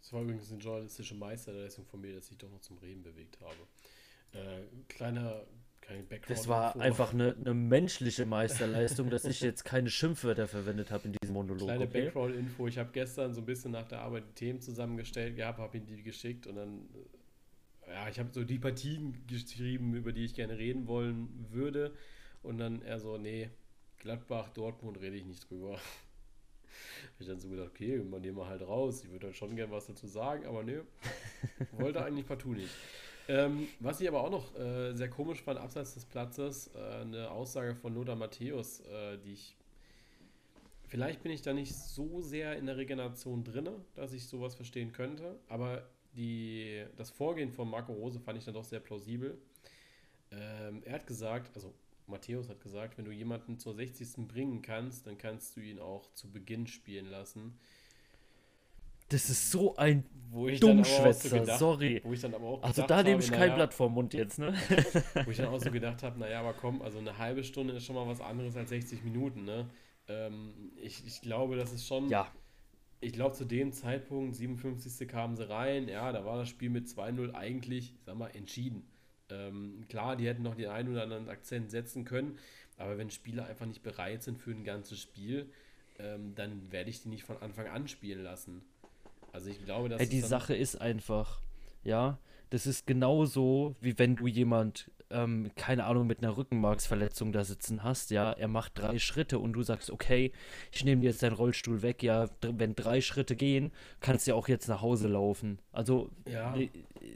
Das 0.00 0.12
war 0.12 0.22
übrigens 0.22 0.50
eine 0.50 0.60
journalistische 0.60 1.14
Meisterleistung 1.14 1.84
von 1.84 2.00
mir, 2.00 2.14
dass 2.14 2.30
ich 2.30 2.38
doch 2.38 2.50
noch 2.50 2.60
zum 2.60 2.78
Reden 2.78 3.02
bewegt 3.02 3.38
habe. 3.40 3.56
Äh, 4.32 4.62
kleiner, 4.88 5.44
kein 5.80 6.06
Background. 6.06 6.38
Das 6.38 6.48
war 6.48 6.76
einfach 6.76 7.12
eine, 7.12 7.34
eine, 7.34 7.54
menschliche 7.54 8.26
Meisterleistung, 8.26 9.10
dass 9.10 9.24
ich 9.24 9.40
jetzt 9.40 9.64
keine 9.64 9.90
Schimpfwörter 9.90 10.46
verwendet 10.46 10.90
habe 10.90 11.08
in 11.08 11.14
diesem 11.20 11.34
Monolog. 11.34 11.66
Kleine 11.66 11.84
okay? 11.84 12.04
Background-Info. 12.04 12.66
Ich 12.66 12.78
habe 12.78 12.90
gestern 12.92 13.34
so 13.34 13.40
ein 13.40 13.46
bisschen 13.46 13.72
nach 13.72 13.86
der 13.88 14.00
Arbeit 14.00 14.24
die 14.28 14.34
Themen 14.34 14.60
zusammengestellt 14.60 15.36
gehabt, 15.36 15.58
habe 15.58 15.76
ihnen 15.76 15.86
die 15.86 16.02
geschickt 16.02 16.46
und 16.46 16.56
dann, 16.56 16.88
äh, 17.86 17.92
ja, 17.92 18.08
ich 18.08 18.18
habe 18.18 18.30
so 18.32 18.44
die 18.44 18.58
Partien 18.58 19.26
geschrieben, 19.26 19.94
über 19.94 20.12
die 20.12 20.24
ich 20.24 20.34
gerne 20.34 20.58
reden 20.58 20.86
wollen 20.86 21.46
würde. 21.50 21.94
Und 22.42 22.58
dann 22.58 22.82
er 22.82 23.00
so, 23.00 23.18
nee, 23.18 23.50
Gladbach, 23.98 24.50
Dortmund 24.50 25.00
rede 25.00 25.16
ich 25.16 25.24
nicht 25.24 25.50
drüber. 25.50 25.78
ich 27.18 27.26
dann 27.26 27.40
so 27.40 27.48
gedacht, 27.48 27.68
okay, 27.68 27.98
man 27.98 28.20
nehmen 28.20 28.36
wir 28.36 28.48
halt 28.48 28.62
raus. 28.62 29.02
Ich 29.04 29.10
würde 29.10 29.26
halt 29.26 29.36
schon 29.36 29.56
gerne 29.56 29.72
was 29.72 29.86
dazu 29.86 30.06
sagen, 30.06 30.46
aber 30.46 30.62
nee, 30.62 30.80
wollte 31.72 32.04
eigentlich 32.04 32.26
partout 32.26 32.54
nicht. 32.54 32.70
Ähm, 33.28 33.68
was 33.80 34.00
ich 34.00 34.08
aber 34.08 34.22
auch 34.22 34.30
noch 34.30 34.58
äh, 34.58 34.94
sehr 34.94 35.10
komisch 35.10 35.42
fand, 35.42 35.60
abseits 35.60 35.94
des 35.94 36.06
Platzes, 36.06 36.70
äh, 36.74 37.02
eine 37.02 37.30
Aussage 37.30 37.74
von 37.74 37.94
Lothar 37.94 38.16
Matthäus, 38.16 38.80
äh, 38.80 39.18
die 39.18 39.34
ich. 39.34 39.54
Vielleicht 40.86 41.22
bin 41.22 41.32
ich 41.32 41.42
da 41.42 41.52
nicht 41.52 41.74
so 41.74 42.22
sehr 42.22 42.56
in 42.56 42.64
der 42.64 42.78
Regeneration 42.78 43.44
drin, 43.44 43.68
dass 43.94 44.14
ich 44.14 44.26
sowas 44.26 44.54
verstehen 44.54 44.92
könnte, 44.92 45.38
aber 45.46 45.86
die, 46.16 46.82
das 46.96 47.10
Vorgehen 47.10 47.52
von 47.52 47.68
Marco 47.68 47.92
Rose 47.92 48.18
fand 48.18 48.38
ich 48.38 48.46
dann 48.46 48.54
doch 48.54 48.64
sehr 48.64 48.80
plausibel. 48.80 49.36
Ähm, 50.30 50.82
er 50.84 50.94
hat 50.94 51.06
gesagt, 51.06 51.54
also 51.54 51.74
Matthäus 52.08 52.48
hat 52.48 52.60
gesagt, 52.60 52.98
wenn 52.98 53.04
du 53.04 53.12
jemanden 53.12 53.58
zur 53.58 53.74
60. 53.74 54.26
bringen 54.28 54.62
kannst, 54.62 55.06
dann 55.06 55.18
kannst 55.18 55.56
du 55.56 55.60
ihn 55.60 55.78
auch 55.78 56.12
zu 56.14 56.30
Beginn 56.30 56.66
spielen 56.66 57.06
lassen. 57.06 57.58
Das 59.08 59.30
ist 59.30 59.50
so 59.50 59.74
ein 59.76 60.04
Dummschwätzer, 60.60 61.46
so 61.46 61.56
sorry. 61.56 62.00
Wo 62.04 62.12
ich 62.12 62.20
dann 62.20 62.34
aber 62.34 62.46
auch 62.46 62.62
also 62.62 62.82
da 62.86 63.02
nehme 63.02 63.22
ich 63.22 63.30
kein 63.30 63.50
ja, 63.50 63.54
Blatt 63.54 63.72
vor 63.72 63.88
Mund 63.88 64.12
jetzt, 64.12 64.38
ne? 64.38 64.52
wo 65.24 65.30
ich 65.30 65.38
dann 65.38 65.46
auch 65.46 65.60
so 65.60 65.70
gedacht 65.70 66.02
habe, 66.02 66.18
naja, 66.18 66.40
aber 66.40 66.52
komm, 66.52 66.82
also 66.82 66.98
eine 66.98 67.16
halbe 67.16 67.42
Stunde 67.42 67.74
ist 67.74 67.86
schon 67.86 67.96
mal 67.96 68.06
was 68.06 68.20
anderes 68.20 68.54
als 68.56 68.68
60 68.68 69.04
Minuten, 69.04 69.44
ne? 69.44 69.70
Ähm, 70.08 70.72
ich, 70.76 71.06
ich 71.06 71.22
glaube, 71.22 71.56
das 71.56 71.72
ist 71.72 71.86
schon... 71.86 72.10
Ja. 72.10 72.30
Ich 73.00 73.12
glaube, 73.12 73.34
zu 73.34 73.44
dem 73.44 73.72
Zeitpunkt, 73.72 74.34
57. 74.34 75.06
kamen 75.08 75.36
sie 75.36 75.48
rein, 75.48 75.88
ja, 75.88 76.10
da 76.12 76.24
war 76.24 76.36
das 76.36 76.48
Spiel 76.48 76.68
mit 76.68 76.88
2-0 76.88 77.32
eigentlich, 77.32 77.94
sag 78.04 78.16
mal, 78.16 78.28
entschieden. 78.34 78.82
Ähm, 79.30 79.84
klar, 79.88 80.16
die 80.16 80.26
hätten 80.26 80.42
noch 80.42 80.54
den 80.54 80.68
einen 80.68 80.92
oder 80.92 81.02
anderen 81.02 81.28
Akzent 81.28 81.70
setzen 81.70 82.04
können, 82.04 82.38
aber 82.76 82.98
wenn 82.98 83.10
Spieler 83.10 83.46
einfach 83.46 83.66
nicht 83.66 83.82
bereit 83.82 84.22
sind 84.22 84.40
für 84.40 84.50
ein 84.50 84.64
ganzes 84.64 85.00
Spiel, 85.00 85.50
ähm, 85.98 86.34
dann 86.34 86.70
werde 86.70 86.90
ich 86.90 87.02
die 87.02 87.08
nicht 87.08 87.24
von 87.24 87.36
Anfang 87.38 87.66
an 87.66 87.88
spielen 87.88 88.22
lassen. 88.22 88.62
Also 89.32 89.50
ich 89.50 89.64
glaube, 89.64 89.88
dass. 89.88 90.00
Hey, 90.00 90.08
die 90.08 90.20
Sache 90.20 90.54
ist 90.56 90.80
einfach, 90.80 91.40
ja, 91.84 92.18
das 92.50 92.66
ist 92.66 92.86
genauso, 92.86 93.76
wie 93.80 93.98
wenn 93.98 94.16
du 94.16 94.26
jemand, 94.26 94.90
ähm, 95.10 95.50
keine 95.56 95.84
Ahnung, 95.84 96.06
mit 96.06 96.22
einer 96.22 96.36
Rückenmarksverletzung 96.36 97.32
da 97.32 97.44
sitzen 97.44 97.82
hast, 97.82 98.10
ja, 98.10 98.32
er 98.32 98.48
macht 98.48 98.78
drei 98.78 98.98
Schritte 98.98 99.38
und 99.38 99.52
du 99.52 99.62
sagst, 99.62 99.90
okay, 99.90 100.32
ich 100.72 100.84
nehme 100.84 101.04
jetzt 101.04 101.22
deinen 101.22 101.34
Rollstuhl 101.34 101.82
weg, 101.82 102.02
ja, 102.02 102.28
wenn 102.42 102.74
drei 102.74 103.00
Schritte 103.00 103.36
gehen, 103.36 103.72
kannst 104.00 104.26
du 104.26 104.32
ja 104.32 104.34
auch 104.34 104.48
jetzt 104.48 104.68
nach 104.68 104.82
Hause 104.82 105.08
laufen. 105.08 105.58
Also, 105.72 106.10
ja, 106.26 106.54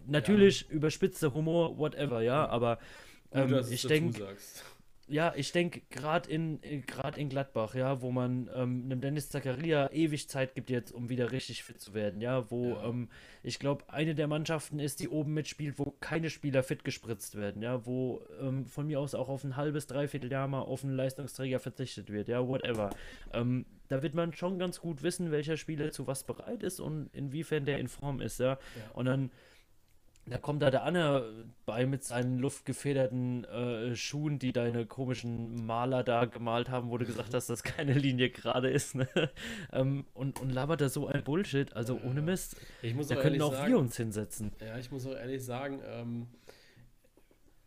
natürlich 0.07 0.63
ja. 0.63 0.69
überspitzter 0.71 1.35
Humor, 1.35 1.79
whatever, 1.79 2.23
ja, 2.23 2.47
aber 2.49 2.79
ähm, 3.33 3.63
ich 3.71 3.87
denke, 3.87 4.27
ja, 5.09 5.33
ich 5.37 5.53
denke, 5.53 5.83
gerade 5.91 6.31
in, 6.31 6.61
grad 6.87 7.19
in 7.19 7.29
Gladbach, 7.29 7.75
ja, 7.75 8.01
wo 8.03 8.11
man 8.11 8.49
ähm, 8.55 8.85
einem 8.85 9.01
Dennis 9.01 9.29
Zakaria 9.31 9.91
ewig 9.93 10.29
Zeit 10.29 10.55
gibt 10.55 10.71
jetzt, 10.71 10.93
um 10.93 11.09
wieder 11.09 11.33
richtig 11.33 11.65
fit 11.65 11.81
zu 11.81 11.93
werden, 11.93 12.21
ja, 12.21 12.51
wo 12.51 12.71
ja. 12.71 12.89
Ähm, 12.89 13.09
ich 13.43 13.59
glaube, 13.59 13.85
eine 13.89 14.15
der 14.15 14.29
Mannschaften 14.29 14.79
ist, 14.79 15.01
die 15.01 15.09
oben 15.09 15.35
mitspielt, 15.35 15.79
wo 15.79 15.97
keine 16.01 16.31
Spieler 16.31 16.63
fit 16.63 16.85
gespritzt 16.85 17.35
werden, 17.35 17.63
ja, 17.63 17.85
wo 17.85 18.23
ähm, 18.41 18.67
von 18.67 18.87
mir 18.87 19.01
aus 19.01 19.15
auch 19.15 19.29
auf 19.29 19.43
ein 19.43 19.57
halbes, 19.57 19.87
dreiviertel 19.87 20.31
Jahr 20.31 20.47
mal 20.47 20.61
auf 20.61 20.85
einen 20.85 20.95
Leistungsträger 20.95 21.59
verzichtet 21.59 22.11
wird, 22.11 22.29
ja, 22.29 22.47
whatever. 22.47 22.91
Ähm, 23.33 23.67
da 23.89 24.03
wird 24.03 24.15
man 24.15 24.33
schon 24.33 24.59
ganz 24.59 24.81
gut 24.81 25.03
wissen, 25.03 25.33
welcher 25.33 25.57
Spieler 25.57 25.91
zu 25.91 26.07
was 26.07 26.25
bereit 26.25 26.63
ist 26.63 26.81
und 26.81 27.11
inwiefern 27.13 27.65
der 27.65 27.79
in 27.79 27.89
Form 27.89 28.21
ist, 28.21 28.39
ja. 28.39 28.53
ja. 28.53 28.59
Und 28.95 29.07
dann 29.07 29.31
da 30.27 30.39
kommt 30.39 30.63
da 30.63 30.71
der 30.71 30.85
Anne 30.85 31.47
bei 31.67 31.85
mit 31.85 32.05
seinen 32.05 32.39
luftgefederten 32.39 33.45
äh, 33.45 33.97
Schuhen, 33.97 34.39
die 34.39 34.53
deine 34.53 34.87
komischen 34.87 35.67
Maler 35.67 36.05
da 36.05 36.27
gemalt 36.27 36.71
haben, 36.71 36.91
wo 36.91 36.99
du 36.99 37.05
gesagt 37.05 37.35
hast, 37.35 37.51
dass 37.51 37.65
keine 37.65 37.95
Linie 37.95 38.31
gerade 38.31 38.71
ist. 38.71 38.95
Ne? 38.95 39.09
ähm, 39.73 40.05
und, 40.15 40.41
und 40.41 40.51
labert 40.51 40.81
da 40.81 40.89
so 40.89 41.09
ein 41.09 41.25
Bullshit. 41.25 41.75
Also 41.75 42.01
ohne 42.05 42.23
Mist. 42.23 42.57
Ich 42.83 42.95
muss 42.95 43.09
da 43.09 43.17
können 43.17 43.43
auch 43.43 43.53
sagen, 43.53 43.73
wir 43.73 43.79
uns 43.79 43.97
hinsetzen. 43.97 44.53
Ja, 44.61 44.79
ich 44.79 44.93
muss 44.93 45.07
auch 45.07 45.17
ehrlich 45.17 45.45
sagen, 45.45 45.81
ähm, 45.85 46.29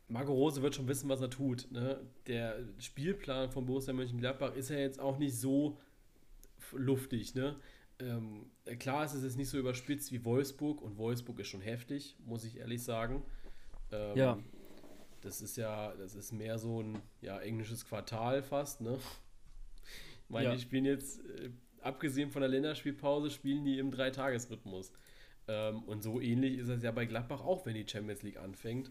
Marco 0.07 0.31
Rose 0.31 0.61
wird 0.61 0.75
schon 0.75 0.87
wissen, 0.87 1.09
was 1.09 1.19
er 1.19 1.29
tut. 1.29 1.69
Ne? 1.71 1.99
Der 2.27 2.59
Spielplan 2.79 3.49
von 3.49 3.65
Borussia 3.65 3.93
Mönchengladbach 3.93 4.55
ist 4.55 4.69
ja 4.69 4.77
jetzt 4.77 4.99
auch 4.99 5.17
nicht 5.17 5.35
so 5.35 5.77
luftig. 6.71 7.35
Ne? 7.35 7.57
Ähm, 7.99 8.47
klar 8.79 9.05
ist 9.05 9.13
es 9.13 9.23
jetzt 9.23 9.37
nicht 9.37 9.49
so 9.49 9.57
überspitzt 9.57 10.11
wie 10.11 10.23
Wolfsburg 10.25 10.81
und 10.81 10.97
Wolfsburg 10.97 11.39
ist 11.39 11.47
schon 11.47 11.61
heftig, 11.61 12.15
muss 12.25 12.43
ich 12.43 12.57
ehrlich 12.57 12.83
sagen. 12.83 13.23
Ähm, 13.91 14.17
ja. 14.17 14.39
Das 15.21 15.41
ist 15.41 15.57
ja, 15.57 15.93
das 15.95 16.13
ist 16.13 16.31
mehr 16.33 16.59
so 16.59 16.83
ein 16.83 17.01
ja, 17.21 17.39
englisches 17.39 17.85
Quartal 17.85 18.43
fast, 18.43 18.81
ne? 18.81 18.99
Ich 20.23 20.29
meine, 20.29 20.45
ja. 20.45 20.55
die 20.55 20.61
spielen 20.61 20.85
jetzt, 20.85 21.19
äh, 21.25 21.49
abgesehen 21.81 22.31
von 22.31 22.41
der 22.41 22.49
Länderspielpause, 22.49 23.29
spielen 23.29 23.63
die 23.63 23.79
im 23.79 23.91
Dreitagesrhythmus. 23.91 24.91
Ähm, 25.47 25.83
und 25.83 26.01
so 26.01 26.19
ähnlich 26.19 26.57
ist 26.57 26.67
es 26.69 26.83
ja 26.83 26.91
bei 26.91 27.05
Gladbach 27.05 27.41
auch, 27.41 27.65
wenn 27.65 27.75
die 27.75 27.87
Champions 27.87 28.23
League 28.23 28.37
anfängt. 28.37 28.89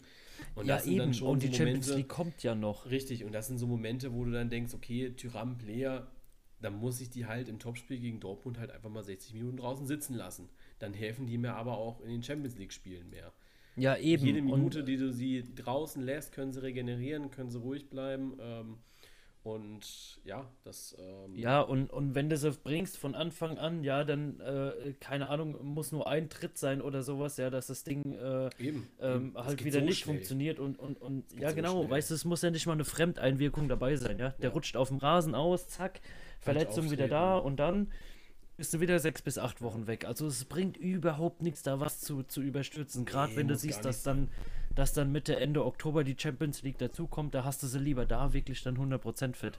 Und 0.55 0.67
ja, 0.67 0.77
das 0.77 0.85
sind 0.85 0.95
eben. 0.95 1.01
dann 1.01 1.14
schon 1.14 1.29
und 1.29 1.43
die 1.43 1.47
so 1.47 1.53
Momente, 1.53 1.64
Champions 1.64 1.97
League 1.97 2.09
kommt 2.09 2.43
ja 2.43 2.55
noch. 2.55 2.87
Richtig, 2.87 3.25
und 3.25 3.33
das 3.33 3.49
sind 3.49 3.59
so 3.59 3.67
Momente, 3.67 4.14
wo 4.14 4.25
du 4.25 4.31
dann 4.31 4.51
denkst, 4.51 4.75
okay, 4.75 5.11
Tyram 5.11 5.59
Player 5.59 6.07
dann 6.64 6.74
muss 6.74 7.00
ich 7.00 7.11
die 7.11 7.27
halt 7.27 7.48
im 7.48 7.59
Topspiel 7.59 7.98
gegen 7.98 8.20
Dortmund 8.20 8.59
halt 8.59 8.70
einfach 8.70 8.88
mal 8.88 9.05
60 9.05 9.35
Minuten 9.35 9.59
draußen 9.59 9.87
sitzen 9.87 10.14
lassen. 10.14 10.48
Dann 10.79 10.94
helfen 10.94 11.27
die 11.27 11.38
mir 11.38 11.55
aber 11.55 11.77
auch 11.77 12.00
in 12.00 12.09
den 12.09 12.22
Champions 12.22 12.57
League-Spielen 12.57 13.11
mehr. 13.11 13.33
Ja, 13.77 13.96
eben. 13.96 14.24
Jede 14.24 14.40
Minute, 14.42 14.81
und 14.81 14.87
die 14.87 14.96
du 14.96 15.12
sie 15.12 15.44
draußen 15.55 16.03
lässt, 16.03 16.33
können 16.33 16.53
sie 16.53 16.62
regenerieren, 16.62 17.31
können 17.31 17.50
sie 17.50 17.59
ruhig 17.59 17.90
bleiben. 17.90 18.38
Ähm, 18.40 18.79
und 19.42 20.20
ja, 20.24 20.50
das. 20.62 20.96
Ähm 20.98 21.35
ja, 21.35 21.61
und, 21.61 21.90
und 21.90 22.14
wenn 22.14 22.31
du 22.31 22.37
sie 22.38 22.50
bringst 22.50 22.96
von 22.96 23.14
Anfang 23.14 23.59
an, 23.59 23.85
ja, 23.85 24.03
dann, 24.03 24.40
äh, 24.40 24.94
keine 25.00 25.29
Ahnung, 25.29 25.62
muss 25.62 25.92
nur 25.92 26.09
ein 26.09 26.31
Tritt 26.31 26.56
sein 26.56 26.81
oder 26.81 27.02
sowas, 27.02 27.37
ja, 27.37 27.50
dass 27.50 27.67
das 27.67 27.85
Ding 27.85 28.15
äh, 28.15 28.48
eben, 28.58 28.88
ähm, 29.00 29.35
halt 29.37 29.62
wieder 29.62 29.81
so 29.81 29.85
nicht 29.85 29.98
schnell. 29.98 30.15
funktioniert 30.15 30.58
und, 30.58 30.79
und, 30.79 30.98
und 30.98 31.25
ja, 31.38 31.50
so 31.50 31.56
genau, 31.56 31.79
schnell. 31.81 31.90
weißt 31.90 32.10
du, 32.10 32.15
es 32.15 32.25
muss 32.25 32.40
ja 32.40 32.50
nicht 32.50 32.67
mal 32.67 32.73
eine 32.73 32.87
Fremdeinwirkung 32.87 33.69
dabei 33.69 33.96
sein, 33.96 34.19
ja. 34.19 34.31
Der 34.31 34.48
ja. 34.48 34.54
rutscht 34.54 34.79
auf 34.79 34.88
dem 34.88 34.96
Rasen 34.96 35.35
aus, 35.35 35.69
zack, 35.69 36.00
Verletzung 36.45 36.90
wieder 36.90 37.09
da 37.09 37.37
und 37.37 37.57
dann 37.57 37.90
bist 38.57 38.73
du 38.73 38.81
wieder 38.81 38.99
sechs 38.99 39.23
bis 39.23 39.38
acht 39.38 39.63
Wochen 39.63 39.87
weg. 39.87 40.05
Also 40.05 40.27
es 40.27 40.45
bringt 40.45 40.77
überhaupt 40.77 41.42
nichts, 41.42 41.63
da 41.63 41.81
was 41.81 42.01
zu, 42.01 42.23
zu 42.23 42.40
überstürzen. 42.40 43.05
Gerade 43.05 43.33
nee, 43.33 43.38
wenn 43.38 43.49
du 43.49 43.57
siehst, 43.57 43.85
dass 43.85 44.03
dann, 44.03 44.31
dass 44.75 44.92
dann 44.92 45.11
Mitte, 45.11 45.37
Ende 45.37 45.65
Oktober 45.65 46.05
die 46.05 46.17
Champions 46.17 46.63
League 46.63 46.79
dazukommt, 46.79 47.35
da 47.35 47.45
hast 47.45 47.63
du 47.63 47.67
sie 47.67 47.79
lieber 47.79 48.07
da 48.07 48.33
wirklich 48.33 48.63
dann 48.63 48.77
100% 48.77 49.35
fit. 49.35 49.59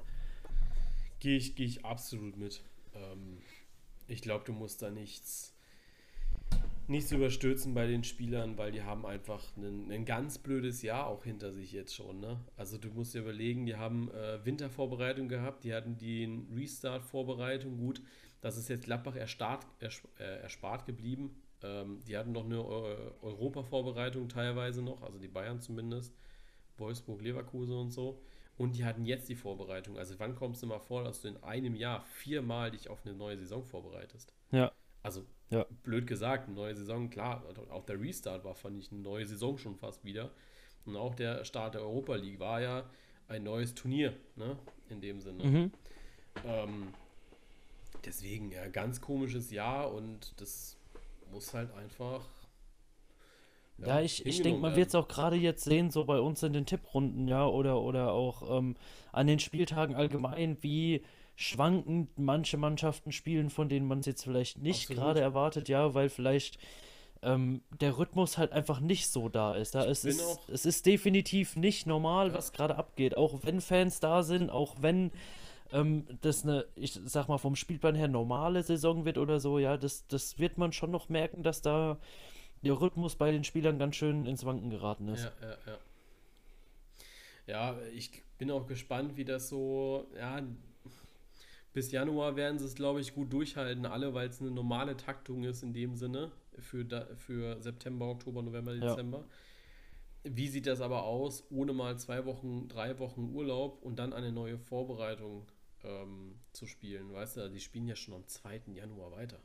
Gehe 1.20 1.38
ich, 1.38 1.56
geh 1.56 1.66
ich 1.66 1.84
absolut 1.84 2.38
mit. 2.38 2.64
Ähm, 2.94 3.38
ich 4.08 4.22
glaube, 4.22 4.46
du 4.46 4.54
musst 4.54 4.82
da 4.82 4.90
nichts 4.90 5.55
nichts 6.88 7.12
überstürzen 7.12 7.74
bei 7.74 7.88
den 7.88 8.04
Spielern, 8.04 8.58
weil 8.58 8.72
die 8.72 8.84
haben 8.84 9.06
einfach 9.06 9.44
ein, 9.58 10.06
ganz 10.06 10.38
blödes 10.38 10.82
Jahr 10.82 11.08
auch 11.08 11.24
hinter 11.24 11.52
sich 11.52 11.72
jetzt 11.72 11.96
schon. 11.96 12.20
Ne? 12.20 12.40
Also 12.58 12.78
du 12.78 12.90
musst 12.90 13.14
dir 13.14 13.22
überlegen, 13.22 13.66
die 13.66 13.76
haben 13.76 14.12
äh, 14.12 14.44
Wintervorbereitung 14.46 15.28
gehabt, 15.28 15.64
die 15.64 15.74
hatten 15.74 15.98
die 15.98 16.46
Restart-Vorbereitung 16.56 17.78
gut. 17.78 18.02
Das 18.42 18.58
ist 18.58 18.70
jetzt 18.70 18.86
Gladbach 18.86 19.16
erspart, 19.16 19.66
äh, 19.82 20.24
erspart 20.42 20.86
geblieben. 20.86 21.36
Ähm, 21.64 22.02
die 22.08 22.18
hatten 22.18 22.32
noch 22.32 22.46
eine 22.46 22.64
Europa-Vorbereitung 22.64 24.30
teilweise 24.30 24.82
noch, 24.84 25.02
also 25.02 25.18
die 25.18 25.28
Bayern 25.28 25.60
zumindest. 25.62 26.14
Wolfsburg, 26.78 27.22
Leverkusen 27.22 27.74
und 27.74 27.92
so. 27.92 28.22
Und 28.58 28.76
die 28.76 28.86
hatten 28.86 29.06
jetzt 29.06 29.28
die 29.30 29.36
Vorbereitung. 29.36 29.98
Also 29.98 30.16
wann 30.20 30.36
kommst 30.36 30.62
du 30.62 30.68
mal 30.68 30.80
vor, 30.80 31.04
dass 31.04 31.22
du 31.22 31.30
in 31.30 31.44
einem 31.44 31.76
Jahr 31.76 32.04
viermal 32.04 32.72
dich 32.72 32.90
auf 32.90 33.06
eine 33.06 33.16
neue 33.16 33.38
Saison 33.38 33.64
vorbereitest? 33.64 34.35
Also 35.06 35.24
ja. 35.52 35.68
blöd 35.84 36.08
gesagt, 36.08 36.48
eine 36.48 36.56
neue 36.56 36.76
Saison, 36.76 37.12
klar, 37.12 37.44
auch 37.70 37.86
der 37.86 38.02
Restart 38.02 38.44
war, 38.44 38.56
fand 38.56 38.80
ich, 38.80 38.92
eine 38.92 39.02
neue 39.02 39.24
Saison 39.28 39.56
schon 39.60 39.76
fast 39.76 40.04
wieder. 40.04 40.32
Und 40.84 40.98
auch 40.98 41.14
der 41.14 41.46
Start 41.46 41.76
der 41.76 41.82
Europa 41.82 42.16
League 42.16 42.40
war 42.40 42.60
ja 42.60 42.90
ein 43.28 43.44
neues 43.44 43.76
Turnier, 43.76 44.14
ne? 44.36 44.58
In 44.90 45.02
dem 45.02 45.22
Sinne. 45.22 45.44
Mhm. 45.44 45.72
Ähm, 46.44 46.88
deswegen, 48.04 48.52
ja, 48.52 48.68
ganz 48.68 49.00
komisches 49.00 49.52
Jahr 49.52 49.94
und 49.94 50.34
das 50.42 50.76
muss 51.32 51.54
halt 51.54 51.72
einfach. 51.76 52.28
Ja, 53.78 53.88
ja 53.88 54.02
ich, 54.02 54.26
ich 54.26 54.42
denke, 54.42 54.60
man 54.60 54.76
wird 54.76 54.88
es 54.88 54.96
auch 54.96 55.08
gerade 55.08 55.36
jetzt 55.36 55.66
sehen, 55.66 55.92
so 55.92 56.06
bei 56.06 56.20
uns 56.20 56.42
in 56.42 56.54
den 56.54 56.66
Tipprunden, 56.66 57.28
ja, 57.28 57.46
oder, 57.46 57.80
oder 57.80 58.12
auch 58.12 58.58
ähm, 58.58 58.76
an 59.12 59.28
den 59.28 59.38
Spieltagen 59.38 59.96
allgemein, 59.96 60.58
wie 60.62 61.04
schwankend 61.36 62.18
manche 62.18 62.58
Mannschaften 62.58 63.12
spielen, 63.12 63.50
von 63.50 63.70
denen 63.70 63.88
man 63.88 64.00
es 64.00 64.06
jetzt 64.06 64.24
vielleicht 64.24 64.60
nicht 64.60 64.88
gerade 64.88 65.20
erwartet, 65.20 65.68
ja, 65.68 65.94
weil 65.94 66.10
vielleicht 66.10 66.58
ähm, 67.22 67.62
der 67.82 67.98
Rhythmus 67.98 68.38
halt 68.38 68.52
einfach 68.54 68.80
nicht 68.80 69.10
so 69.10 69.30
da 69.30 69.56
ist. 69.56 69.76
Da 69.76 69.86
es, 69.86 70.06
ist 70.06 70.40
es 70.48 70.66
ist 70.66 70.86
definitiv 70.86 71.56
nicht 71.56 71.88
normal, 71.88 72.30
ja. 72.30 72.34
was 72.36 72.54
gerade 72.54 72.78
abgeht. 72.78 73.18
Auch 73.18 73.40
wenn 73.44 73.62
Fans 73.62 74.00
da 74.00 74.24
sind, 74.24 74.50
auch 74.50 74.76
wenn 74.80 75.12
ähm, 75.72 76.06
das 76.22 76.44
eine, 76.44 76.66
ich 76.76 77.00
sag 77.06 77.28
mal, 77.28 77.38
vom 77.38 77.56
Spielplan 77.56 77.96
her 77.96 78.08
normale 78.08 78.64
Saison 78.64 79.04
wird 79.04 79.18
oder 79.18 79.40
so, 79.40 79.60
ja, 79.60 79.76
das, 79.76 80.08
das 80.08 80.40
wird 80.40 80.58
man 80.58 80.72
schon 80.72 80.92
noch 80.92 81.10
merken, 81.10 81.44
dass 81.44 81.62
da 81.62 81.98
der 82.64 82.80
Rhythmus 82.80 83.16
bei 83.16 83.32
den 83.32 83.44
Spielern 83.44 83.78
ganz 83.78 83.96
schön 83.96 84.26
ins 84.26 84.46
Wanken 84.46 84.70
geraten 84.70 85.10
ist. 85.10 85.24
Ja, 85.24 85.32
ja, 85.42 85.58
ja. 85.68 85.78
Ja, 87.48 87.78
ich 87.94 88.24
bin 88.40 88.50
auch 88.50 88.66
gespannt, 88.66 89.18
wie 89.18 89.26
das 89.26 89.50
so, 89.50 90.08
ja, 90.18 90.42
bis 91.76 91.92
Januar 91.92 92.38
werden 92.38 92.58
sie 92.58 92.64
es, 92.64 92.74
glaube 92.74 93.02
ich, 93.02 93.14
gut 93.14 93.34
durchhalten, 93.34 93.86
alle, 93.86 94.14
weil 94.14 94.30
es 94.30 94.40
eine 94.40 94.50
normale 94.50 94.96
Taktung 94.96 95.44
ist 95.44 95.62
in 95.62 95.74
dem 95.74 95.98
Sinne 95.98 96.32
für, 96.58 96.86
für 97.18 97.62
September, 97.62 98.08
Oktober, 98.08 98.42
November, 98.42 98.74
Dezember. 98.74 99.26
Ja. 100.24 100.32
Wie 100.38 100.48
sieht 100.48 100.68
das 100.68 100.80
aber 100.80 101.04
aus, 101.04 101.44
ohne 101.52 101.74
mal 101.74 102.00
zwei 102.00 102.26
Wochen, 102.26 102.70
drei 102.70 102.98
Wochen 102.98 103.30
Urlaub 103.36 103.84
und 103.84 104.00
dann 104.00 104.14
eine 104.14 104.32
neue 104.32 104.58
Vorbereitung 104.58 105.52
ähm, 105.84 106.40
zu 106.54 106.66
spielen? 106.66 107.12
Weißt 107.12 107.36
du, 107.36 107.50
die 107.50 107.60
spielen 107.60 107.90
ja 107.90 107.98
schon 107.98 108.14
am 108.14 108.26
2. 108.26 108.62
Januar 108.74 109.12
weiter. 109.12 109.42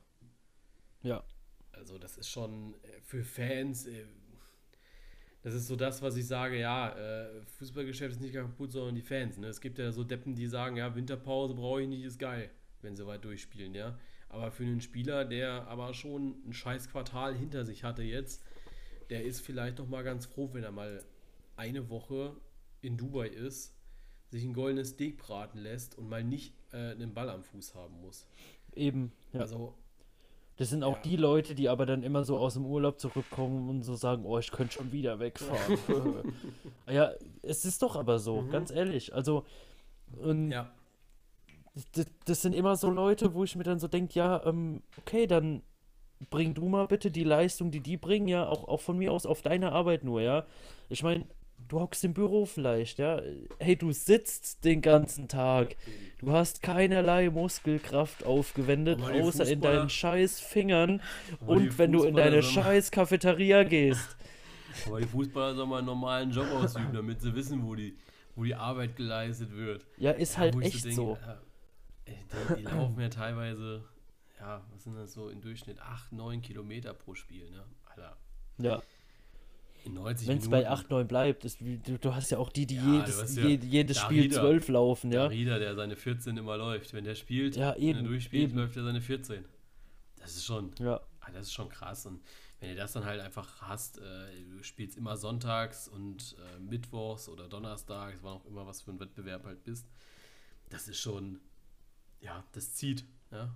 Ja. 1.03 1.25
Also, 1.73 1.99
das 1.99 2.17
ist 2.17 2.29
schon 2.29 2.75
äh, 2.85 3.01
für 3.03 3.25
Fans. 3.25 3.87
Äh, 3.87 4.07
das 5.43 5.55
ist 5.55 5.67
so 5.67 5.77
das, 5.77 6.03
was 6.03 6.17
ich 6.17 6.27
sage, 6.27 6.59
ja, 6.59 6.91
äh, 6.91 7.43
Fußballgeschäft 7.59 8.13
ist 8.13 8.21
nicht 8.21 8.35
kaputt, 8.35 8.73
sondern 8.73 8.95
die 8.95 9.03
Fans. 9.03 9.39
Ne? 9.39 9.47
Es 9.47 9.61
gibt 9.61 9.79
ja 9.79 9.91
so 9.91 10.05
Deppen, 10.05 10.35
die 10.35 10.47
sagen, 10.47 10.77
ja, 10.77 10.95
Winterpause 10.95 11.55
brauche 11.55 11.83
ich 11.83 11.89
nicht, 11.89 12.05
ist 12.05 12.19
geil, 12.19 12.51
wenn 12.83 12.97
sie 12.97 13.07
weit 13.07 13.25
durchspielen, 13.25 13.75
ja. 13.75 13.99
Aber 14.29 14.51
für 14.53 14.63
einen 14.63 14.81
Spieler, 14.81 15.25
der 15.25 15.67
aber 15.67 15.95
schon 15.95 16.37
ein 16.47 16.53
scheiß 16.53 16.91
Quartal 16.91 17.35
hinter 17.35 17.65
sich 17.65 17.85
hatte 17.85 18.03
jetzt, 18.03 18.45
der 19.09 19.25
ist 19.25 19.41
vielleicht 19.41 19.79
noch 19.79 19.89
mal 19.89 20.05
ganz 20.05 20.27
froh, 20.27 20.51
wenn 20.53 20.63
er 20.63 20.71
mal 20.71 21.03
eine 21.57 21.91
Woche 21.91 22.37
in 22.81 22.97
Dubai 22.97 23.27
ist, 23.27 23.75
sich 24.29 24.45
ein 24.45 24.53
goldenes 24.53 24.91
Steak 24.91 25.19
braten 25.19 25.59
lässt 25.59 25.99
und 25.99 26.09
mal 26.09 26.23
nicht 26.23 26.55
äh, 26.73 26.93
einen 26.93 27.13
Ball 27.13 27.29
am 27.29 27.43
Fuß 27.43 27.75
haben 27.75 28.01
muss. 28.01 28.27
Eben, 28.75 29.13
ja. 29.33 29.41
Also 29.41 29.75
das 30.61 30.69
sind 30.69 30.85
auch 30.85 30.97
ja. 30.97 31.03
die 31.05 31.17
Leute, 31.17 31.55
die 31.55 31.71
aber 31.71 31.87
dann 31.87 32.03
immer 32.03 32.23
so 32.23 32.37
aus 32.37 32.53
dem 32.53 32.67
Urlaub 32.67 33.01
zurückkommen 33.01 33.71
und 33.71 33.83
so 33.83 33.95
sagen, 33.95 34.27
oh, 34.27 34.39
ich 34.39 34.51
könnte 34.51 34.75
schon 34.75 34.93
wieder 34.93 35.19
wegfahren. 35.19 35.79
ja, 36.87 37.13
es 37.41 37.65
ist 37.65 37.83
doch 37.83 37.97
aber 37.97 38.19
so, 38.19 38.43
mhm. 38.43 38.51
ganz 38.51 38.71
ehrlich. 38.71 39.15
Also, 39.15 39.47
und 40.19 40.51
ja. 40.51 40.71
das, 41.95 42.05
das, 42.27 42.43
sind 42.43 42.55
immer 42.55 42.77
so 42.77 42.91
Leute, 42.91 43.33
wo 43.33 43.43
ich 43.43 43.57
mir 43.57 43.63
dann 43.63 43.79
so 43.79 43.89
denke, 43.89 44.13
ja, 44.19 44.45
ähm, 44.45 44.83
okay, 44.99 45.27
dann 45.27 45.63
bring 46.29 46.53
du 46.53 46.69
mal 46.69 46.87
bitte 46.89 47.11
die 47.11 47.25
Leistung, 47.25 47.71
die 47.71 47.81
die 47.81 47.97
bringen, 47.97 48.29
ja, 48.29 48.47
auch, 48.47 48.69
auch 48.69 48.83
von 48.83 48.99
mir 48.99 49.15
aus 49.15 49.25
auf 49.25 49.41
deine 49.41 49.73
Arbeit 49.73 50.05
nur, 50.05 50.21
ja. 50.21 50.45
Ich 50.91 51.03
meine, 51.03 51.25
du 51.71 51.81
hockst 51.81 52.05
im 52.05 52.13
Büro 52.13 52.45
vielleicht, 52.45 52.99
ja. 52.99 53.23
Hey, 53.59 53.77
du 53.77 53.93
sitzt 53.93 54.65
den 54.65 54.83
ganzen 54.83 55.29
Tag. 55.29 55.77
Du 56.19 56.33
hast 56.33 56.63
keinerlei 56.63 57.31
Muskelkraft 57.31 58.27
aufgewendet, 58.27 59.01
außer 59.01 59.47
in 59.49 59.61
deinen 59.61 59.89
scheiß 59.89 60.41
Fingern 60.41 61.01
und 61.47 61.79
wenn 61.79 61.93
du 61.93 62.05
in 62.05 62.15
deine 62.15 62.43
scheiß 62.43 62.91
Cafeteria 62.91 63.63
gehst. 63.63 64.17
Aber 64.87 65.01
die 65.01 65.07
Fußballer 65.07 65.55
sollen 65.55 65.69
mal 65.69 65.79
einen 65.79 65.87
normalen 65.87 66.31
Job 66.31 66.47
ausüben, 66.53 66.93
damit 66.93 67.21
sie 67.23 67.35
wissen, 67.35 67.65
wo 67.65 67.75
die, 67.75 67.97
wo 68.35 68.45
die 68.45 68.55
Arbeit 68.55 68.97
geleistet 68.97 69.53
wird. 69.57 69.87
Ja, 69.97 70.11
ist 70.11 70.39
halt 70.39 70.55
ja, 70.57 70.61
echt 70.61 70.85
denke, 70.85 70.97
so. 70.97 71.19
Die, 72.07 72.55
die 72.57 72.63
laufen 72.63 73.01
ja 73.01 73.09
teilweise, 73.09 73.85
ja, 74.39 74.65
was 74.73 74.85
sind 74.85 74.97
das 74.97 75.13
so 75.13 75.29
im 75.29 75.41
Durchschnitt? 75.41 75.81
8, 75.81 76.13
9 76.13 76.43
Kilometer 76.43 76.95
pro 76.95 77.15
Spiel, 77.15 77.51
ne? 77.51 77.65
Alter. 77.89 78.17
Ja. 78.59 78.83
Wenn 79.85 80.39
es 80.39 80.49
bei 80.49 80.69
8, 80.69 80.91
9 80.91 81.07
bleibt, 81.09 81.45
ist, 81.45 81.61
du, 81.61 81.99
du, 81.99 82.15
hast 82.15 82.31
ja 82.31 82.39
auch 82.39 82.51
die, 82.51 82.67
die 82.67 82.77
ja, 82.77 83.05
jedes, 83.07 83.37
ja 83.37 83.47
jedes 83.47 83.99
Spiel 83.99 84.31
12 84.31 84.69
laufen, 84.69 85.13
ja. 85.13 85.23
Der 85.23 85.31
Rieder, 85.31 85.59
der 85.59 85.75
seine 85.75 85.97
14 85.97 86.37
immer 86.37 86.57
läuft. 86.57 86.93
Wenn 86.93 87.05
der 87.05 87.15
spielt, 87.15 87.57
ja, 87.57 87.75
eben, 87.77 87.99
wenn 87.99 88.05
er 88.07 88.09
durchspielt, 88.11 88.51
eben. 88.51 88.59
läuft 88.59 88.77
er 88.77 88.85
seine 88.85 89.01
14. 89.01 89.45
Das 90.17 90.37
ist 90.37 90.45
schon, 90.45 90.73
ja. 90.79 91.01
Ah, 91.21 91.31
das 91.33 91.47
ist 91.47 91.53
schon 91.53 91.69
krass. 91.69 92.07
Und 92.07 92.21
wenn 92.61 92.71
du 92.71 92.77
das 92.77 92.93
dann 92.93 93.05
halt 93.05 93.21
einfach 93.21 93.63
hast, 93.63 93.99
äh, 93.99 94.03
du 94.57 94.63
spielst 94.63 94.97
immer 94.97 95.17
sonntags 95.17 95.89
und 95.89 96.37
äh, 96.39 96.61
mittwochs 96.61 97.29
oder 97.29 97.49
donnerstags, 97.49 98.19
wann 98.23 98.35
auch 98.35 98.45
immer 98.45 98.67
was 98.67 98.83
für 98.83 98.91
ein 98.91 99.01
Wettbewerb 99.01 99.45
halt 99.45 99.65
bist, 99.65 99.87
das 100.69 100.87
ist 100.89 100.99
schon, 100.99 101.41
ja, 102.21 102.45
das 102.53 102.75
zieht, 102.75 103.05
ja. 103.33 103.55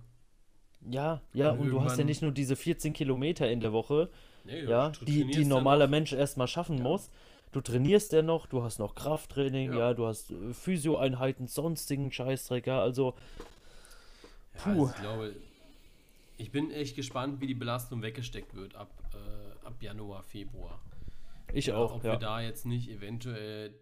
Ja, 0.87 1.21
ja, 1.33 1.51
und, 1.51 1.61
und 1.61 1.69
du 1.69 1.81
hast 1.81 1.97
ja 1.97 2.03
nicht 2.03 2.21
nur 2.21 2.31
diese 2.31 2.55
14 2.55 2.93
Kilometer 2.93 3.49
in 3.49 3.59
der 3.59 3.71
Woche, 3.73 4.09
Nee, 4.45 4.63
ja, 4.63 4.91
die, 5.01 5.25
die 5.25 5.45
normaler 5.45 5.87
Mensch 5.87 6.13
erstmal 6.13 6.47
schaffen 6.47 6.77
ja. 6.77 6.83
muss. 6.83 7.09
Du 7.51 7.61
trainierst 7.61 8.11
ja 8.13 8.21
noch, 8.21 8.47
du 8.47 8.63
hast 8.63 8.79
noch 8.79 8.95
Krafttraining, 8.95 9.71
ja, 9.73 9.79
ja 9.79 9.93
du 9.93 10.05
hast 10.05 10.31
äh, 10.31 10.53
Physioeinheiten, 10.53 11.47
sonstigen 11.47 12.11
Scheißdreck, 12.11 12.67
ja, 12.67 12.81
also. 12.81 13.15
Puh. 14.57 14.69
Also 14.69 14.87
ich 14.87 15.01
glaube, 15.01 15.35
ich 16.37 16.51
bin 16.51 16.71
echt 16.71 16.95
gespannt, 16.95 17.41
wie 17.41 17.47
die 17.47 17.55
Belastung 17.55 18.01
weggesteckt 18.01 18.53
wird 18.55 18.75
ab, 18.75 18.91
äh, 19.13 19.65
ab 19.65 19.81
Januar, 19.81 20.23
Februar. 20.23 20.79
Ich 21.53 21.67
ja, 21.67 21.77
auch, 21.77 21.95
Ob 21.95 22.03
wir 22.03 22.17
da 22.17 22.41
jetzt 22.41 22.65
nicht 22.65 22.89
eventuell. 22.89 23.73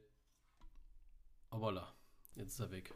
Oh, 1.52 1.58
voilà. 1.58 1.88
Jetzt 2.36 2.54
ist 2.54 2.60
er 2.60 2.72
weg. 2.72 2.94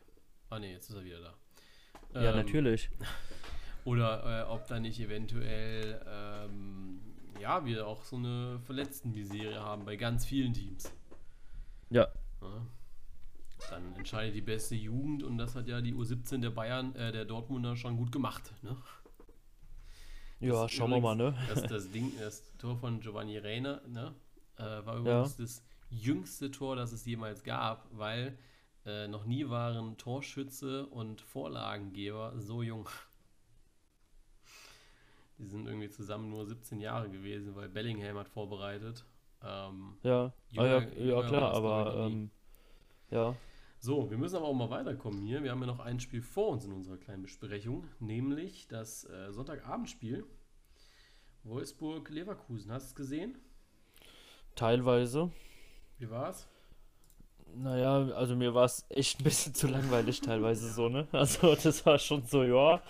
Ah, 0.50 0.60
ne, 0.60 0.72
jetzt 0.72 0.90
ist 0.90 0.96
er 0.96 1.04
wieder 1.04 1.20
da. 1.22 2.22
Ja, 2.22 2.32
ähm, 2.32 2.38
natürlich. 2.38 2.90
Oder 3.86 4.42
äh, 4.42 4.52
ob 4.52 4.68
da 4.68 4.80
nicht 4.80 5.00
eventuell 5.00 6.02
ähm, 6.08 7.07
ja, 7.40 7.66
wir 7.66 7.88
auch 7.88 8.04
so 8.04 8.16
eine 8.16 8.60
Verletzten-Misere 8.66 9.62
haben 9.62 9.86
bei 9.86 9.96
ganz 9.96 10.26
vielen 10.26 10.54
Teams. 10.54 10.92
Ja. 11.90 12.08
ja. 12.42 12.68
Dann 13.70 13.96
entscheidet 13.96 14.36
die 14.36 14.42
beste 14.42 14.76
Jugend 14.76 15.24
und 15.24 15.38
das 15.38 15.56
hat 15.56 15.68
ja 15.68 15.82
die 15.82 15.94
U17 15.94 16.42
der 16.42 16.52
Bayern, 16.52 16.96
äh, 16.96 17.12
der 17.12 17.26
Dortmunder 17.26 17.76
schon 17.76 17.98
gut 17.98 18.12
gemacht. 18.12 18.54
Ne? 18.62 18.78
Ja, 20.40 20.70
schauen 20.70 20.92
wir 20.92 21.02
mal, 21.02 21.16
ne? 21.16 21.36
Das, 21.50 21.64
das 21.64 21.92
Ding, 21.92 22.12
das 22.20 22.44
Tor 22.58 22.78
von 22.78 23.00
Giovanni 23.00 23.38
Reina, 23.40 23.82
ne? 23.88 24.14
Äh, 24.58 24.86
war 24.86 24.98
übrigens 24.98 25.38
ja. 25.38 25.44
das 25.44 25.64
jüngste 25.90 26.52
Tor, 26.52 26.76
das 26.76 26.92
es 26.92 27.06
jemals 27.06 27.44
gab, 27.44 27.88
weil 27.92 28.38
äh, 28.86 29.08
noch 29.08 29.26
nie 29.26 29.50
waren 29.50 29.98
Torschütze 29.98 30.86
und 30.88 31.22
Vorlagengeber 31.22 32.34
so 32.38 32.62
jung. 32.62 32.88
Die 35.38 35.46
sind 35.46 35.68
irgendwie 35.68 35.90
zusammen 35.90 36.30
nur 36.30 36.46
17 36.46 36.80
Jahre 36.80 37.10
gewesen, 37.10 37.56
weil 37.56 37.70
Bellingham 37.70 38.18
hat 38.18 38.28
vorbereitet. 38.28 39.06
Ähm, 39.44 39.98
ja. 40.04 40.34
Jünger, 40.50 40.78
ah, 40.78 40.98
ja, 40.98 41.22
ja, 41.22 41.28
klar, 41.28 41.54
aber 41.54 42.08
ähm, 42.08 42.32
ja. 43.12 43.36
So, 43.80 44.10
wir 44.10 44.18
müssen 44.18 44.38
aber 44.38 44.48
auch 44.48 44.56
mal 44.56 44.72
weiterkommen 44.72 45.22
hier. 45.22 45.44
Wir 45.44 45.52
haben 45.52 45.62
ja 45.62 45.68
noch 45.68 45.80
ein 45.80 46.00
Spiel 46.00 46.22
vor 46.22 46.50
uns 46.50 46.66
in 46.66 46.74
unserer 46.74 46.98
kleinen 46.98 47.22
Besprechung, 47.22 47.88
nämlich 48.00 48.68
das 48.68 49.06
äh, 49.06 49.32
Sonntagabendspiel 49.32 50.26
Wolfsburg-Leverkusen. 51.44 52.72
Hast 52.72 52.86
du 52.86 52.90
es 52.90 52.96
gesehen? 52.96 53.38
Teilweise. 54.56 55.32
Wie 56.00 56.10
war's? 56.10 56.48
Naja, 57.56 58.10
also 58.16 58.36
mir 58.36 58.54
war 58.54 58.66
es 58.66 58.86
echt 58.90 59.20
ein 59.20 59.24
bisschen 59.24 59.54
zu 59.54 59.68
langweilig 59.68 60.22
teilweise 60.22 60.72
so, 60.72 60.90
ne? 60.90 61.08
Also 61.12 61.56
das 61.56 61.86
war 61.86 61.98
schon 61.98 62.24
so, 62.26 62.44
ja, 62.44 62.82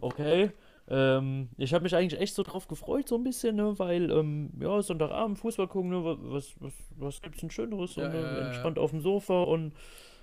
okay. 0.00 0.50
Ähm, 0.92 1.48
ich 1.56 1.72
habe 1.72 1.84
mich 1.84 1.96
eigentlich 1.96 2.20
echt 2.20 2.34
so 2.34 2.42
drauf 2.42 2.68
gefreut, 2.68 3.08
so 3.08 3.16
ein 3.16 3.24
bisschen, 3.24 3.56
ne, 3.56 3.78
weil, 3.78 4.10
ähm, 4.10 4.50
ja, 4.60 4.82
Sonntagabend 4.82 5.38
Fußball 5.38 5.66
gucken, 5.66 5.90
ne, 5.90 6.04
was, 6.04 6.54
was, 6.60 6.74
was 6.96 7.22
gibt's 7.22 7.40
denn 7.40 7.50
Schöneres? 7.50 7.96
Ja, 7.96 8.06
und, 8.06 8.12
ne, 8.12 8.20
ja, 8.20 8.46
entspannt 8.48 8.78
auf 8.78 8.90
dem 8.90 9.00
Sofa 9.00 9.42
und 9.42 9.72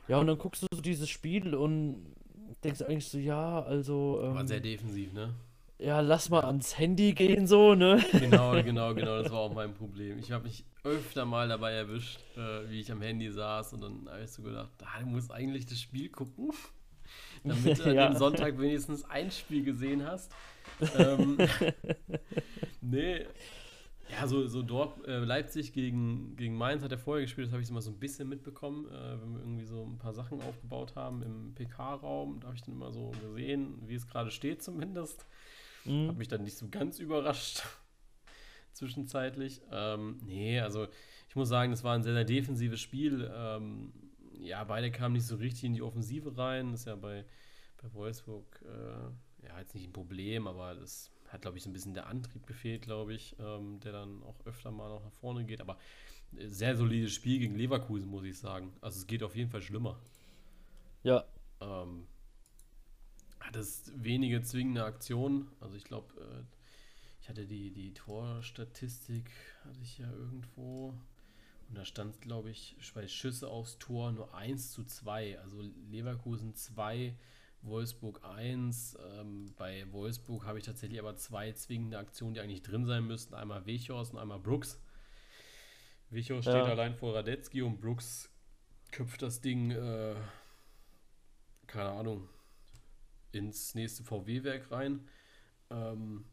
ja, 0.08 0.20
und 0.20 0.28
dann 0.28 0.38
guckst 0.38 0.64
du 0.64 0.68
so 0.72 0.82
dieses 0.82 1.10
Spiel 1.10 1.56
und 1.56 2.04
denkst 2.64 2.84
eigentlich 2.84 3.08
so, 3.08 3.18
ja, 3.18 3.64
also. 3.64 4.22
Ähm, 4.24 4.36
War 4.36 4.48
sehr 4.48 4.60
defensiv, 4.60 5.12
ne? 5.14 5.34
Ja, 5.80 6.02
lass 6.02 6.30
mal 6.30 6.44
ans 6.44 6.78
Handy 6.78 7.14
gehen, 7.14 7.48
so, 7.48 7.74
ne? 7.74 8.04
Genau, 8.12 8.52
genau, 8.64 8.94
genau, 8.94 9.24
das 9.24 9.32
war 9.32 9.40
auch 9.40 9.54
mein 9.54 9.74
Problem. 9.74 10.20
Ich 10.20 10.32
habe 10.32 10.44
mich 10.44 10.66
öfter 10.84 11.26
mal 11.26 11.48
dabei 11.48 11.72
erwischt, 11.72 12.20
äh, 12.36 12.70
wie 12.70 12.82
ich 12.82 12.92
am 12.92 13.02
Handy 13.02 13.32
saß 13.32 13.74
und 13.74 13.82
dann 13.82 14.10
habe 14.10 14.24
ich 14.24 14.32
so 14.32 14.42
gedacht, 14.42 14.70
ah, 14.84 15.00
du 15.00 15.08
musst 15.08 15.32
eigentlich 15.32 15.66
das 15.66 15.80
Spiel 15.80 16.10
gucken, 16.10 16.52
damit 17.44 17.86
du 17.86 17.90
ja. 17.96 18.10
dem 18.10 18.18
Sonntag 18.18 18.60
wenigstens 18.60 19.04
ein 19.10 19.32
Spiel 19.32 19.64
gesehen 19.64 20.06
hast. 20.06 20.32
Ähm, 20.98 21.38
nee, 22.82 23.26
ja, 24.12 24.28
so, 24.28 24.48
so 24.48 24.64
dort, 24.64 25.06
äh, 25.08 25.20
Leipzig 25.20 25.72
gegen, 25.72 26.36
gegen 26.36 26.56
Mainz 26.56 26.84
hat 26.84 26.92
er 26.92 26.98
vorher 26.98 27.24
gespielt, 27.24 27.48
das 27.48 27.54
habe 27.54 27.62
ich 27.62 27.70
immer 27.70 27.82
so 27.82 27.92
ein 27.92 28.00
bisschen 28.00 28.28
mitbekommen, 28.28 28.88
äh, 28.88 29.22
wenn 29.22 29.34
wir 29.34 29.40
irgendwie 29.40 29.66
so 29.66 29.84
ein 29.84 29.98
paar 30.00 30.14
Sachen 30.14 30.42
aufgebaut 30.42 30.96
haben 30.96 31.22
im 31.22 31.54
PK-Raum, 31.54 32.40
da 32.40 32.48
habe 32.48 32.56
ich 32.56 32.64
dann 32.64 32.74
immer 32.74 32.92
so 32.92 33.12
gesehen, 33.22 33.78
wie 33.86 33.96
es 33.96 34.08
gerade 34.08 34.32
steht 34.32 34.64
zumindest. 34.64 35.26
Mhm. 35.86 36.10
Hat 36.10 36.18
mich 36.18 36.28
dann 36.28 36.44
nicht 36.44 36.58
so 36.58 36.68
ganz 36.70 37.00
überrascht, 37.00 37.62
zwischenzeitlich. 38.74 39.62
Ähm, 39.72 40.20
nee, 40.26 40.60
also 40.60 40.88
ich 41.30 41.36
muss 41.36 41.50
sagen, 41.50 41.72
das 41.72 41.84
war 41.84 41.94
ein 41.96 42.04
sehr, 42.04 42.14
sehr 42.14 42.26
defensives 42.26 42.82
Spiel. 42.82 43.32
Ähm, 43.34 43.94
ja, 44.40 44.64
beide 44.64 44.92
kamen 44.92 45.14
nicht 45.14 45.28
so 45.28 45.36
richtig 45.36 45.66
in 45.66 45.74
die 45.74 45.82
Offensive 45.82 46.36
rein, 46.36 46.72
das 46.72 46.82
ist 46.82 46.86
ja 46.88 46.96
bei, 46.96 47.26
bei 47.82 47.94
Wolfsburg, 47.94 48.62
äh, 48.64 49.12
ja, 49.44 49.60
jetzt 49.60 49.76
nicht 49.76 49.88
ein 49.88 49.94
Problem, 49.94 50.48
aber 50.48 50.76
das 50.76 51.12
hat, 51.30 51.42
glaube 51.42 51.58
ich, 51.58 51.64
so 51.64 51.70
ein 51.70 51.74
bisschen 51.74 51.94
der 51.94 52.08
Antrieb 52.08 52.48
gefehlt, 52.48 52.82
glaube 52.82 53.14
ich, 53.14 53.36
ähm, 53.40 53.80
der 53.82 53.92
dann 53.92 54.24
auch 54.24 54.46
öfter 54.46 54.72
mal 54.72 54.90
noch 54.90 55.04
nach 55.04 55.14
vorne 55.14 55.46
geht. 55.46 55.62
Aber 55.62 55.78
äh, 56.38 56.48
sehr 56.48 56.76
solides 56.76 57.14
Spiel 57.14 57.40
gegen 57.40 57.56
Leverkusen, 57.56 58.10
muss 58.10 58.24
ich 58.24 58.38
sagen. 58.38 58.74
Also 58.82 59.00
es 59.00 59.08
geht 59.08 59.24
auf 59.24 59.36
jeden 59.36 59.50
Fall 59.50 59.62
schlimmer. 59.62 60.00
Ja. 61.04 61.26
Ähm, 61.62 62.08
hat 63.40 63.56
es 63.56 63.92
wenige 63.96 64.42
zwingende 64.42 64.84
Aktionen. 64.84 65.50
Also 65.60 65.76
ich 65.76 65.84
glaube, 65.84 66.14
äh, 66.20 66.44
ich 67.22 67.30
hatte 67.30 67.46
die, 67.46 67.72
die 67.72 67.94
Torstatistik, 67.94 69.30
hatte 69.64 69.80
ich 69.82 70.00
ja 70.00 70.12
irgendwo. 70.12 70.94
Und 71.70 71.78
da 71.78 71.86
stand, 71.86 72.22
glaube 72.22 72.50
ich, 72.50 72.76
bei 72.96 73.08
Schüsse 73.08 73.48
aufs 73.48 73.78
Tor 73.78 74.12
nur 74.12 74.34
1 74.34 74.72
zu 74.72 74.84
2. 74.84 75.40
Also 75.40 75.62
Leverkusen 75.92 76.56
2, 76.56 77.14
Wolfsburg 77.62 78.24
1. 78.24 78.98
Ähm, 79.20 79.54
bei 79.58 79.92
Wolfsburg 79.92 80.46
habe 80.46 80.60
ich 80.60 80.66
tatsächlich 80.66 81.00
aber 81.00 81.16
zwei 81.16 81.52
zwingende 81.52 81.98
Aktionen, 81.98 82.34
die 82.34 82.40
eigentlich 82.40 82.62
drin 82.62 82.86
sein 82.86 83.06
müssten. 83.06 83.34
Einmal 83.36 83.66
Wechhorst 83.66 84.14
und 84.14 84.20
einmal 84.20 84.40
Brooks. 84.40 84.82
Wechhorst 86.10 86.48
ja. 86.48 86.54
steht 86.54 86.72
allein 86.72 86.96
vor 86.96 87.16
Radetzky 87.16 87.62
und 87.62 87.80
Brooks 87.80 88.30
köpft 88.92 89.22
das 89.22 89.42
Ding, 89.42 89.72
äh, 89.72 90.16
keine 91.68 91.92
Ahnung, 91.92 92.28
ins 93.32 93.76
nächste 93.76 94.04
VW-Werk 94.04 94.72
rein. 94.72 95.08
Ähm, 95.70 96.26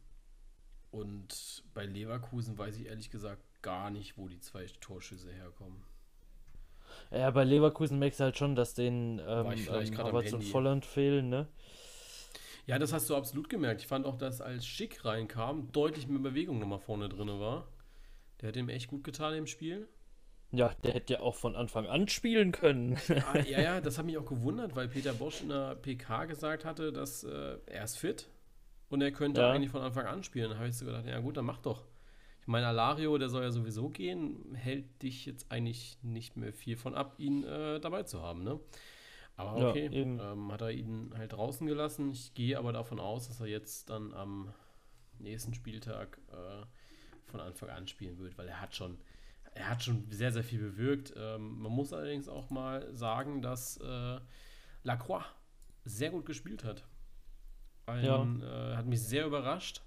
und 0.91 1.63
bei 1.73 1.85
Leverkusen 1.85 2.57
weiß 2.57 2.77
ich 2.77 2.87
ehrlich 2.87 3.11
gesagt 3.11 3.43
gar 3.61 3.91
nicht, 3.91 4.17
wo 4.17 4.27
die 4.27 4.39
zwei 4.39 4.65
Torschüsse 4.65 5.31
herkommen. 5.31 5.83
Ja, 7.11 7.31
bei 7.31 7.43
Leverkusen 7.43 7.99
merkst 7.99 8.19
du 8.19 8.25
halt 8.25 8.37
schon, 8.37 8.55
dass 8.55 8.73
den 8.73 9.21
ähm, 9.25 9.51
ähm, 9.51 9.97
Havertz 9.97 10.33
und 10.33 10.43
Volland 10.43 10.85
fehlen, 10.85 11.29
ne? 11.29 11.47
Ja, 12.65 12.77
das 12.77 12.91
hast 12.91 13.09
du 13.09 13.15
absolut 13.15 13.49
gemerkt. 13.49 13.81
Ich 13.81 13.87
fand 13.87 14.05
auch, 14.05 14.17
dass 14.17 14.41
als 14.41 14.65
Schick 14.65 15.05
reinkam, 15.05 15.71
deutlich 15.71 16.07
mehr 16.07 16.19
Bewegung 16.19 16.59
nochmal 16.59 16.79
vorne 16.79 17.07
drin 17.07 17.29
war. 17.39 17.67
Der 18.41 18.49
hat 18.49 18.57
ihm 18.57 18.67
echt 18.67 18.89
gut 18.89 19.05
getan 19.05 19.33
im 19.33 19.47
Spiel. 19.47 19.87
Ja, 20.51 20.73
der 20.83 20.93
hätte 20.93 21.13
ja 21.13 21.19
auch 21.21 21.35
von 21.35 21.55
Anfang 21.55 21.87
an 21.87 22.07
spielen 22.07 22.51
können. 22.51 22.97
ah, 23.09 23.37
ja, 23.47 23.61
ja, 23.61 23.81
das 23.81 23.97
hat 23.97 24.05
mich 24.05 24.17
auch 24.17 24.25
gewundert, 24.25 24.75
weil 24.75 24.87
Peter 24.87 25.13
Bosch 25.13 25.41
in 25.41 25.49
der 25.49 25.75
PK 25.75 26.25
gesagt 26.25 26.65
hatte, 26.65 26.91
dass 26.91 27.23
äh, 27.23 27.57
er 27.65 27.83
ist 27.83 27.97
fit 27.97 28.29
und 28.89 29.01
er 29.01 29.11
könnte 29.11 29.41
ja. 29.41 29.51
eigentlich 29.51 29.71
von 29.71 29.81
Anfang 29.81 30.05
an 30.05 30.23
spielen. 30.23 30.49
Da 30.49 30.57
habe 30.57 30.67
ich 30.67 30.77
so 30.77 30.85
gedacht, 30.85 31.05
ja 31.05 31.19
gut, 31.19 31.37
dann 31.37 31.45
mach 31.45 31.59
doch. 31.59 31.83
Ich 32.47 32.49
meine, 32.49 32.67
Alario, 32.67 33.17
der 33.17 33.27
soll 33.27 33.43
ja 33.43 33.51
sowieso 33.51 33.89
gehen, 33.89 34.55
hält 34.55 35.03
dich 35.03 35.25
jetzt 35.25 35.51
eigentlich 35.51 35.97
nicht 36.01 36.37
mehr 36.37 36.53
viel 36.53 36.77
von 36.77 36.95
ab, 36.95 37.15
ihn 37.17 37.43
äh, 37.43 37.81
dabei 37.81 38.03
zu 38.03 38.21
haben, 38.21 38.45
ne? 38.45 38.57
Aber 39.35 39.67
okay, 39.67 39.89
ja, 39.91 40.31
ähm, 40.31 40.49
hat 40.49 40.61
er 40.61 40.71
ihn 40.71 41.11
halt 41.17 41.33
draußen 41.33 41.67
gelassen. 41.67 42.09
Ich 42.13 42.33
gehe 42.35 42.57
aber 42.57 42.71
davon 42.71 43.01
aus, 43.01 43.27
dass 43.27 43.41
er 43.41 43.47
jetzt 43.47 43.89
dann 43.89 44.13
am 44.13 44.53
nächsten 45.19 45.53
Spieltag 45.55 46.19
äh, 46.29 46.65
von 47.29 47.41
Anfang 47.41 47.67
an 47.67 47.85
spielen 47.85 48.17
wird, 48.17 48.37
weil 48.37 48.47
er 48.47 48.61
hat 48.61 48.73
schon, 48.73 48.97
er 49.53 49.67
hat 49.69 49.83
schon 49.83 50.09
sehr, 50.09 50.31
sehr 50.31 50.45
viel 50.45 50.59
bewirkt. 50.59 51.13
Ähm, 51.17 51.59
man 51.59 51.73
muss 51.73 51.91
allerdings 51.91 52.29
auch 52.29 52.49
mal 52.49 52.95
sagen, 52.95 53.41
dass 53.41 53.75
äh, 53.81 54.21
Lacroix 54.83 55.25
sehr 55.83 56.11
gut 56.11 56.25
gespielt 56.25 56.63
hat. 56.63 56.85
Ein, 57.87 58.05
ja. 58.05 58.71
äh, 58.71 58.77
hat 58.77 58.85
mich 58.85 59.03
sehr 59.03 59.25
überrascht. 59.25 59.81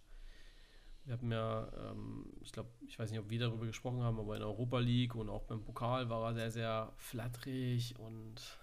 Wir 1.05 1.15
haben 1.15 1.33
ja, 1.33 1.69
ähm, 1.91 2.27
ich 2.41 2.53
glaube, 2.53 2.71
ich 2.87 2.99
weiß 2.99 3.11
nicht, 3.11 3.21
ob 3.21 3.31
wir 3.31 3.41
darüber 3.41 3.67
gesprochen 3.67 4.03
haben, 4.03 4.19
aber 4.19 4.35
in 4.35 4.41
der 4.41 4.49
Europa 4.49 4.79
League 4.79 5.15
und 5.15 5.29
auch 5.29 5.45
beim 5.45 5.63
Pokal 5.63 6.09
war 6.09 6.29
er 6.29 6.35
sehr, 6.35 6.51
sehr 6.51 6.93
flatterig 6.97 7.99
und 7.99 8.59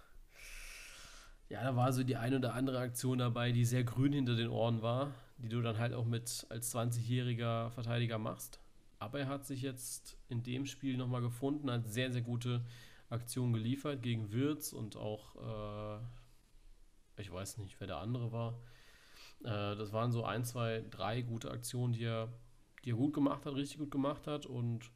ja, 1.49 1.63
da 1.63 1.75
war 1.75 1.93
so 1.93 2.03
die 2.03 2.17
ein 2.17 2.35
oder 2.35 2.53
andere 2.53 2.79
Aktion 2.79 3.19
dabei, 3.19 3.51
die 3.51 3.65
sehr 3.65 3.83
grün 3.83 4.13
hinter 4.13 4.35
den 4.35 4.49
Ohren 4.49 4.81
war, 4.81 5.13
die 5.37 5.49
du 5.49 5.61
dann 5.61 5.77
halt 5.77 5.93
auch 5.93 6.05
mit 6.05 6.45
als 6.49 6.75
20-jähriger 6.75 7.69
Verteidiger 7.71 8.17
machst. 8.17 8.59
Aber 8.99 9.19
er 9.19 9.27
hat 9.27 9.45
sich 9.45 9.61
jetzt 9.61 10.17
in 10.27 10.43
dem 10.43 10.65
Spiel 10.65 10.97
nochmal 10.97 11.21
gefunden, 11.21 11.71
hat 11.71 11.87
sehr, 11.87 12.11
sehr 12.11 12.21
gute 12.21 12.65
Aktionen 13.09 13.53
geliefert 13.53 14.01
gegen 14.01 14.31
Wirtz 14.31 14.73
und 14.73 14.97
auch, 14.97 15.35
äh, 15.35 17.21
ich 17.21 17.31
weiß 17.31 17.59
nicht, 17.59 17.79
wer 17.79 17.87
der 17.87 17.97
andere 17.97 18.31
war. 18.31 18.59
Äh, 19.43 19.75
das 19.75 19.93
waren 19.93 20.11
so 20.11 20.23
ein, 20.23 20.43
zwei, 20.43 20.83
drei 20.89 21.21
gute 21.21 21.51
Aktionen, 21.51 21.93
die 21.93 22.03
er, 22.03 22.31
die 22.83 22.91
er 22.91 22.95
gut 22.95 23.13
gemacht 23.13 23.45
hat, 23.45 23.55
richtig 23.55 23.79
gut 23.79 23.91
gemacht 23.91 24.27
hat 24.27 24.45
und 24.45 24.91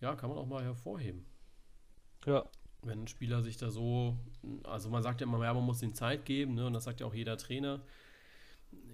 ja, 0.00 0.14
kann 0.14 0.30
man 0.30 0.38
auch 0.38 0.46
mal 0.46 0.62
hervorheben. 0.62 1.26
Ja. 2.26 2.44
Wenn 2.82 3.02
ein 3.02 3.08
Spieler 3.08 3.42
sich 3.42 3.58
da 3.58 3.70
so, 3.70 4.18
also 4.64 4.88
man 4.88 5.02
sagt 5.02 5.20
ja 5.20 5.26
immer, 5.26 5.44
ja, 5.44 5.52
man 5.52 5.64
muss 5.64 5.82
ihm 5.82 5.94
Zeit 5.94 6.24
geben, 6.24 6.54
ne? 6.54 6.66
und 6.66 6.72
das 6.72 6.84
sagt 6.84 7.00
ja 7.00 7.06
auch 7.06 7.14
jeder 7.14 7.36
Trainer. 7.36 7.82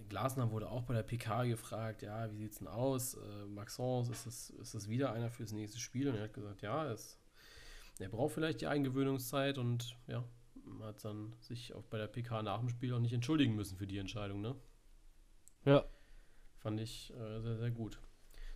Glasner 0.09 0.50
wurde 0.50 0.70
auch 0.70 0.82
bei 0.82 0.94
der 0.94 1.02
PK 1.02 1.44
gefragt, 1.44 2.02
ja, 2.02 2.30
wie 2.32 2.36
sieht 2.36 2.52
es 2.52 2.59
denn 2.59 2.68
aus? 2.68 3.14
Äh, 3.14 3.46
Maxence, 3.46 4.09
ist 4.09 4.26
das, 4.26 4.50
ist 4.50 4.74
das 4.74 4.88
wieder 4.88 5.12
einer 5.12 5.30
fürs 5.30 5.52
nächste 5.52 5.78
Spiel? 5.78 6.09
Und 6.09 6.16
er 6.16 6.24
hat 6.24 6.34
gesagt, 6.34 6.62
ja, 6.62 6.90
es, 6.90 7.18
er 7.98 8.09
braucht 8.09 8.34
vielleicht 8.34 8.61
die 8.61 8.66
Eingewöhnungszeit 8.66 9.59
und 9.59 9.96
ja, 10.07 10.24
hat 10.82 11.04
dann 11.04 11.32
sich 11.40 11.74
auch 11.74 11.84
bei 11.84 11.98
der 11.98 12.06
PK 12.06 12.42
nach 12.42 12.60
dem 12.60 12.68
Spiel 12.68 12.92
auch 12.94 12.98
nicht 12.98 13.12
entschuldigen 13.12 13.54
müssen 13.54 13.76
für 13.76 13.86
die 13.86 13.98
Entscheidung, 13.98 14.40
ne? 14.40 14.56
Ja. 15.64 15.84
Fand 16.58 16.80
ich 16.80 17.12
äh, 17.14 17.40
sehr, 17.40 17.56
sehr 17.56 17.70
gut. 17.70 17.98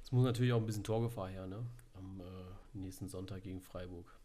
Es 0.02 0.12
muss 0.12 0.24
natürlich 0.24 0.52
auch 0.52 0.60
ein 0.60 0.66
bisschen 0.66 0.84
Torgefahr 0.84 1.28
her, 1.28 1.46
ne? 1.46 1.66
Am 1.94 2.20
äh, 2.20 2.78
nächsten 2.78 3.08
Sonntag 3.08 3.42
gegen 3.42 3.60
Freiburg. 3.60 4.18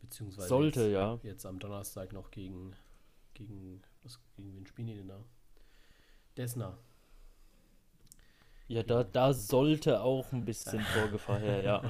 Beziehungsweise 0.00 0.48
Sollte, 0.48 0.82
jetzt, 0.82 0.92
ja. 0.92 1.18
Jetzt 1.22 1.46
am 1.46 1.58
Donnerstag 1.58 2.12
noch 2.12 2.30
gegen, 2.30 2.74
gegen, 3.34 3.82
was, 4.02 4.20
gegen 4.36 4.54
wen 4.54 4.66
spielen 4.66 4.88
die 4.88 4.94
denn 4.94 5.08
da? 5.08 5.24
Desna. 6.36 6.78
Ja, 8.68 8.82
da, 8.82 9.04
da 9.04 9.32
sollte 9.32 10.00
auch 10.00 10.32
ein 10.32 10.44
bisschen 10.44 10.84
Torgefahr 10.94 11.38
her, 11.38 11.62
ja. 11.62 11.82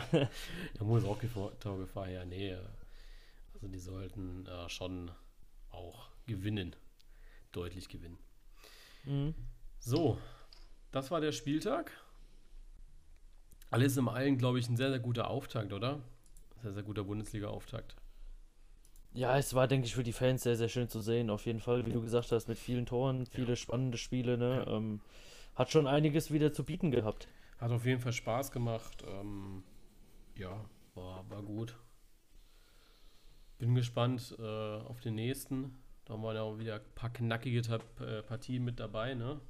da 0.75 0.85
muss 0.85 1.05
auch 1.05 1.19
Torgefahr 1.59 2.07
her, 2.07 2.25
nee. 2.25 2.57
Also 3.57 3.69
die 3.69 3.79
sollten 3.79 4.47
äh, 4.47 4.69
schon 4.69 5.11
auch 5.71 6.11
gewinnen. 6.27 6.77
Deutlich 7.53 7.89
gewinnen. 7.89 8.19
Mhm. 9.05 9.35
So, 9.79 10.19
das 10.93 11.11
war 11.11 11.21
der 11.21 11.33
Spieltag. 11.33 11.91
Alles 13.71 13.97
im 13.97 14.09
Allen, 14.09 14.37
glaube 14.37 14.59
ich, 14.59 14.69
ein 14.69 14.77
sehr, 14.77 14.91
sehr 14.91 14.99
guter 14.99 15.31
Auftakt, 15.31 15.73
oder? 15.73 16.01
Sehr, 16.63 16.75
sehr 16.75 16.83
guter 16.83 17.05
Bundesliga-Auftakt. 17.05 17.97
Ja, 19.13 19.39
es 19.39 19.55
war, 19.55 19.67
denke 19.67 19.87
ich, 19.87 19.95
für 19.95 20.03
die 20.03 20.13
Fans 20.13 20.43
sehr, 20.43 20.57
sehr 20.57 20.69
schön 20.69 20.89
zu 20.89 21.01
sehen, 21.01 21.31
auf 21.31 21.47
jeden 21.47 21.61
Fall, 21.61 21.87
wie 21.87 21.93
du 21.93 22.03
gesagt 22.03 22.33
hast, 22.33 22.49
mit 22.49 22.59
vielen 22.59 22.85
Toren, 22.85 23.25
viele 23.27 23.51
ja. 23.51 23.57
spannende 23.57 23.97
Spiele, 23.97 24.37
ne? 24.37 24.65
Ja. 24.67 24.77
Ähm, 24.77 25.01
hat 25.55 25.71
schon 25.71 25.87
einiges 25.87 26.31
wieder 26.31 26.53
zu 26.53 26.65
bieten 26.65 26.91
gehabt. 26.91 27.27
Hat 27.59 27.71
auf 27.71 27.87
jeden 27.87 28.01
Fall 28.01 28.13
Spaß 28.13 28.53
gemacht. 28.53 29.03
Ähm, 29.09 29.63
ja, 30.35 30.63
war, 30.95 31.29
war 31.31 31.43
gut. 31.43 31.75
Bin 33.59 33.75
gespannt 33.75 34.37
äh, 34.39 34.43
auf 34.43 35.01
den 35.01 35.15
nächsten. 35.15 35.79
Da 36.05 36.15
waren 36.23 36.37
ja 36.37 36.43
auch 36.43 36.59
wieder 36.59 36.77
ein 36.77 36.95
paar 36.95 37.11
knackige 37.11 37.61
äh, 38.01 38.23
Partien 38.23 38.65
mit 38.65 38.79
dabei, 38.79 39.15
ne? 39.15 39.41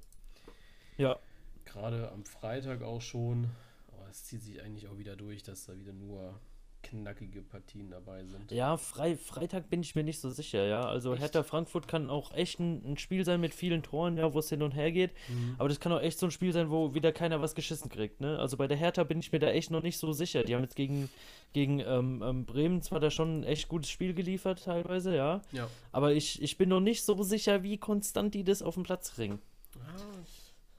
Ja. 0.96 1.18
Gerade 1.64 2.10
am 2.12 2.24
Freitag 2.24 2.82
auch 2.82 3.02
schon. 3.02 3.50
Aber 3.88 4.08
es 4.08 4.24
zieht 4.24 4.42
sich 4.42 4.62
eigentlich 4.62 4.88
auch 4.88 4.96
wieder 4.96 5.16
durch, 5.16 5.42
dass 5.42 5.66
da 5.66 5.76
wieder 5.76 5.92
nur 5.92 6.40
knackige 6.88 7.42
Partien 7.42 7.90
dabei 7.90 8.24
sind. 8.24 8.50
Ja, 8.52 8.76
Fre 8.76 9.16
Freitag 9.16 9.68
bin 9.68 9.80
ich 9.80 9.94
mir 9.94 10.04
nicht 10.04 10.20
so 10.20 10.30
sicher, 10.30 10.64
ja. 10.66 10.82
Also 10.86 11.12
echt? 11.12 11.22
Hertha 11.22 11.42
Frankfurt 11.42 11.88
kann 11.88 12.10
auch 12.10 12.32
echt 12.32 12.60
ein, 12.60 12.92
ein, 12.92 12.96
Spiel 12.96 13.24
sein 13.24 13.40
mit 13.40 13.54
vielen 13.54 13.82
Toren, 13.82 14.16
ja, 14.16 14.32
wo 14.32 14.38
es 14.38 14.48
hin 14.48 14.62
und 14.62 14.72
her 14.72 14.92
geht. 14.92 15.12
Mhm. 15.28 15.56
Aber 15.58 15.68
das 15.68 15.80
kann 15.80 15.92
auch 15.92 16.00
echt 16.00 16.18
so 16.18 16.26
ein 16.26 16.30
Spiel 16.30 16.52
sein, 16.52 16.70
wo 16.70 16.94
wieder 16.94 17.12
keiner 17.12 17.42
was 17.42 17.54
geschissen 17.54 17.90
kriegt, 17.90 18.20
ne? 18.20 18.38
Also 18.38 18.56
bei 18.56 18.66
der 18.66 18.76
Hertha 18.76 19.04
bin 19.04 19.18
ich 19.18 19.32
mir 19.32 19.38
da 19.38 19.48
echt 19.48 19.70
noch 19.70 19.82
nicht 19.82 19.98
so 19.98 20.12
sicher. 20.12 20.44
Die 20.44 20.54
haben 20.54 20.62
jetzt 20.62 20.76
gegen, 20.76 21.08
gegen 21.52 21.80
ähm, 21.80 22.22
ähm, 22.24 22.44
Bremen 22.44 22.82
zwar 22.82 23.00
da 23.00 23.10
schon 23.10 23.40
ein 23.40 23.44
echt 23.44 23.68
gutes 23.68 23.90
Spiel 23.90 24.14
geliefert, 24.14 24.64
teilweise, 24.64 25.14
ja. 25.14 25.42
ja. 25.52 25.68
Aber 25.92 26.12
ich, 26.12 26.40
ich 26.40 26.56
bin 26.56 26.68
noch 26.68 26.80
nicht 26.80 27.04
so 27.04 27.22
sicher, 27.22 27.62
wie 27.62 27.78
konstant 27.78 28.34
die 28.34 28.44
das 28.44 28.62
auf 28.62 28.74
den 28.74 28.84
Platz 28.84 29.12
kriegen. 29.14 29.40
Ah, 29.76 30.00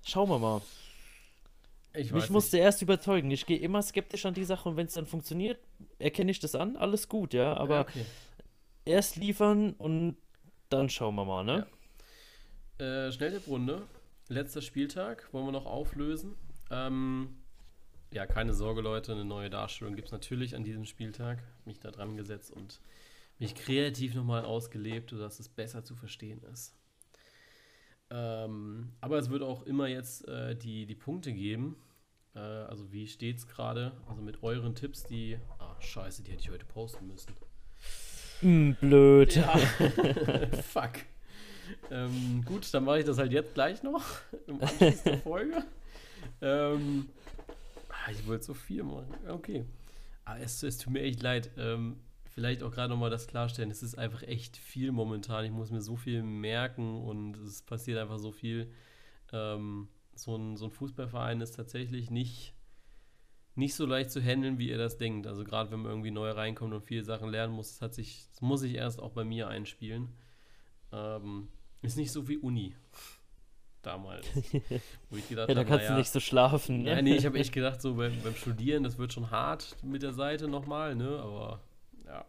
Schauen 0.03 0.29
wir 0.29 0.39
mal. 0.39 0.61
Ich 1.97 2.11
Mich 2.11 2.29
musste 2.29 2.57
erst 2.57 2.81
überzeugen. 2.81 3.31
Ich 3.31 3.45
gehe 3.45 3.57
immer 3.57 3.81
skeptisch 3.81 4.25
an 4.25 4.35
die 4.35 4.43
Sache 4.43 4.69
und 4.69 4.77
wenn 4.77 4.85
es 4.85 4.93
dann 4.93 5.07
funktioniert, 5.07 5.59
erkenne 5.97 6.29
ich 6.29 6.39
das 6.39 6.53
an, 6.53 6.75
alles 6.75 7.09
gut, 7.09 7.33
ja. 7.33 7.57
Aber 7.57 7.81
okay. 7.81 8.05
erst 8.85 9.15
liefern 9.15 9.73
und 9.73 10.17
dann 10.69 10.89
schauen 10.89 11.15
wir 11.15 11.25
mal, 11.25 11.43
ne? 11.43 11.67
Ja. 12.79 13.07
Äh, 13.07 13.11
Schnelltipprunde. 13.11 13.87
Letzter 14.29 14.61
Spieltag, 14.61 15.29
wollen 15.31 15.45
wir 15.45 15.51
noch 15.53 15.65
auflösen. 15.65 16.35
Ähm, 16.69 17.37
ja, 18.11 18.25
keine 18.25 18.53
Sorge, 18.53 18.81
Leute, 18.81 19.13
eine 19.13 19.25
neue 19.25 19.49
Darstellung 19.49 19.95
gibt 19.95 20.09
es 20.09 20.11
natürlich 20.11 20.55
an 20.55 20.63
diesem 20.63 20.85
Spieltag. 20.85 21.41
Mich 21.65 21.79
da 21.79 21.91
dran 21.91 22.17
gesetzt 22.17 22.51
und 22.51 22.79
mich 23.39 23.55
kreativ 23.55 24.15
nochmal 24.15 24.45
ausgelebt, 24.45 25.09
sodass 25.09 25.39
es 25.39 25.49
besser 25.49 25.83
zu 25.83 25.95
verstehen 25.95 26.43
ist. 26.51 26.75
Ähm, 28.09 28.93
aber 29.01 29.17
es 29.17 29.29
wird 29.29 29.43
auch 29.43 29.63
immer 29.63 29.87
jetzt 29.87 30.27
äh, 30.27 30.55
die, 30.55 30.85
die 30.85 30.95
Punkte 30.95 31.33
geben. 31.33 31.75
Äh, 32.37 32.69
also 32.69 32.91
wie 32.91 33.07
steht 33.07 33.37
es 33.37 33.47
gerade? 33.47 33.91
Also 34.07 34.21
mit 34.21 34.43
euren 34.43 34.75
Tipps, 34.75 35.03
die. 35.03 35.37
Ah, 35.59 35.75
scheiße, 35.79 36.23
die 36.23 36.31
hätte 36.31 36.41
ich 36.41 36.51
heute 36.51 36.65
posten 36.65 37.07
müssen. 37.07 37.33
Mm, 38.41 38.73
blöd. 38.79 39.35
Ja. 39.35 39.57
Fuck. 40.63 40.99
Ähm, 41.91 42.43
gut, 42.45 42.71
dann 42.73 42.85
mache 42.85 42.99
ich 42.99 43.05
das 43.05 43.17
halt 43.17 43.31
jetzt 43.31 43.53
gleich 43.53 43.83
noch 43.83 44.03
im 44.47 44.61
Anschluss 44.61 45.03
der 45.03 45.17
Folge. 45.19 45.63
ähm, 46.41 47.09
ah, 47.89 48.11
ich 48.11 48.25
wollte 48.27 48.45
so 48.45 48.53
viel 48.53 48.83
machen. 48.83 49.13
Okay. 49.27 49.65
Ah, 50.23 50.37
es, 50.37 50.61
es 50.63 50.77
tut 50.77 50.93
mir 50.93 51.01
echt 51.01 51.21
leid. 51.21 51.49
Ähm, 51.57 51.97
vielleicht 52.29 52.61
auch 52.63 52.71
gerade 52.71 52.89
nochmal 52.89 53.09
das 53.09 53.27
klarstellen. 53.27 53.71
Es 53.71 53.81
ist 53.81 53.97
einfach 53.97 54.21
echt 54.23 54.57
viel 54.57 54.91
momentan. 54.91 55.43
Ich 55.43 55.51
muss 55.51 55.71
mir 55.71 55.81
so 55.81 55.95
viel 55.95 56.21
merken 56.21 57.01
und 57.03 57.35
es 57.37 57.61
passiert 57.63 57.97
einfach 57.97 58.19
so 58.19 58.31
viel. 58.31 58.71
Ähm, 59.33 59.87
so 60.19 60.35
ein, 60.35 60.57
so 60.57 60.65
ein 60.65 60.71
Fußballverein 60.71 61.41
ist 61.41 61.55
tatsächlich 61.55 62.09
nicht, 62.09 62.53
nicht 63.55 63.75
so 63.75 63.85
leicht 63.85 64.11
zu 64.11 64.21
handeln, 64.21 64.57
wie 64.57 64.69
ihr 64.69 64.77
das 64.77 64.97
denkt. 64.97 65.27
Also 65.27 65.43
gerade 65.43 65.71
wenn 65.71 65.81
man 65.81 65.91
irgendwie 65.91 66.11
neu 66.11 66.31
reinkommt 66.31 66.73
und 66.73 66.81
viele 66.81 67.03
Sachen 67.03 67.29
lernen 67.29 67.53
muss, 67.53 67.71
das, 67.71 67.81
hat 67.81 67.93
sich, 67.93 68.27
das 68.31 68.41
muss 68.41 68.61
sich 68.61 68.75
erst 68.75 68.99
auch 68.99 69.11
bei 69.11 69.23
mir 69.23 69.47
einspielen. 69.47 70.09
Ähm, 70.91 71.49
ist 71.81 71.97
nicht 71.97 72.11
so 72.11 72.27
wie 72.27 72.37
Uni 72.37 72.73
damals. 73.81 74.27
Wo 75.09 75.17
ich 75.17 75.27
gedacht 75.29 75.49
ja, 75.49 75.55
da 75.55 75.61
hab, 75.61 75.67
kannst 75.67 75.83
naja, 75.83 75.91
du 75.91 75.97
nicht 75.99 76.11
so 76.11 76.19
schlafen. 76.19 76.83
Ne? 76.83 76.89
Ja, 76.89 77.01
nee, 77.01 77.15
ich 77.15 77.25
habe 77.25 77.39
echt 77.39 77.53
gedacht, 77.53 77.81
so 77.81 77.95
beim, 77.95 78.21
beim, 78.21 78.35
Studieren, 78.35 78.83
das 78.83 78.97
wird 78.97 79.13
schon 79.13 79.31
hart 79.31 79.75
mit 79.83 80.03
der 80.03 80.13
Seite 80.13 80.47
nochmal, 80.47 80.95
ne? 80.95 81.19
Aber 81.19 81.61
ja, 82.05 82.25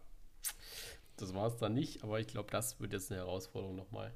das 1.17 1.33
war 1.33 1.47
es 1.47 1.57
dann 1.57 1.73
nicht. 1.73 2.03
Aber 2.03 2.19
ich 2.19 2.27
glaube, 2.27 2.49
das 2.51 2.79
wird 2.79 2.93
jetzt 2.93 3.11
eine 3.11 3.21
Herausforderung 3.21 3.75
nochmal. 3.75 4.13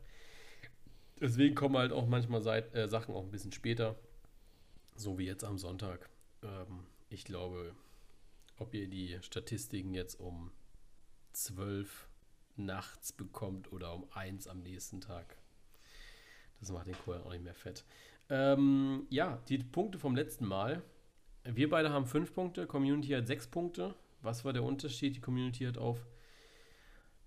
Deswegen 1.24 1.56
kommen 1.56 1.78
halt 1.78 1.94
auch 1.94 2.06
manchmal 2.06 2.42
Seit 2.42 2.76
äh, 2.76 2.86
Sachen 2.90 3.16
auch 3.16 3.24
ein 3.24 3.32
bisschen 3.32 3.54
später. 3.54 3.96
So 4.94 5.18
wie 5.18 5.26
jetzt 5.26 5.46
am 5.46 5.58
Sonntag. 5.58 6.10
Ähm, 6.42 6.84
ich 7.10 7.24
glaube, 7.24 7.74
ob 8.58 8.74
ihr 8.74 8.90
die 8.90 9.18
Statistiken 9.22 9.94
jetzt 9.94 10.20
um 10.20 10.52
12 11.32 12.10
nachts 12.58 13.14
bekommt 13.14 13.72
oder 13.72 13.94
um 13.94 14.06
1 14.12 14.50
am 14.50 14.60
nächsten 14.64 15.00
Tag. 15.00 15.38
Das 16.60 16.72
macht 16.74 16.88
den 16.88 16.98
Kohl 17.06 17.22
auch 17.22 17.32
nicht 17.32 17.46
mehr 17.46 17.56
fett. 17.56 17.86
Ähm, 18.30 19.08
ja, 19.10 19.42
die 19.48 19.60
Punkte 19.60 20.00
vom 20.00 20.18
letzten 20.18 20.46
Mal. 20.46 20.84
Wir 21.46 21.70
beide 21.70 21.90
haben 21.90 22.06
5 22.06 22.34
Punkte, 22.34 22.68
Community 22.68 23.14
hat 23.14 23.28
6 23.28 23.48
Punkte. 23.48 23.96
Was 24.22 24.44
war 24.44 24.52
der 24.52 24.64
Unterschied? 24.64 25.16
Die 25.16 25.22
Community 25.22 25.64
hat 25.64 25.78
auf 25.78 26.06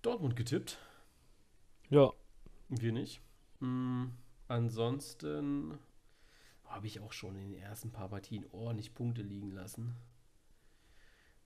Dortmund 0.03 0.35
getippt. 0.35 0.77
Ja. 1.89 2.11
Wir 2.69 2.91
nicht. 2.91 3.21
Mhm. 3.59 4.13
Ansonsten 4.47 5.77
habe 6.63 6.87
ich 6.87 6.99
auch 6.99 7.11
schon 7.11 7.35
in 7.35 7.51
den 7.51 7.61
ersten 7.61 7.91
paar 7.91 8.09
Partien 8.09 8.45
ordentlich 8.51 8.93
Punkte 8.93 9.21
liegen 9.21 9.51
lassen. 9.51 9.95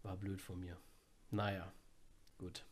War 0.03 0.17
blöd 0.17 0.41
von 0.41 0.59
mir. 0.59 0.77
Naja, 1.29 1.71
gut. 2.37 2.65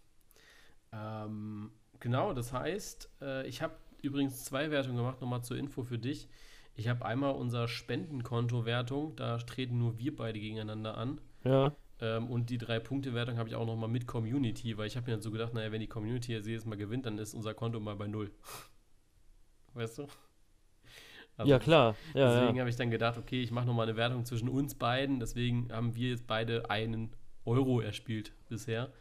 Ähm, 0.91 1.71
genau, 1.99 2.33
das 2.33 2.53
heißt, 2.53 3.09
äh, 3.21 3.47
ich 3.47 3.61
habe 3.61 3.75
übrigens 4.01 4.43
zwei 4.43 4.71
Wertungen 4.71 4.97
gemacht, 4.97 5.21
nochmal 5.21 5.43
zur 5.43 5.57
Info 5.57 5.83
für 5.83 5.99
dich. 5.99 6.27
Ich 6.75 6.87
habe 6.87 7.05
einmal 7.05 7.35
unser 7.35 7.67
Spendenkonto-Wertung, 7.67 9.15
da 9.15 9.37
treten 9.37 9.77
nur 9.77 9.99
wir 9.99 10.15
beide 10.15 10.39
gegeneinander 10.39 10.97
an. 10.97 11.21
Ja. 11.43 11.75
Ähm, 11.99 12.29
und 12.29 12.49
die 12.49 12.57
drei 12.57 12.79
Punkte-Wertung 12.79 13.37
habe 13.37 13.49
ich 13.49 13.55
auch 13.55 13.65
nochmal 13.65 13.89
mit 13.89 14.07
Community, 14.07 14.77
weil 14.77 14.87
ich 14.87 14.95
habe 14.95 15.07
mir 15.07 15.13
dann 15.13 15.21
so 15.21 15.31
gedacht, 15.31 15.53
naja, 15.53 15.71
wenn 15.71 15.81
die 15.81 15.87
Community 15.87 16.31
jetzt 16.31 16.47
jedes 16.47 16.65
Mal 16.65 16.77
gewinnt, 16.77 17.05
dann 17.05 17.17
ist 17.17 17.33
unser 17.33 17.53
Konto 17.53 17.79
mal 17.79 17.95
bei 17.95 18.07
null 18.07 18.31
weißt 19.80 19.99
du? 19.99 20.07
Also 21.38 21.49
ja, 21.49 21.57
klar. 21.57 21.95
Ja, 22.13 22.34
deswegen 22.34 22.57
ja. 22.57 22.61
habe 22.61 22.69
ich 22.69 22.75
dann 22.75 22.91
gedacht, 22.91 23.17
okay, 23.17 23.41
ich 23.41 23.51
mache 23.51 23.65
nochmal 23.65 23.88
eine 23.88 23.95
Wertung 23.95 24.25
zwischen 24.25 24.49
uns 24.49 24.75
beiden. 24.75 25.19
Deswegen 25.19 25.71
haben 25.71 25.95
wir 25.95 26.09
jetzt 26.09 26.27
beide 26.27 26.69
einen 26.69 27.15
Euro 27.45 27.80
erspielt 27.80 28.34
bisher. 28.49 28.91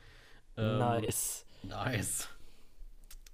Ähm, 0.57 0.79
nice. 0.79 1.45
Nice. 1.65 2.29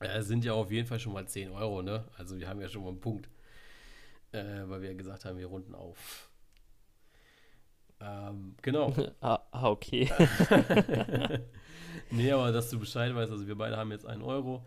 Es 0.01 0.27
sind 0.27 0.45
ja 0.45 0.55
auf 0.55 0.71
jeden 0.71 0.87
Fall 0.87 0.99
schon 0.99 1.13
mal 1.13 1.27
10 1.27 1.51
Euro, 1.51 1.83
ne? 1.83 2.05
Also 2.17 2.39
wir 2.39 2.49
haben 2.49 2.61
ja 2.61 2.69
schon 2.69 2.83
mal 2.83 2.89
einen 2.89 3.01
Punkt. 3.01 3.29
Äh, 4.33 4.63
weil 4.67 4.83
wir 4.83 4.91
ja 4.91 4.97
gesagt 4.97 5.25
haben, 5.25 5.39
wir 5.39 5.47
runden 5.47 5.75
auf. 5.75 6.31
Ähm, 8.01 8.57
genau. 8.63 8.93
ah, 9.21 9.41
okay. 9.53 10.11
nee, 12.11 12.33
aber 12.33 12.53
dass 12.53 12.71
du 12.71 12.79
Bescheid 12.79 13.15
weißt, 13.15 13.31
also 13.31 13.47
wir 13.47 13.57
beide 13.57 13.77
haben 13.77 13.93
jetzt 13.93 14.07
einen 14.07 14.23
Euro. 14.23 14.67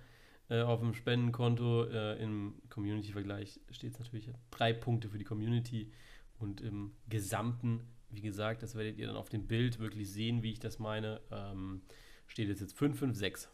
Äh, 0.49 0.61
auf 0.61 0.79
dem 0.79 0.93
Spendenkonto 0.93 1.85
äh, 1.85 2.21
im 2.23 2.55
Community-Vergleich 2.69 3.59
steht 3.71 3.93
es 3.93 3.99
natürlich 3.99 4.29
drei 4.49 4.71
Punkte 4.71 5.09
für 5.09 5.17
die 5.17 5.25
Community 5.25 5.91
und 6.39 6.61
im 6.61 6.93
Gesamten, 7.09 7.81
wie 8.09 8.21
gesagt, 8.21 8.63
das 8.63 8.75
werdet 8.75 8.97
ihr 8.97 9.07
dann 9.07 9.17
auf 9.17 9.27
dem 9.29 9.45
Bild 9.47 9.79
wirklich 9.79 10.09
sehen, 10.09 10.43
wie 10.43 10.51
ich 10.51 10.59
das 10.59 10.79
meine, 10.79 11.19
ähm, 11.31 11.81
steht 12.27 12.49
es 12.49 12.61
jetzt 12.61 12.77
5, 12.77 12.97
5, 12.97 13.17
6. 13.17 13.49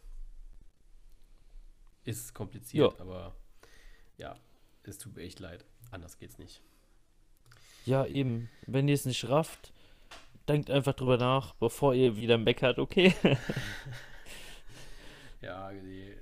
Ist 2.05 2.33
kompliziert, 2.35 2.93
ja. 2.93 2.99
aber 2.99 3.35
ja, 4.17 4.35
es 4.83 4.99
tut 4.99 5.15
mir 5.15 5.23
echt 5.23 5.39
leid. 5.39 5.65
Anders 5.89 6.17
geht's 6.19 6.37
nicht. 6.37 6.61
Ja, 7.85 8.05
eben. 8.05 8.49
Wenn 8.67 8.87
ihr 8.87 8.93
es 8.93 9.05
nicht 9.05 9.27
rafft, 9.29 9.73
denkt 10.47 10.69
einfach 10.69 10.93
drüber 10.93 11.17
nach, 11.17 11.55
bevor 11.55 11.95
ihr 11.95 12.17
wieder 12.17 12.37
meckert, 12.37 12.77
okay? 12.77 13.13
ja, 15.41 15.71
nee, 15.71 16.13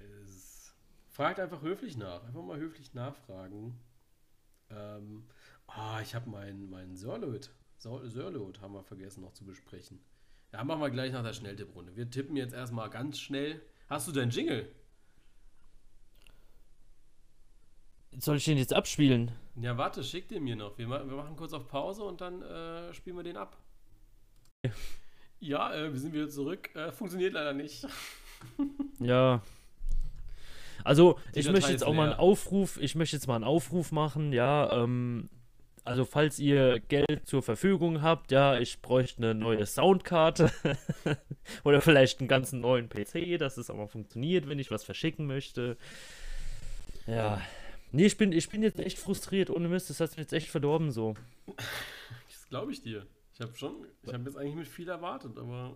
Fragt 1.22 1.40
einfach 1.40 1.62
höflich 1.62 1.98
nach. 1.98 2.24
Einfach 2.24 2.42
mal 2.42 2.58
höflich 2.58 2.96
nachfragen. 2.96 3.80
Ähm, 4.72 5.28
ah, 5.68 6.02
ich 6.02 6.16
habe 6.16 6.28
meinen 6.28 6.68
mein 6.68 6.96
Sörlot. 6.96 7.52
Sörlot 7.78 8.60
haben 8.60 8.74
wir 8.74 8.82
vergessen 8.82 9.22
noch 9.22 9.32
zu 9.34 9.46
besprechen. 9.46 10.00
Ja, 10.52 10.64
machen 10.64 10.82
wir 10.82 10.90
gleich 10.90 11.12
nach 11.12 11.22
der 11.22 11.34
Schnelltipprunde. 11.34 11.96
Wir 11.96 12.10
tippen 12.10 12.36
jetzt 12.38 12.56
erstmal 12.56 12.90
ganz 12.90 13.20
schnell. 13.20 13.62
Hast 13.88 14.08
du 14.08 14.12
deinen 14.12 14.32
Jingle? 14.32 14.68
Soll 18.18 18.38
ich 18.38 18.46
den 18.46 18.58
jetzt 18.58 18.74
abspielen? 18.74 19.32
Ja, 19.58 19.78
warte, 19.78 20.04
schick 20.04 20.28
den 20.28 20.44
mir 20.44 20.56
noch. 20.56 20.76
Wir, 20.80 20.88
ma 20.88 21.08
wir 21.08 21.18
machen 21.18 21.36
kurz 21.36 21.54
auf 21.54 21.68
Pause 21.68 22.02
und 22.02 22.20
dann 22.20 22.42
äh, 22.42 22.96
spielen 22.96 23.18
wir 23.18 23.24
den 23.24 23.38
ab. 23.38 23.58
Ja, 25.40 25.72
äh, 25.72 25.94
wir 25.94 26.00
sind 26.00 26.14
wieder 26.14 26.30
zurück. 26.30 26.76
Äh, 26.76 26.92
funktioniert 26.92 27.34
leider 27.34 27.54
nicht. 27.54 27.88
ja, 29.00 29.42
also, 30.84 31.20
Die 31.36 31.40
ich 31.40 31.52
möchte 31.52 31.72
jetzt 31.72 31.84
auch 31.84 31.94
mal 31.94 32.12
einen 32.12 32.20
Aufruf, 32.20 32.78
ich 32.82 32.96
möchte 32.96 33.16
jetzt 33.16 33.28
mal 33.28 33.36
einen 33.36 33.44
Aufruf 33.44 33.92
machen, 33.92 34.34
ja, 34.34 34.84
ähm, 34.84 35.30
also 35.84 36.06
falls 36.06 36.38
ihr 36.38 36.80
Geld 36.80 37.26
zur 37.26 37.42
Verfügung 37.42 38.02
habt, 38.02 38.32
ja, 38.32 38.60
ich 38.60 38.82
bräuchte 38.82 39.24
eine 39.24 39.34
neue 39.34 39.66
Soundkarte 39.66 40.52
oder 41.64 41.82
vielleicht 41.82 42.20
einen 42.20 42.28
ganzen 42.28 42.62
neuen 42.62 42.88
PC, 42.88 43.40
dass 43.40 43.58
es 43.58 43.70
auch 43.70 43.76
mal 43.76 43.88
funktioniert, 43.88 44.48
wenn 44.48 44.60
ich 44.60 44.70
was 44.70 44.84
verschicken 44.84 45.26
möchte. 45.26 45.78
Ja. 47.08 47.42
Nee, 47.92 48.06
ich 48.06 48.18
bin, 48.18 48.32
ich 48.32 48.50
bin 48.50 48.62
jetzt 48.64 48.80
echt 48.80 49.00
frustriert, 49.00 49.50
ohne 49.50 49.68
Mist, 49.68 49.90
das 49.90 50.00
hat 50.00 50.16
mir 50.16 50.22
jetzt 50.22 50.34
echt 50.34 50.50
verdorben 50.50 50.92
so. 50.92 51.16
Das 51.48 52.48
glaube 52.50 52.72
ich 52.72 52.84
dir. 52.84 53.06
Ich 53.34 53.42
habe 53.42 53.56
schon, 53.56 53.88
ich 54.04 54.14
habe 54.14 54.24
jetzt 54.24 54.38
eigentlich 54.38 54.56
mit 54.56 54.68
viel 54.68 54.88
erwartet, 54.88 55.38
aber 55.38 55.76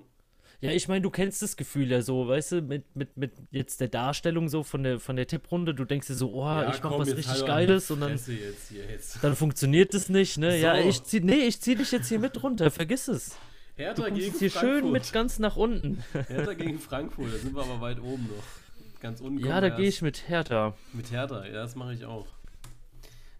ja, 0.65 0.71
ich 0.71 0.87
meine, 0.87 1.01
du 1.01 1.09
kennst 1.09 1.41
das 1.41 1.57
Gefühl 1.57 1.91
ja 1.91 2.01
so, 2.01 2.27
weißt 2.27 2.53
du, 2.53 2.61
mit, 2.61 2.95
mit, 2.95 3.17
mit 3.17 3.31
jetzt 3.51 3.81
der 3.81 3.87
Darstellung 3.87 4.49
so 4.49 4.63
von 4.63 4.83
der, 4.83 4.99
von 4.99 5.15
der 5.15 5.27
Tipprunde, 5.27 5.73
du 5.73 5.85
denkst 5.85 6.07
dir 6.07 6.13
so, 6.13 6.31
oh, 6.33 6.45
ja, 6.45 6.69
ich 6.69 6.81
mach 6.83 6.97
was 6.97 7.07
richtig 7.09 7.27
halt 7.27 7.45
Geiles 7.45 7.91
und 7.91 8.01
dann, 8.01 8.11
jetzt 8.11 8.27
jetzt. 8.71 9.23
dann 9.23 9.35
funktioniert 9.35 9.93
das 9.93 10.09
nicht, 10.09 10.37
ne? 10.37 10.51
So. 10.51 10.57
Ja, 10.57 10.77
ich 10.77 11.03
zieh, 11.03 11.21
nee, 11.21 11.47
ich 11.47 11.61
zieh 11.61 11.75
dich 11.75 11.91
jetzt 11.91 12.09
hier 12.09 12.19
mit 12.19 12.41
runter, 12.41 12.71
vergiss 12.71 13.07
es. 13.07 13.37
Hertha 13.75 14.09
du 14.09 14.13
gegen 14.13 14.37
hier 14.37 14.51
Frankfurt. 14.51 14.79
schön 14.79 14.91
mit 14.91 15.13
ganz 15.13 15.39
nach 15.39 15.57
unten. 15.57 16.03
Hertha 16.13 16.53
gegen 16.53 16.79
Frankfurt, 16.79 17.33
da 17.33 17.37
sind 17.37 17.55
wir 17.55 17.63
aber 17.63 17.81
weit 17.81 17.99
oben 17.99 18.23
noch. 18.23 19.01
Ganz 19.01 19.21
unten. 19.21 19.45
Ja, 19.45 19.59
da 19.59 19.69
gehe 19.69 19.87
ich 19.87 20.01
mit 20.01 20.29
Hertha. 20.29 20.73
Mit 20.93 21.11
Hertha, 21.11 21.45
ja, 21.45 21.53
das 21.53 21.75
mache 21.75 21.93
ich 21.93 22.05
auch. 22.05 22.27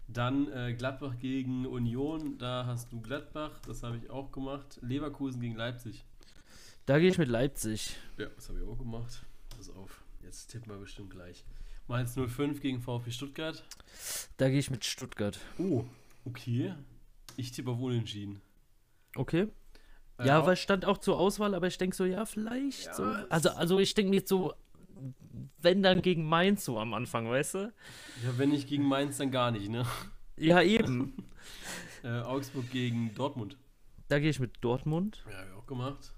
Dann 0.08 0.52
äh, 0.52 0.74
Gladbach 0.74 1.14
gegen 1.18 1.66
Union, 1.66 2.38
da 2.38 2.64
hast 2.66 2.92
du 2.92 3.00
Gladbach, 3.00 3.50
das 3.66 3.82
habe 3.82 3.96
ich 3.96 4.10
auch 4.10 4.30
gemacht. 4.30 4.78
Leverkusen 4.80 5.40
gegen 5.40 5.56
Leipzig. 5.56 6.04
Da 6.86 6.98
gehe 6.98 7.08
ich 7.10 7.18
mit 7.18 7.28
Leipzig. 7.28 7.96
Ja, 8.18 8.26
das 8.36 8.48
habe 8.48 8.60
ich 8.60 8.64
auch 8.66 8.78
gemacht. 8.78 9.24
Pass 9.56 9.70
auf, 9.70 10.02
jetzt 10.22 10.48
tippen 10.48 10.70
wir 10.72 10.78
bestimmt 10.78 11.10
gleich. 11.10 11.44
Mainz 11.88 12.14
05 12.14 12.60
gegen 12.60 12.80
VfB 12.80 13.10
Stuttgart. 13.10 13.64
Da 14.36 14.48
gehe 14.48 14.58
ich 14.58 14.70
mit 14.70 14.84
Stuttgart. 14.84 15.38
Oh, 15.58 15.84
okay. 16.24 16.74
Ich 17.36 17.52
tippe 17.52 17.70
auf 17.70 17.80
Unentschieden. 17.80 18.40
Okay. 19.14 19.48
Äh, 20.18 20.26
Ja, 20.26 20.40
auch- 20.40 20.46
weil 20.46 20.54
es 20.54 20.60
stand 20.60 20.84
auch 20.84 20.98
zur 20.98 21.18
Auswahl, 21.18 21.54
aber 21.54 21.66
ich 21.66 21.78
denke 21.78 21.94
so, 21.96 22.04
ja, 22.04 22.24
vielleicht 22.24 22.86
Ja, 22.86 22.94
so. 22.94 23.02
Also, 23.30 23.50
also 23.50 23.78
ich 23.78 23.94
denke 23.94 24.10
nicht 24.10 24.26
so, 24.28 24.54
wenn 25.58 25.82
dann 25.82 26.02
gegen 26.02 26.24
Mainz 26.28 26.64
so 26.64 26.78
am 26.78 26.94
Anfang, 26.94 27.28
weißt 27.28 27.54
du? 27.54 27.58
Ja, 28.24 28.38
wenn 28.38 28.50
nicht 28.50 28.68
gegen 28.68 28.84
Mainz, 28.86 29.18
dann 29.18 29.30
gar 29.30 29.50
nicht, 29.50 29.68
ne? 29.68 29.84
Ja, 30.36 30.62
eben. 30.62 31.14
Äh, 32.02 32.20
Augsburg 32.20 32.70
gegen 32.70 33.12
Dortmund. 33.14 33.56
da 34.08 34.20
gehe 34.20 34.30
ich 34.30 34.38
mit 34.38 34.52
Dortmund. 34.60 35.24
Ja, 35.28 35.38
habe 35.38 35.48
ich 35.48 35.54
auch 35.56 35.66
gemacht. 35.66 36.12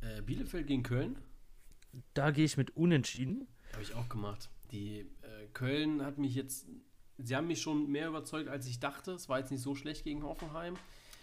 Äh, 0.00 0.22
Bielefeld 0.22 0.66
gegen 0.66 0.82
Köln. 0.82 1.16
Da 2.14 2.30
gehe 2.30 2.44
ich 2.44 2.56
mit 2.56 2.76
Unentschieden. 2.76 3.46
Habe 3.72 3.82
ich 3.82 3.94
auch 3.94 4.08
gemacht. 4.08 4.48
Die 4.70 5.00
äh, 5.22 5.46
Köln 5.52 6.02
hat 6.04 6.18
mich 6.18 6.34
jetzt. 6.34 6.66
Sie 7.18 7.34
haben 7.34 7.48
mich 7.48 7.60
schon 7.60 7.90
mehr 7.90 8.08
überzeugt, 8.08 8.48
als 8.48 8.66
ich 8.66 8.78
dachte. 8.78 9.12
Es 9.12 9.28
war 9.28 9.38
jetzt 9.38 9.50
nicht 9.50 9.62
so 9.62 9.74
schlecht 9.74 10.04
gegen 10.04 10.22
Hoffenheim. 10.22 10.74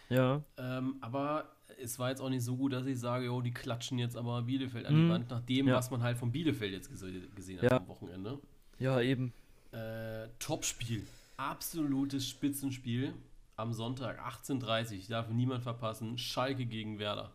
Ja. 0.09 0.43
Ähm, 0.57 0.97
aber 1.01 1.55
es 1.81 1.97
war 1.99 2.09
jetzt 2.09 2.19
auch 2.21 2.29
nicht 2.29 2.43
so 2.43 2.57
gut, 2.57 2.73
dass 2.73 2.85
ich 2.85 2.99
sage, 2.99 3.31
oh, 3.31 3.41
die 3.41 3.51
klatschen 3.53 3.97
jetzt 3.97 4.17
aber 4.17 4.41
Bielefeld 4.43 4.85
an 4.85 4.93
die 4.95 5.01
Mhm. 5.01 5.09
Wand, 5.09 5.29
nach 5.29 5.41
dem, 5.41 5.67
Ja. 5.67 5.75
was 5.75 5.89
man 5.89 6.03
halt 6.03 6.17
von 6.17 6.31
Bielefeld 6.31 6.73
jetzt 6.73 6.89
gese 6.89 7.11
gesehen 7.29 7.61
hat 7.61 7.71
Ja. 7.71 7.77
am 7.77 7.87
Wochenende. 7.87 8.39
Ja, 8.77 8.99
eben. 9.01 9.33
Äh, 9.71 10.27
Topspiel. 10.39 11.07
Absolutes 11.37 12.27
Spitzenspiel. 12.27 13.13
Am 13.55 13.73
Sonntag 13.73 14.19
18.30 14.19 15.07
Darf 15.09 15.29
niemand 15.29 15.63
verpassen. 15.63 16.17
Schalke 16.17 16.65
gegen 16.65 16.99
Werder. 16.99 17.31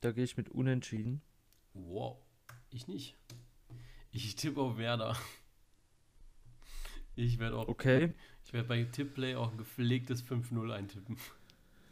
Da 0.00 0.12
gehe 0.12 0.24
ich 0.24 0.36
mit 0.36 0.48
Unentschieden. 0.48 1.20
Wow. 1.74 2.16
Ich 2.70 2.88
nicht. 2.88 3.16
Ich 4.12 4.34
tippe 4.36 4.60
auf 4.60 4.78
Werder. 4.78 5.16
Ich 7.16 7.38
werde 7.38 7.56
auch. 7.56 7.68
Okay. 7.68 8.14
Ich 8.44 8.52
werde 8.52 8.68
bei 8.68 8.82
Tippplay 8.84 9.34
auch 9.34 9.50
ein 9.50 9.58
gepflegtes 9.58 10.24
5-0 10.24 10.72
eintippen. 10.72 11.16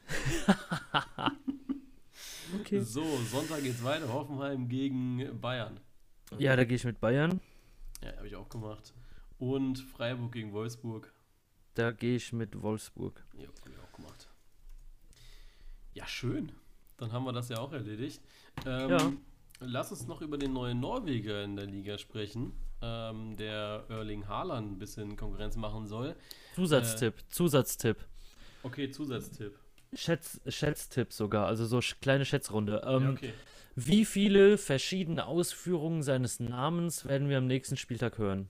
Okay. 2.60 2.80
So, 2.80 3.04
Sonntag 3.30 3.62
geht's 3.62 3.84
weiter. 3.84 4.10
Hoffenheim 4.10 4.68
gegen 4.68 5.38
Bayern. 5.38 5.78
Ja, 6.38 6.56
da 6.56 6.64
gehe 6.64 6.76
ich 6.76 6.84
mit 6.84 6.98
Bayern. 6.98 7.40
Ja, 8.02 8.16
habe 8.16 8.26
ich 8.26 8.36
auch 8.36 8.48
gemacht. 8.48 8.94
Und 9.38 9.78
Freiburg 9.78 10.32
gegen 10.32 10.52
Wolfsburg. 10.52 11.12
Da 11.74 11.90
gehe 11.90 12.16
ich 12.16 12.32
mit 12.32 12.60
Wolfsburg. 12.62 13.22
Ja, 13.34 13.48
habe 13.48 13.70
ich 13.70 13.78
auch 13.78 13.92
gemacht. 13.92 14.28
Ja, 15.92 16.06
schön. 16.06 16.52
Dann 16.98 17.12
haben 17.12 17.24
wir 17.24 17.32
das 17.32 17.48
ja 17.48 17.58
auch 17.58 17.72
erledigt. 17.72 18.20
Ähm, 18.66 18.90
Ja. 18.90 19.12
Lass 19.60 19.90
uns 19.90 20.06
noch 20.06 20.20
über 20.20 20.38
den 20.38 20.52
neuen 20.52 20.78
Norweger 20.78 21.42
in 21.42 21.56
der 21.56 21.66
Liga 21.66 21.98
sprechen, 21.98 22.52
ähm, 22.80 23.36
der 23.36 23.86
Erling 23.88 24.28
Haaland 24.28 24.70
ein 24.72 24.78
bisschen 24.78 25.16
Konkurrenz 25.16 25.56
machen 25.56 25.88
soll. 25.88 26.14
Zusatztipp, 26.54 27.14
Zusatztipp. 27.28 27.96
Okay, 28.62 28.88
Zusatztipp. 28.90 29.58
Schätz, 29.94 30.40
Schätztipp 30.46 31.12
sogar, 31.12 31.46
also 31.46 31.66
so 31.66 31.80
kleine 32.00 32.24
Schätzrunde. 32.24 32.82
Ähm, 32.86 33.02
ja, 33.02 33.10
okay. 33.10 33.32
Wie 33.74 34.04
viele 34.04 34.58
verschiedene 34.58 35.26
Ausführungen 35.26 36.02
seines 36.02 36.38
Namens 36.38 37.04
werden 37.04 37.28
wir 37.28 37.38
am 37.38 37.46
nächsten 37.46 37.76
Spieltag 37.76 38.18
hören? 38.18 38.48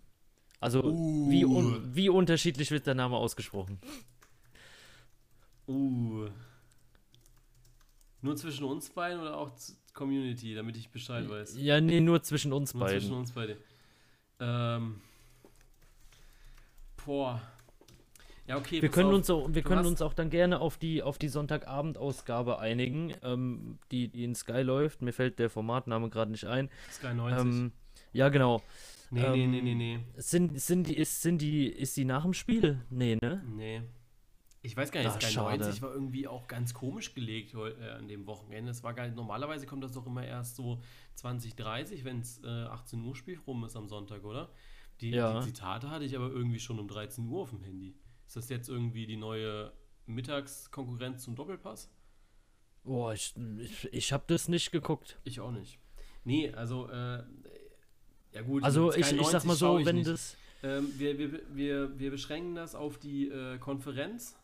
Also, 0.61 0.83
wie, 0.85 1.45
un 1.45 1.95
wie 1.95 2.09
unterschiedlich 2.09 2.71
wird 2.71 2.87
der 2.87 2.95
Name 2.95 3.17
ausgesprochen? 3.17 3.79
Uh. 5.69 6.29
Nur 8.21 8.37
zwischen 8.37 8.65
uns 8.65 8.91
beiden 8.91 9.21
oder 9.21 9.37
auch 9.37 9.51
Community, 9.95 10.55
damit 10.55 10.77
ich 10.77 10.89
Bescheid 10.91 11.29
weiß? 11.29 11.57
Ja, 11.59 11.81
nee, 11.81 12.01
nur 12.01 12.23
zwischen 12.23 12.53
uns 12.53 12.75
Nur 12.75 12.89
zwischen 12.89 13.09
beiden. 13.09 13.19
uns 13.19 13.33
beiden. 13.33 13.57
Ähm. 14.41 15.01
Boah. 17.05 17.41
Ja, 18.47 18.57
okay. 18.57 18.81
Wir 18.81 18.89
können, 18.89 19.11
auf. 19.11 19.15
uns, 19.15 19.31
auch, 19.31 19.49
wir 19.49 19.63
Du 19.63 19.69
können 19.69 19.87
uns 19.87 20.01
auch 20.01 20.15
dann 20.15 20.31
gerne 20.31 20.61
auf 20.61 20.79
die, 20.79 21.03
auf 21.03 21.19
die 21.19 21.29
Sonntagabendausgabe 21.29 22.59
einigen, 22.59 23.15
ähm, 23.23 23.79
die, 23.91 24.09
die 24.09 24.25
in 24.25 24.35
Sky 24.35 24.63
läuft. 24.63 25.03
Mir 25.03 25.13
fällt 25.13 25.39
der 25.39 25.51
Formatname 25.51 26.09
gerade 26.09 26.31
nicht 26.31 26.47
ein. 26.47 26.71
Sky 26.91 27.13
90. 27.15 27.39
Ähm, 27.41 27.73
ja, 28.13 28.31
genau. 28.31 28.63
nee, 29.11 29.21
nee, 29.21 29.45
ähm, 29.45 29.51
nee, 29.51 29.61
nee, 29.63 29.75
nee. 29.75 29.99
Sind, 30.17 30.59
sind 30.61 30.87
die, 30.87 30.97
ist, 30.97 31.21
sind 31.21 31.43
die, 31.43 31.67
ist 31.67 31.97
die 31.99 32.07
nach 32.07 32.23
dem 32.23 32.33
Spiel? 32.33 32.81
Nee, 32.89 33.19
ne? 33.21 33.45
Nee. 33.55 33.83
Ich 34.61 34.77
weiß 34.77 34.91
gar 34.91 35.01
nicht, 35.01 35.11
Ach, 35.11 35.21
Sky 35.21 35.33
schade. 35.33 35.59
90 35.59 35.83
war 35.83 35.93
irgendwie 35.93 36.27
auch 36.27 36.49
ganz 36.49 36.75
komisch 36.75 37.15
gelegt 37.15 37.55
äh, 37.55 37.91
an 37.91 38.09
dem 38.09 38.27
Wochenende. 38.27 38.71
Es 38.71 38.83
war 38.83 38.93
gar 38.93 39.05
nicht, 39.05 39.15
normalerweise 39.15 39.67
kommt 39.67 39.85
das 39.85 39.93
doch 39.93 40.07
immer 40.07 40.25
erst 40.27 40.57
so 40.57 40.83
2030, 41.15 42.05
wenn 42.05 42.21
es 42.21 42.43
äh, 42.43 42.47
18 42.49 43.01
Uhr 43.05 43.15
Spiel 43.15 43.39
rum 43.47 43.65
ist 43.65 43.77
am 43.77 43.89
Sonntag, 43.89 44.25
oder? 44.25 44.51
Die, 45.01 45.11
Ja. 45.11 45.39
die 45.39 45.47
Zitate 45.47 45.91
hatte 45.91 46.05
ich 46.05 46.17
aber 46.17 46.29
irgendwie 46.31 46.59
schon 46.59 46.79
um 46.81 46.89
13 46.89 47.29
Uhr 47.29 47.43
auf 47.43 47.51
dem 47.51 47.63
Handy. 47.63 47.95
Ist 48.27 48.37
das 48.37 48.49
jetzt 48.49 48.69
irgendwie 48.69 49.07
die 49.07 49.17
neue 49.17 49.73
Mittagskonkurrenz 50.07 51.23
zum 51.23 51.37
Doppelpass? 51.37 51.91
Boah, 52.83 53.13
ich, 53.13 53.35
ich, 53.59 53.93
ich 53.93 54.13
habe 54.13 54.25
das 54.27 54.49
nicht 54.49 54.73
geguckt. 54.73 55.19
Ich 55.25 55.41
auch 55.41 55.53
nicht. 55.53 55.79
Nee, 56.25 56.51
also, 56.53 56.89
äh, 56.89 57.23
ja 58.33 58.43
gut. 58.43 58.65
Also 58.65 58.93
ich, 58.93 58.99
ich 59.13 59.27
sag 59.27 59.45
90 59.45 59.45
mal 59.45 59.55
so, 59.57 59.85
wenn 59.85 59.97
nicht. 59.97 60.09
das. 60.09 60.37
Ähm, 60.63 60.93
wir, 60.99 61.17
wir, 61.19 61.41
wir, 61.55 61.99
wir 61.99 62.11
beschränken 62.11 62.55
das 62.57 62.75
auf 62.75 62.99
die 62.99 63.29
äh, 63.29 63.59
Konferenz 63.59 64.37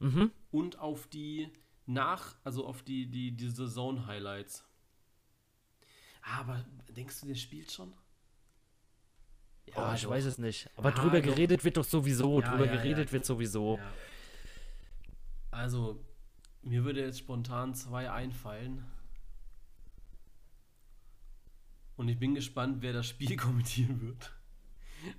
Mhm. 0.00 0.30
und 0.50 0.78
auf 0.78 1.06
die 1.08 1.50
nach, 1.86 2.36
also 2.44 2.66
auf 2.66 2.82
die, 2.82 3.06
die, 3.10 3.32
die 3.36 3.48
Saison-Highlights. 3.50 4.64
Aber 6.22 6.64
denkst 6.90 7.20
du, 7.20 7.26
der 7.26 7.34
spielt 7.34 7.72
schon? 7.72 7.92
oh, 9.74 9.92
ich 9.94 10.02
doch. 10.02 10.10
weiß 10.10 10.24
es 10.26 10.38
nicht. 10.38 10.68
Aber 10.76 10.88
Ah, 10.90 10.92
drüber 10.92 11.20
doch. 11.20 11.28
geredet 11.28 11.64
wird 11.64 11.76
doch 11.76 11.84
sowieso. 11.84 12.40
Ja, 12.40 12.50
drüber 12.50 12.66
ja, 12.66 12.74
ja. 12.74 12.82
geredet 12.82 13.12
wird 13.12 13.24
sowieso. 13.24 13.78
Ja. 13.78 13.92
Also, 15.50 16.04
mir 16.62 16.84
würde 16.84 17.00
jetzt 17.00 17.18
spontan 17.20 17.74
zwei 17.74 18.10
einfallen. 18.10 18.84
Und 21.96 22.08
ich 22.08 22.18
bin 22.18 22.34
gespannt, 22.34 22.82
wer 22.82 22.92
das 22.92 23.08
Spiel 23.08 23.36
kommentieren 23.38 24.00
wird. 24.02 24.32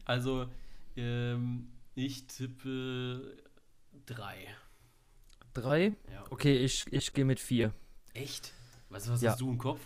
Also, 0.06 0.50
ähm, 0.96 1.72
ich 1.96 2.28
tippe 2.28 3.38
drei. 4.06 4.48
Drei? 5.62 5.94
Ja. 6.12 6.24
Okay, 6.30 6.58
ich, 6.58 6.86
ich 6.92 7.14
gehe 7.14 7.26
mit 7.26 7.40
vier. 7.40 7.74
Echt? 8.14 8.54
Was, 8.90 9.10
was 9.10 9.22
Ja. 9.22 9.32
hast 9.32 9.42
du 9.42 9.50
im 9.50 9.58
Kopf? 9.58 9.80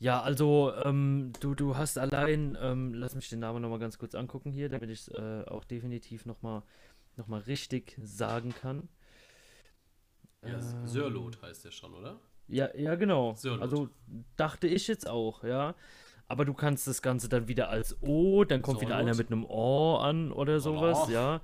Ja, 0.00 0.20
also 0.22 0.72
ähm, 0.84 1.32
du, 1.40 1.54
du 1.54 1.76
hast 1.76 1.98
allein, 1.98 2.56
ähm, 2.60 2.94
lass 2.94 3.14
mich 3.16 3.28
den 3.30 3.40
Namen 3.40 3.60
nochmal 3.62 3.78
ganz 3.80 3.98
kurz 3.98 4.14
angucken 4.14 4.52
hier, 4.52 4.68
damit 4.68 4.90
ich 4.90 5.00
es 5.00 5.08
äh, 5.08 5.44
auch 5.48 5.64
definitiv 5.64 6.24
nochmal 6.24 6.62
noch 7.16 7.26
mal 7.26 7.40
richtig 7.40 7.98
sagen 8.00 8.54
kann. 8.60 8.88
Ja, 10.44 10.50
Ähm, 10.58 10.86
Sörlot 10.86 11.42
heißt 11.42 11.64
der 11.64 11.72
schon, 11.72 11.94
oder? 11.94 12.20
Ja, 12.46 12.68
ja, 12.76 12.94
genau. 12.94 13.34
Sörlot. 13.34 13.62
Also 13.62 13.88
dachte 14.36 14.68
ich 14.68 14.86
jetzt 14.86 15.08
auch, 15.08 15.42
ja. 15.42 15.74
Aber 16.28 16.44
du 16.44 16.54
kannst 16.54 16.86
das 16.86 17.02
Ganze 17.02 17.28
dann 17.28 17.48
wieder 17.48 17.68
als 17.70 18.00
O, 18.02 18.44
dann 18.44 18.62
kommt 18.62 18.80
wieder 18.80 18.90
Sorlot. 18.90 19.06
einer 19.08 19.16
mit 19.16 19.32
einem 19.32 19.44
O 19.46 19.96
an 19.96 20.30
oder 20.30 20.60
sowas, 20.60 21.06
Oh. 21.08 21.10
ja. 21.10 21.40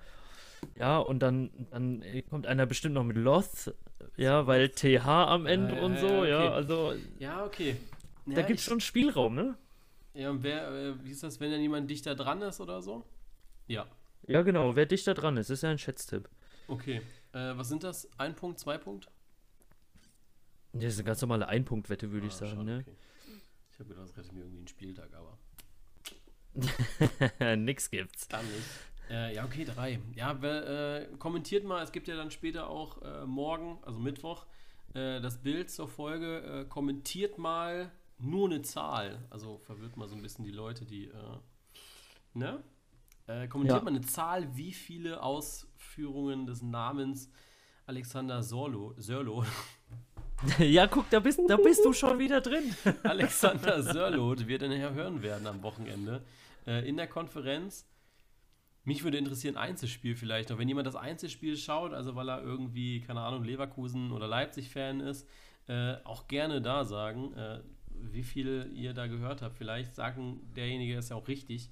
Ja, 0.77 0.99
und 0.99 1.21
dann, 1.21 1.51
dann 1.71 2.05
kommt 2.29 2.47
einer 2.47 2.67
bestimmt 2.67 2.95
noch 2.95 3.05
mit 3.05 3.17
Loth, 3.17 3.75
ja, 4.17 4.47
weil 4.47 4.69
TH 4.71 5.07
am 5.07 5.47
Ende 5.47 5.77
ja, 5.77 5.83
und 5.83 5.99
so, 5.99 6.07
okay. 6.07 6.29
ja. 6.31 6.53
Also 6.53 6.95
Ja, 7.19 7.45
okay. 7.45 7.77
da 8.27 8.43
gibt 8.43 8.59
es 8.61 8.65
ich- 8.67 8.71
schon 8.71 8.81
Spielraum, 8.81 9.35
ne? 9.35 9.57
Ja, 10.15 10.31
und 10.31 10.43
wer, 10.45 10.69
äh, 10.71 11.05
wie 11.05 11.11
ist 11.11 11.23
das, 11.25 11.41
wenn 11.41 11.51
dann 11.51 11.61
jemand 11.61 11.91
dichter 11.91 12.15
dran 12.15 12.41
ist 12.43 12.61
oder 12.61 12.81
so? 12.83 13.05
Ja, 13.67 13.87
Ja, 14.27 14.43
genau, 14.43 14.77
wer 14.77 14.87
dichter 14.87 15.13
dran 15.15 15.37
ist, 15.37 15.51
ist 15.51 15.63
ja 15.63 15.71
ein 15.71 15.79
Schätztipp. 15.79 16.29
okay. 16.69 17.01
Äh, 17.33 17.57
was 17.57 17.69
sind 17.69 17.83
das? 17.83 18.09
Ein 18.17 18.35
Punkt, 18.37 18.61
zwei 18.61 18.79
Punkt? 18.79 19.09
Das 20.73 20.85
ist 20.85 20.99
eine 20.99 21.07
ganz 21.07 21.21
normale 21.21 21.49
Einpunktwette, 21.49 22.13
würde 22.13 22.27
ich 22.29 22.33
Ah, 22.35 22.37
sagen, 22.37 22.53
schade, 22.53 22.65
ne? 22.65 22.79
okay. 22.87 22.97
Ich 23.73 23.79
habe 23.81 23.89
gedacht, 23.89 24.09
das 24.09 24.17
rettet 24.17 24.33
mir 24.33 24.41
irgendwie 24.41 24.59
einen 24.59 24.69
Spieltag, 24.69 25.11
aber 25.15 25.37
Nix 27.57 27.91
gibt's. 27.91 28.29
dann 28.29 28.45
nicht. 28.47 28.63
Äh, 29.11 29.35
ja, 29.35 29.45
okay, 29.45 29.65
drei. 29.65 30.01
Ja, 30.15 30.41
wer, 30.41 31.03
äh, 31.03 31.17
kommentiert 31.19 31.65
mal, 31.65 31.83
es 31.83 31.93
gibt 31.93 32.09
ja 32.09 32.17
dann 32.17 32.31
später 32.31 32.69
auch 32.71 33.03
äh, 33.03 33.27
morgen, 33.27 33.79
also 33.83 33.99
Mittwoch, 33.99 34.47
äh, 34.95 35.21
das 35.21 35.39
Bild 35.43 35.71
zur 35.71 35.89
Folge. 35.89 36.63
Äh, 36.63 36.65
kommentiert 36.69 37.37
mal 37.39 37.91
nur 38.19 38.49
eine 38.49 38.63
Zahl. 38.63 39.19
Also 39.31 39.59
verwirrt 39.59 39.97
mal 39.97 40.09
so 40.09 40.15
ein 40.15 40.23
bisschen 40.23 40.45
die 40.45 40.51
Leute, 40.53 40.85
die, 40.85 41.07
äh, 41.09 41.13
ne? 42.33 42.63
Kommentiert 43.49 43.79
Ja. 43.79 43.83
mal 43.83 43.89
eine 43.91 44.03
Zahl, 44.03 44.55
wie 44.55 44.73
viele 44.73 45.23
Ausführungen 45.23 46.45
des 46.47 46.61
Namens 46.61 47.31
Alexander 47.87 48.43
Sorlo, 48.43 48.95
Sörlo 48.99 49.45
ja, 50.59 50.87
guck, 50.87 51.09
da 51.09 51.21
bist, 51.21 51.41
da 51.49 51.57
bist 51.57 51.83
du 51.87 51.95
schon 51.95 52.19
wieder 52.19 52.43
drin. 52.43 52.75
Alexander 53.03 53.83
Sörloth 53.83 54.47
wird 54.47 54.61
nachher 54.61 54.93
hören 54.93 55.23
werden 55.23 55.47
am 55.47 55.63
Wochenende 55.63 56.23
in 56.67 56.97
der 56.99 57.07
Konferenz. 57.07 57.87
Mich 58.85 59.03
würde 59.03 59.17
interessieren, 59.17 59.57
Einzelspiel 59.57 60.15
vielleicht 60.15 60.51
noch. 60.51 60.59
Wenn 60.59 60.69
jemand 60.69 60.87
das 60.87 60.97
Einzelspiel 60.97 61.57
schaut, 61.57 61.95
also 61.95 62.15
weil 62.15 62.29
er 62.29 62.43
irgendwie, 62.43 63.01
keine 63.01 63.21
Ahnung, 63.21 63.43
Leverkusen 63.43 64.13
oder 64.13 64.27
Leipzig-Fan 64.27 65.01
ist, 65.01 65.27
äh, 65.69 65.95
auch 66.05 66.29
gerne 66.29 66.61
da 66.61 66.85
sagen, 66.85 67.33
äh, 67.35 67.61
wie 67.89 68.23
viel 68.23 68.71
ihr 68.75 68.93
da 68.93 69.07
gehört 69.07 69.41
habt. 69.41 69.57
Vielleicht 69.57 69.95
sagen 69.95 70.41
derjenige 70.55 70.97
ist 70.97 71.11
ja 71.11 71.17
auch 71.17 71.29
richtig. 71.29 71.71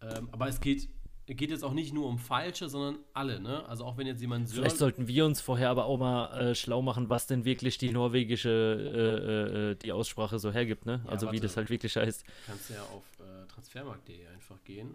Ähm, 0.00 0.28
aber 0.30 0.46
es 0.48 0.60
geht, 0.60 0.88
geht 1.26 1.50
jetzt 1.50 1.64
auch 1.64 1.72
nicht 1.72 1.92
nur 1.92 2.06
um 2.06 2.18
Falsche, 2.18 2.68
sondern 2.68 2.98
alle, 3.12 3.40
ne? 3.40 3.66
Also 3.66 3.84
auch 3.84 3.96
wenn 3.96 4.06
jetzt 4.06 4.20
jemand 4.20 4.48
Vielleicht 4.50 4.76
sollten 4.76 5.08
wir 5.08 5.24
uns 5.24 5.40
vorher 5.40 5.70
aber 5.70 5.86
auch 5.86 5.98
mal 5.98 6.50
äh, 6.50 6.54
schlau 6.54 6.82
machen, 6.82 7.08
was 7.08 7.26
denn 7.26 7.44
wirklich 7.44 7.78
die 7.78 7.90
norwegische, 7.90 8.50
äh, 8.50 9.70
äh, 9.70 9.74
die 9.76 9.92
Aussprache 9.92 10.38
so 10.38 10.52
hergibt, 10.52 10.86
ne? 10.86 11.00
Ja, 11.04 11.10
also 11.10 11.26
warte, 11.26 11.36
wie 11.36 11.40
das 11.40 11.56
halt 11.56 11.70
wirklich 11.70 11.96
heißt. 11.96 12.24
Kannst 12.46 12.70
ja 12.70 12.82
auf 12.82 13.04
äh, 13.18 13.46
transfermarkt.de 13.48 14.28
einfach 14.28 14.62
gehen. 14.62 14.94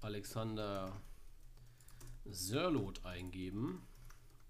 Alexander 0.00 0.92
Sörlot 2.24 3.04
eingeben. 3.04 3.82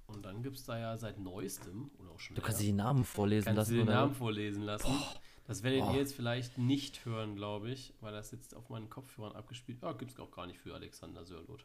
Und 0.07 0.25
dann 0.25 0.43
gibt 0.43 0.57
es 0.57 0.65
da 0.65 0.79
ja 0.79 0.97
seit 0.97 1.19
neuestem, 1.19 1.91
oder 1.99 2.11
auch 2.11 2.21
schon. 2.21 2.37
Du 2.37 2.43
kannst 2.43 2.61
dir 2.61 2.67
die 2.67 2.73
Namen 2.73 3.05
vorlesen 3.05 3.47
kannst 3.47 3.57
lassen. 3.57 3.77
Kannst 3.77 3.89
du 3.89 3.93
den 3.93 4.01
Namen 4.01 4.15
vorlesen 4.15 4.63
lassen. 4.63 4.87
Boah. 4.87 5.21
Das 5.47 5.63
werdet 5.63 5.85
ihr 5.91 5.97
jetzt 5.97 6.15
vielleicht 6.15 6.59
nicht 6.59 7.05
hören, 7.05 7.37
glaube 7.37 7.71
ich, 7.71 7.95
weil 8.01 8.13
das 8.13 8.33
jetzt 8.33 8.55
auf 8.55 8.69
meinen 8.69 8.91
Kopfhörern 8.91 9.33
abgespielt 9.37 9.79
Ah, 9.83 9.93
gibt 9.93 10.11
es 10.13 10.19
auch 10.19 10.31
gar 10.31 10.47
nicht 10.47 10.59
für 10.59 10.75
Alexander 10.75 11.25
Sörlot. 11.25 11.65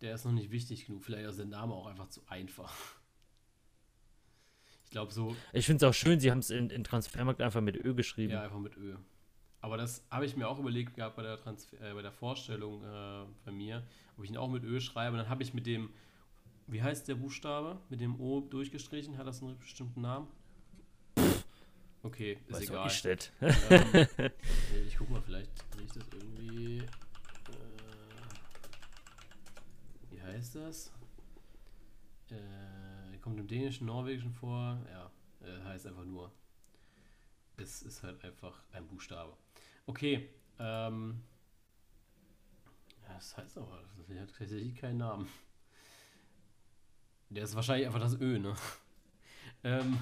Der 0.00 0.14
ist 0.14 0.24
noch 0.24 0.32
nicht 0.32 0.50
wichtig 0.50 0.86
genug. 0.86 1.04
Vielleicht 1.04 1.28
ist 1.28 1.38
der 1.38 1.46
Name 1.46 1.74
auch 1.74 1.86
einfach 1.86 2.08
zu 2.08 2.20
einfach. 2.28 2.72
Ich 4.84 4.90
glaube 4.90 5.12
so. 5.12 5.34
Ich 5.52 5.66
finde 5.66 5.84
es 5.84 5.90
auch 5.90 5.94
schön, 5.94 6.20
sie 6.20 6.30
haben 6.30 6.38
es 6.38 6.50
in, 6.50 6.70
in, 6.70 6.84
Transfermarkt 6.84 7.40
einfach 7.40 7.60
mit 7.60 7.76
Ö 7.84 7.94
geschrieben. 7.94 8.32
Ja, 8.32 8.42
einfach 8.42 8.60
mit 8.60 8.76
Ö. 8.76 8.96
Aber 9.60 9.76
das 9.76 10.06
habe 10.10 10.26
ich 10.26 10.36
mir 10.36 10.48
auch 10.48 10.58
überlegt 10.58 10.94
gehabt 10.94 11.16
bei 11.16 11.22
der, 11.22 11.38
Transfer, 11.38 11.80
äh, 11.80 11.94
bei 11.94 12.02
der 12.02 12.12
Vorstellung 12.12 12.84
äh, 12.84 13.24
bei 13.44 13.52
mir, 13.52 13.82
ob 14.16 14.24
ich 14.24 14.30
ihn 14.30 14.36
auch 14.36 14.48
mit 14.48 14.64
Ö 14.64 14.80
schreibe. 14.80 15.12
Und 15.12 15.18
dann 15.18 15.28
habe 15.28 15.42
ich 15.42 15.54
mit 15.54 15.66
dem, 15.66 15.90
wie 16.66 16.82
heißt 16.82 17.08
der 17.08 17.16
Buchstabe? 17.16 17.80
Mit 17.88 18.00
dem 18.00 18.20
O 18.20 18.40
durchgestrichen. 18.40 19.18
Hat 19.18 19.26
das 19.26 19.42
einen 19.42 19.58
bestimmten 19.58 20.02
Namen? 20.02 20.28
Okay, 22.02 22.38
ist 22.46 22.54
Weiß 22.54 22.62
egal. 22.62 22.86
Ich, 22.86 23.04
ähm, 23.04 24.30
ich 24.86 24.96
guck 24.96 25.10
mal, 25.10 25.20
vielleicht 25.22 25.50
sehe 25.74 25.84
ich 25.84 25.92
das 25.92 26.04
irgendwie. 26.12 26.78
Äh, 26.78 26.84
wie 30.10 30.22
heißt 30.22 30.54
das? 30.54 30.92
Äh, 32.30 32.96
kommt 33.26 33.40
im 33.40 33.48
Dänischen, 33.48 33.88
Norwegischen 33.88 34.32
vor. 34.32 34.78
Ja, 34.88 35.10
heißt 35.64 35.88
einfach 35.88 36.04
nur. 36.04 36.30
Es 37.56 37.82
ist 37.82 38.04
halt 38.04 38.24
einfach 38.24 38.62
ein 38.70 38.86
Buchstabe. 38.86 39.36
Okay, 39.86 40.28
ähm. 40.58 41.22
Ja, 43.08 43.14
das 43.14 43.36
heißt 43.36 43.58
aber, 43.58 43.82
das 43.96 44.18
hat 44.18 44.34
tatsächlich 44.36 44.74
keinen 44.74 44.98
Namen. 44.98 45.28
Der 47.30 47.44
ist 47.44 47.54
wahrscheinlich 47.54 47.86
einfach 47.86 48.00
das 48.00 48.20
Ö, 48.20 48.38
ne? 48.38 48.54
ähm 49.64 49.98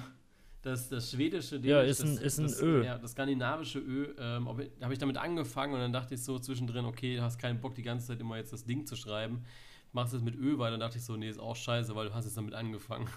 das, 0.65 0.89
das 0.89 1.11
schwedische 1.11 1.59
Dänisch, 1.59 1.69
Ja, 1.69 1.81
ist 1.81 2.01
ein, 2.01 2.15
das, 2.15 2.23
ist 2.23 2.37
ein 2.39 2.43
das, 2.47 2.61
Ö. 2.61 2.83
Ja, 2.83 2.97
das 2.97 3.11
skandinavische 3.11 3.77
Ö, 3.77 4.15
ähm, 4.17 4.47
habe 4.47 4.93
ich 4.93 4.97
damit 4.97 5.15
angefangen 5.17 5.73
und 5.73 5.79
dann 5.79 5.93
dachte 5.93 6.15
ich 6.15 6.23
so 6.23 6.39
zwischendrin, 6.39 6.85
okay, 6.85 7.17
du 7.17 7.21
hast 7.21 7.37
keinen 7.37 7.61
Bock, 7.61 7.75
die 7.75 7.83
ganze 7.83 8.07
Zeit 8.07 8.19
immer 8.19 8.37
jetzt 8.37 8.51
das 8.51 8.65
Ding 8.65 8.87
zu 8.87 8.95
schreiben. 8.95 9.45
Machst 9.91 10.15
es 10.15 10.23
mit 10.23 10.35
Ö, 10.35 10.57
weil 10.57 10.71
dann 10.71 10.79
dachte 10.79 10.97
ich 10.97 11.05
so, 11.05 11.15
nee, 11.15 11.29
ist 11.29 11.39
auch 11.39 11.55
scheiße, 11.55 11.95
weil 11.95 12.07
du 12.07 12.15
hast 12.15 12.25
jetzt 12.25 12.35
damit 12.35 12.55
angefangen. 12.55 13.07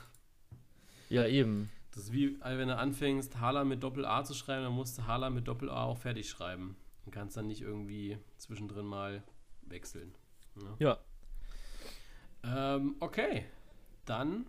Ja, 1.08 1.26
eben. 1.26 1.70
Das 1.98 2.04
ist 2.04 2.12
wie, 2.12 2.38
wenn 2.40 2.68
du 2.68 2.76
anfängst, 2.76 3.40
Hala 3.40 3.64
mit 3.64 3.82
Doppel-A 3.82 4.22
zu 4.22 4.32
schreiben, 4.32 4.62
dann 4.62 4.72
musst 4.72 4.98
du 4.98 5.06
Hala 5.08 5.30
mit 5.30 5.48
Doppel-A 5.48 5.82
auch 5.82 5.98
fertig 5.98 6.30
schreiben. 6.30 6.76
Und 7.04 7.10
kannst 7.10 7.36
dann 7.36 7.48
nicht 7.48 7.60
irgendwie 7.60 8.18
zwischendrin 8.36 8.86
mal 8.86 9.24
wechseln. 9.62 10.14
Ne? 10.54 10.76
Ja. 10.78 10.98
Ähm, 12.44 12.94
okay. 13.00 13.46
Dann 14.04 14.46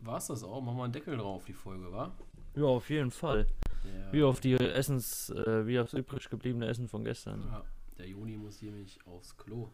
war 0.00 0.16
es 0.16 0.28
das 0.28 0.42
auch. 0.44 0.62
Machen 0.62 0.78
wir 0.78 0.84
einen 0.84 0.94
Deckel 0.94 1.18
drauf, 1.18 1.44
die 1.44 1.52
Folge, 1.52 1.92
wa? 1.92 2.16
Ja, 2.54 2.64
auf 2.64 2.88
jeden 2.88 3.10
Fall. 3.10 3.46
Ja. 3.84 4.10
Wie 4.10 4.22
auf 4.22 4.40
die 4.40 4.54
Essens, 4.54 5.28
äh, 5.28 5.66
wie 5.66 5.78
aufs 5.78 5.92
übrig 5.92 6.30
gebliebene 6.30 6.68
Essen 6.68 6.88
von 6.88 7.04
gestern. 7.04 7.42
Ja, 7.42 7.64
der 7.98 8.08
Juni 8.08 8.38
muss 8.38 8.60
hier 8.60 8.70
nämlich 8.70 8.98
aufs 9.06 9.36
Klo. 9.36 9.68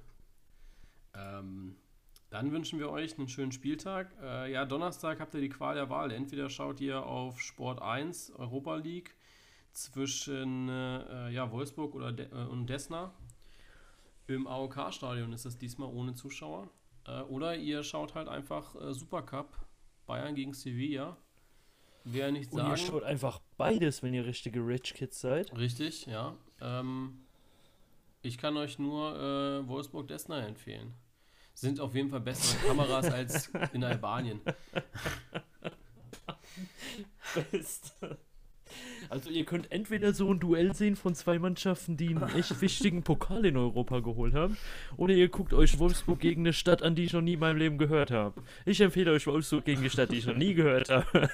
Ähm, 1.14 1.76
dann 2.34 2.50
wünschen 2.50 2.80
wir 2.80 2.90
euch 2.90 3.16
einen 3.16 3.28
schönen 3.28 3.52
Spieltag. 3.52 4.12
Äh, 4.20 4.50
ja, 4.50 4.64
Donnerstag 4.64 5.20
habt 5.20 5.34
ihr 5.36 5.40
die 5.40 5.48
Qual 5.48 5.76
der 5.76 5.88
Wahl. 5.88 6.10
Entweder 6.10 6.50
schaut 6.50 6.80
ihr 6.80 7.06
auf 7.06 7.40
Sport 7.40 7.80
1 7.80 8.32
Europa 8.32 8.74
League 8.74 9.14
zwischen 9.72 10.68
äh, 10.68 11.30
ja, 11.30 11.52
Wolfsburg 11.52 11.94
oder 11.94 12.10
De 12.10 12.26
äh, 12.26 12.46
und 12.46 12.66
Desna. 12.66 13.14
Im 14.26 14.48
AOK-Stadion 14.48 15.32
ist 15.32 15.44
das 15.44 15.58
diesmal 15.58 15.88
ohne 15.88 16.14
Zuschauer. 16.14 16.68
Äh, 17.06 17.20
oder 17.20 17.54
ihr 17.56 17.84
schaut 17.84 18.16
halt 18.16 18.26
einfach 18.26 18.74
äh, 18.82 18.92
Supercup 18.92 19.56
Bayern 20.04 20.34
gegen 20.34 20.54
Sevilla. 20.54 21.16
Wer 22.02 22.32
nicht 22.32 22.50
sagen. 22.50 22.66
Und 22.66 22.72
ihr 22.72 22.76
schaut 22.78 23.04
einfach 23.04 23.42
beides, 23.56 24.02
wenn 24.02 24.12
ihr 24.12 24.26
richtige 24.26 24.58
Rich 24.58 24.94
Kids 24.94 25.20
seid. 25.20 25.56
Richtig, 25.56 26.06
ja. 26.06 26.36
Ähm, 26.60 27.26
ich 28.22 28.38
kann 28.38 28.56
euch 28.56 28.80
nur 28.80 29.14
äh, 29.14 29.68
Wolfsburg 29.68 30.08
Desna 30.08 30.44
empfehlen. 30.44 30.94
Sind 31.54 31.80
auf 31.80 31.94
jeden 31.94 32.10
Fall 32.10 32.20
bessere 32.20 32.66
Kameras 32.66 33.10
als 33.10 33.50
in 33.72 33.84
Albanien. 33.84 34.40
Beste. 37.50 38.18
Also 39.08 39.30
ihr 39.30 39.44
könnt 39.44 39.70
entweder 39.70 40.12
so 40.12 40.32
ein 40.32 40.40
Duell 40.40 40.74
sehen 40.74 40.96
von 40.96 41.14
zwei 41.14 41.38
Mannschaften, 41.38 41.96
die 41.96 42.08
einen 42.08 42.28
echt 42.34 42.60
wichtigen 42.60 43.02
Pokal 43.02 43.44
in 43.44 43.56
Europa 43.56 44.00
geholt 44.00 44.34
haben, 44.34 44.56
oder 44.96 45.14
ihr 45.14 45.28
guckt 45.28 45.54
euch 45.54 45.78
Wolfsburg 45.78 46.18
gegen 46.18 46.42
eine 46.42 46.52
Stadt 46.52 46.82
an, 46.82 46.94
die 46.94 47.04
ich 47.04 47.12
noch 47.12 47.20
nie 47.20 47.34
in 47.34 47.40
meinem 47.40 47.58
Leben 47.58 47.78
gehört 47.78 48.10
habe. 48.10 48.42
Ich 48.64 48.80
empfehle 48.80 49.12
euch 49.12 49.26
Wolfsburg 49.26 49.64
gegen 49.64 49.82
die 49.82 49.90
Stadt, 49.90 50.10
die 50.10 50.16
ich 50.16 50.26
noch 50.26 50.36
nie 50.36 50.54
gehört 50.54 50.88
habe. 50.88 51.30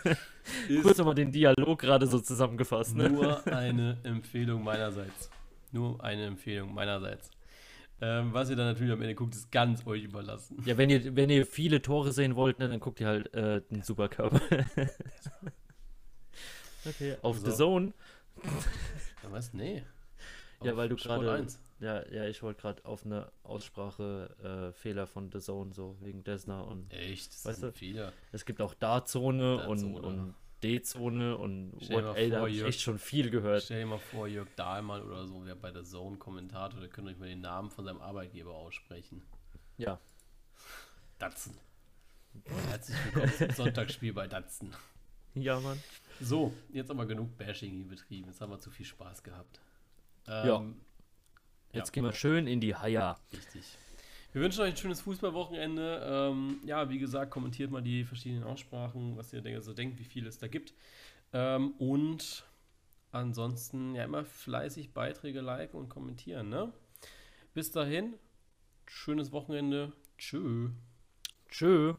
Kurz 0.82 0.98
nochmal 0.98 1.14
den 1.14 1.32
Dialog 1.32 1.78
gerade 1.78 2.06
so 2.06 2.20
zusammengefasst. 2.20 2.94
Ne? 2.96 3.08
Nur 3.08 3.46
eine 3.46 3.96
Empfehlung 4.02 4.62
meinerseits. 4.62 5.30
Nur 5.72 6.02
eine 6.04 6.26
Empfehlung 6.26 6.74
meinerseits. 6.74 7.30
Ähm, 8.02 8.32
was 8.32 8.48
ihr 8.48 8.56
dann 8.56 8.66
natürlich 8.66 8.92
am 8.92 9.02
Ende 9.02 9.14
guckt, 9.14 9.34
ist 9.34 9.52
ganz 9.52 9.86
euch 9.86 10.04
überlassen. 10.04 10.62
Ja, 10.64 10.78
wenn 10.78 10.88
ihr, 10.88 11.16
wenn 11.16 11.28
ihr 11.28 11.44
viele 11.44 11.82
Tore 11.82 12.12
sehen 12.12 12.34
wollt, 12.34 12.58
ne, 12.58 12.68
dann 12.68 12.80
guckt 12.80 13.00
ihr 13.00 13.06
halt 13.06 13.32
äh, 13.34 13.60
den 13.70 13.82
Supercup. 13.82 14.40
Okay, 16.86 17.16
auf 17.22 17.38
so. 17.38 17.50
The 17.50 17.56
Zone. 17.56 17.92
Ja, 19.22 19.30
was? 19.30 19.52
Nee. 19.52 19.82
ja, 20.62 20.76
weil 20.76 20.88
du 20.88 20.96
gerade. 20.96 21.46
Ja, 21.80 22.06
ja, 22.10 22.24
ich 22.26 22.42
wollte 22.42 22.60
gerade 22.60 22.84
auf 22.84 23.06
eine 23.06 23.30
Aussprache 23.42 24.70
äh, 24.70 24.72
Fehler 24.72 25.06
von 25.06 25.30
The 25.32 25.40
Zone, 25.40 25.72
so 25.72 25.96
wegen 26.00 26.24
Desna 26.24 26.60
und. 26.60 26.92
Echt? 26.92 27.32
Das 27.32 27.44
weißt 27.46 27.60
sind 27.60 27.74
du, 27.74 27.78
viele. 27.78 28.12
Es 28.32 28.44
gibt 28.44 28.60
auch 28.60 28.74
Da-Zone 28.74 29.66
und, 29.66 29.94
und 29.94 30.34
D-Zone 30.62 31.36
und 31.36 31.74
ey, 31.88 32.30
da 32.30 32.38
habe 32.38 32.50
ich 32.50 32.62
echt 32.62 32.80
schon 32.80 32.98
viel 32.98 33.30
gehört. 33.30 33.64
Stell 33.64 33.80
dir 33.80 33.86
mal 33.86 33.98
vor, 33.98 34.26
Jörg 34.28 34.48
Dahlmann 34.56 35.02
oder 35.02 35.26
so 35.26 35.44
wäre 35.44 35.56
bei 35.56 35.70
der 35.70 35.84
Zone 35.84 36.16
Kommentator, 36.16 36.80
der 36.80 36.88
könnte 36.88 37.10
euch 37.10 37.18
mal 37.18 37.28
den 37.28 37.40
Namen 37.40 37.70
von 37.70 37.84
seinem 37.84 38.00
Arbeitgeber 38.00 38.52
aussprechen. 38.52 39.22
Ja. 39.78 39.98
Datsen. 41.18 41.56
Herzlich 42.68 42.96
willkommen 43.04 43.32
zum 43.36 43.50
Sonntagsspiel 43.64 44.12
bei 44.12 44.26
Datsen. 44.26 44.74
Ja, 45.34 45.58
Mann. 45.60 45.78
So, 46.20 46.52
jetzt 46.72 46.90
aber 46.90 47.06
genug 47.06 47.36
Bashing 47.38 47.76
hier 47.76 47.88
betrieben. 47.88 48.28
Jetzt 48.28 48.40
haben 48.40 48.50
wir 48.50 48.58
zu 48.58 48.70
viel 48.70 48.86
Spaß 48.86 49.22
gehabt. 49.22 49.60
Ähm, 50.26 50.46
ja. 50.46 50.64
Jetzt 51.72 51.88
ja. 51.88 51.92
gehen 51.92 52.04
wir 52.04 52.12
schön 52.12 52.46
in 52.46 52.60
die 52.60 52.74
Haya. 52.74 53.18
Richtig. 53.32 53.64
Wir 54.32 54.42
wünschen 54.42 54.60
euch 54.60 54.70
ein 54.70 54.76
schönes 54.76 55.00
Fußballwochenende. 55.00 56.06
Ähm, 56.08 56.60
ja, 56.64 56.88
wie 56.88 57.00
gesagt, 57.00 57.32
kommentiert 57.32 57.72
mal 57.72 57.82
die 57.82 58.04
verschiedenen 58.04 58.44
Aussprachen, 58.44 59.16
was 59.16 59.32
ihr 59.32 59.60
so 59.60 59.72
denkt, 59.72 59.98
wie 59.98 60.04
viel 60.04 60.26
es 60.26 60.38
da 60.38 60.46
gibt. 60.46 60.72
Ähm, 61.32 61.72
und 61.78 62.44
ansonsten 63.10 63.96
ja 63.96 64.04
immer 64.04 64.24
fleißig 64.24 64.92
Beiträge 64.92 65.40
liken 65.40 65.76
und 65.76 65.88
kommentieren. 65.88 66.48
Ne? 66.48 66.72
Bis 67.54 67.72
dahin, 67.72 68.14
schönes 68.86 69.32
Wochenende. 69.32 69.92
Tschö. 70.16 70.68
Tschö. 71.48 71.94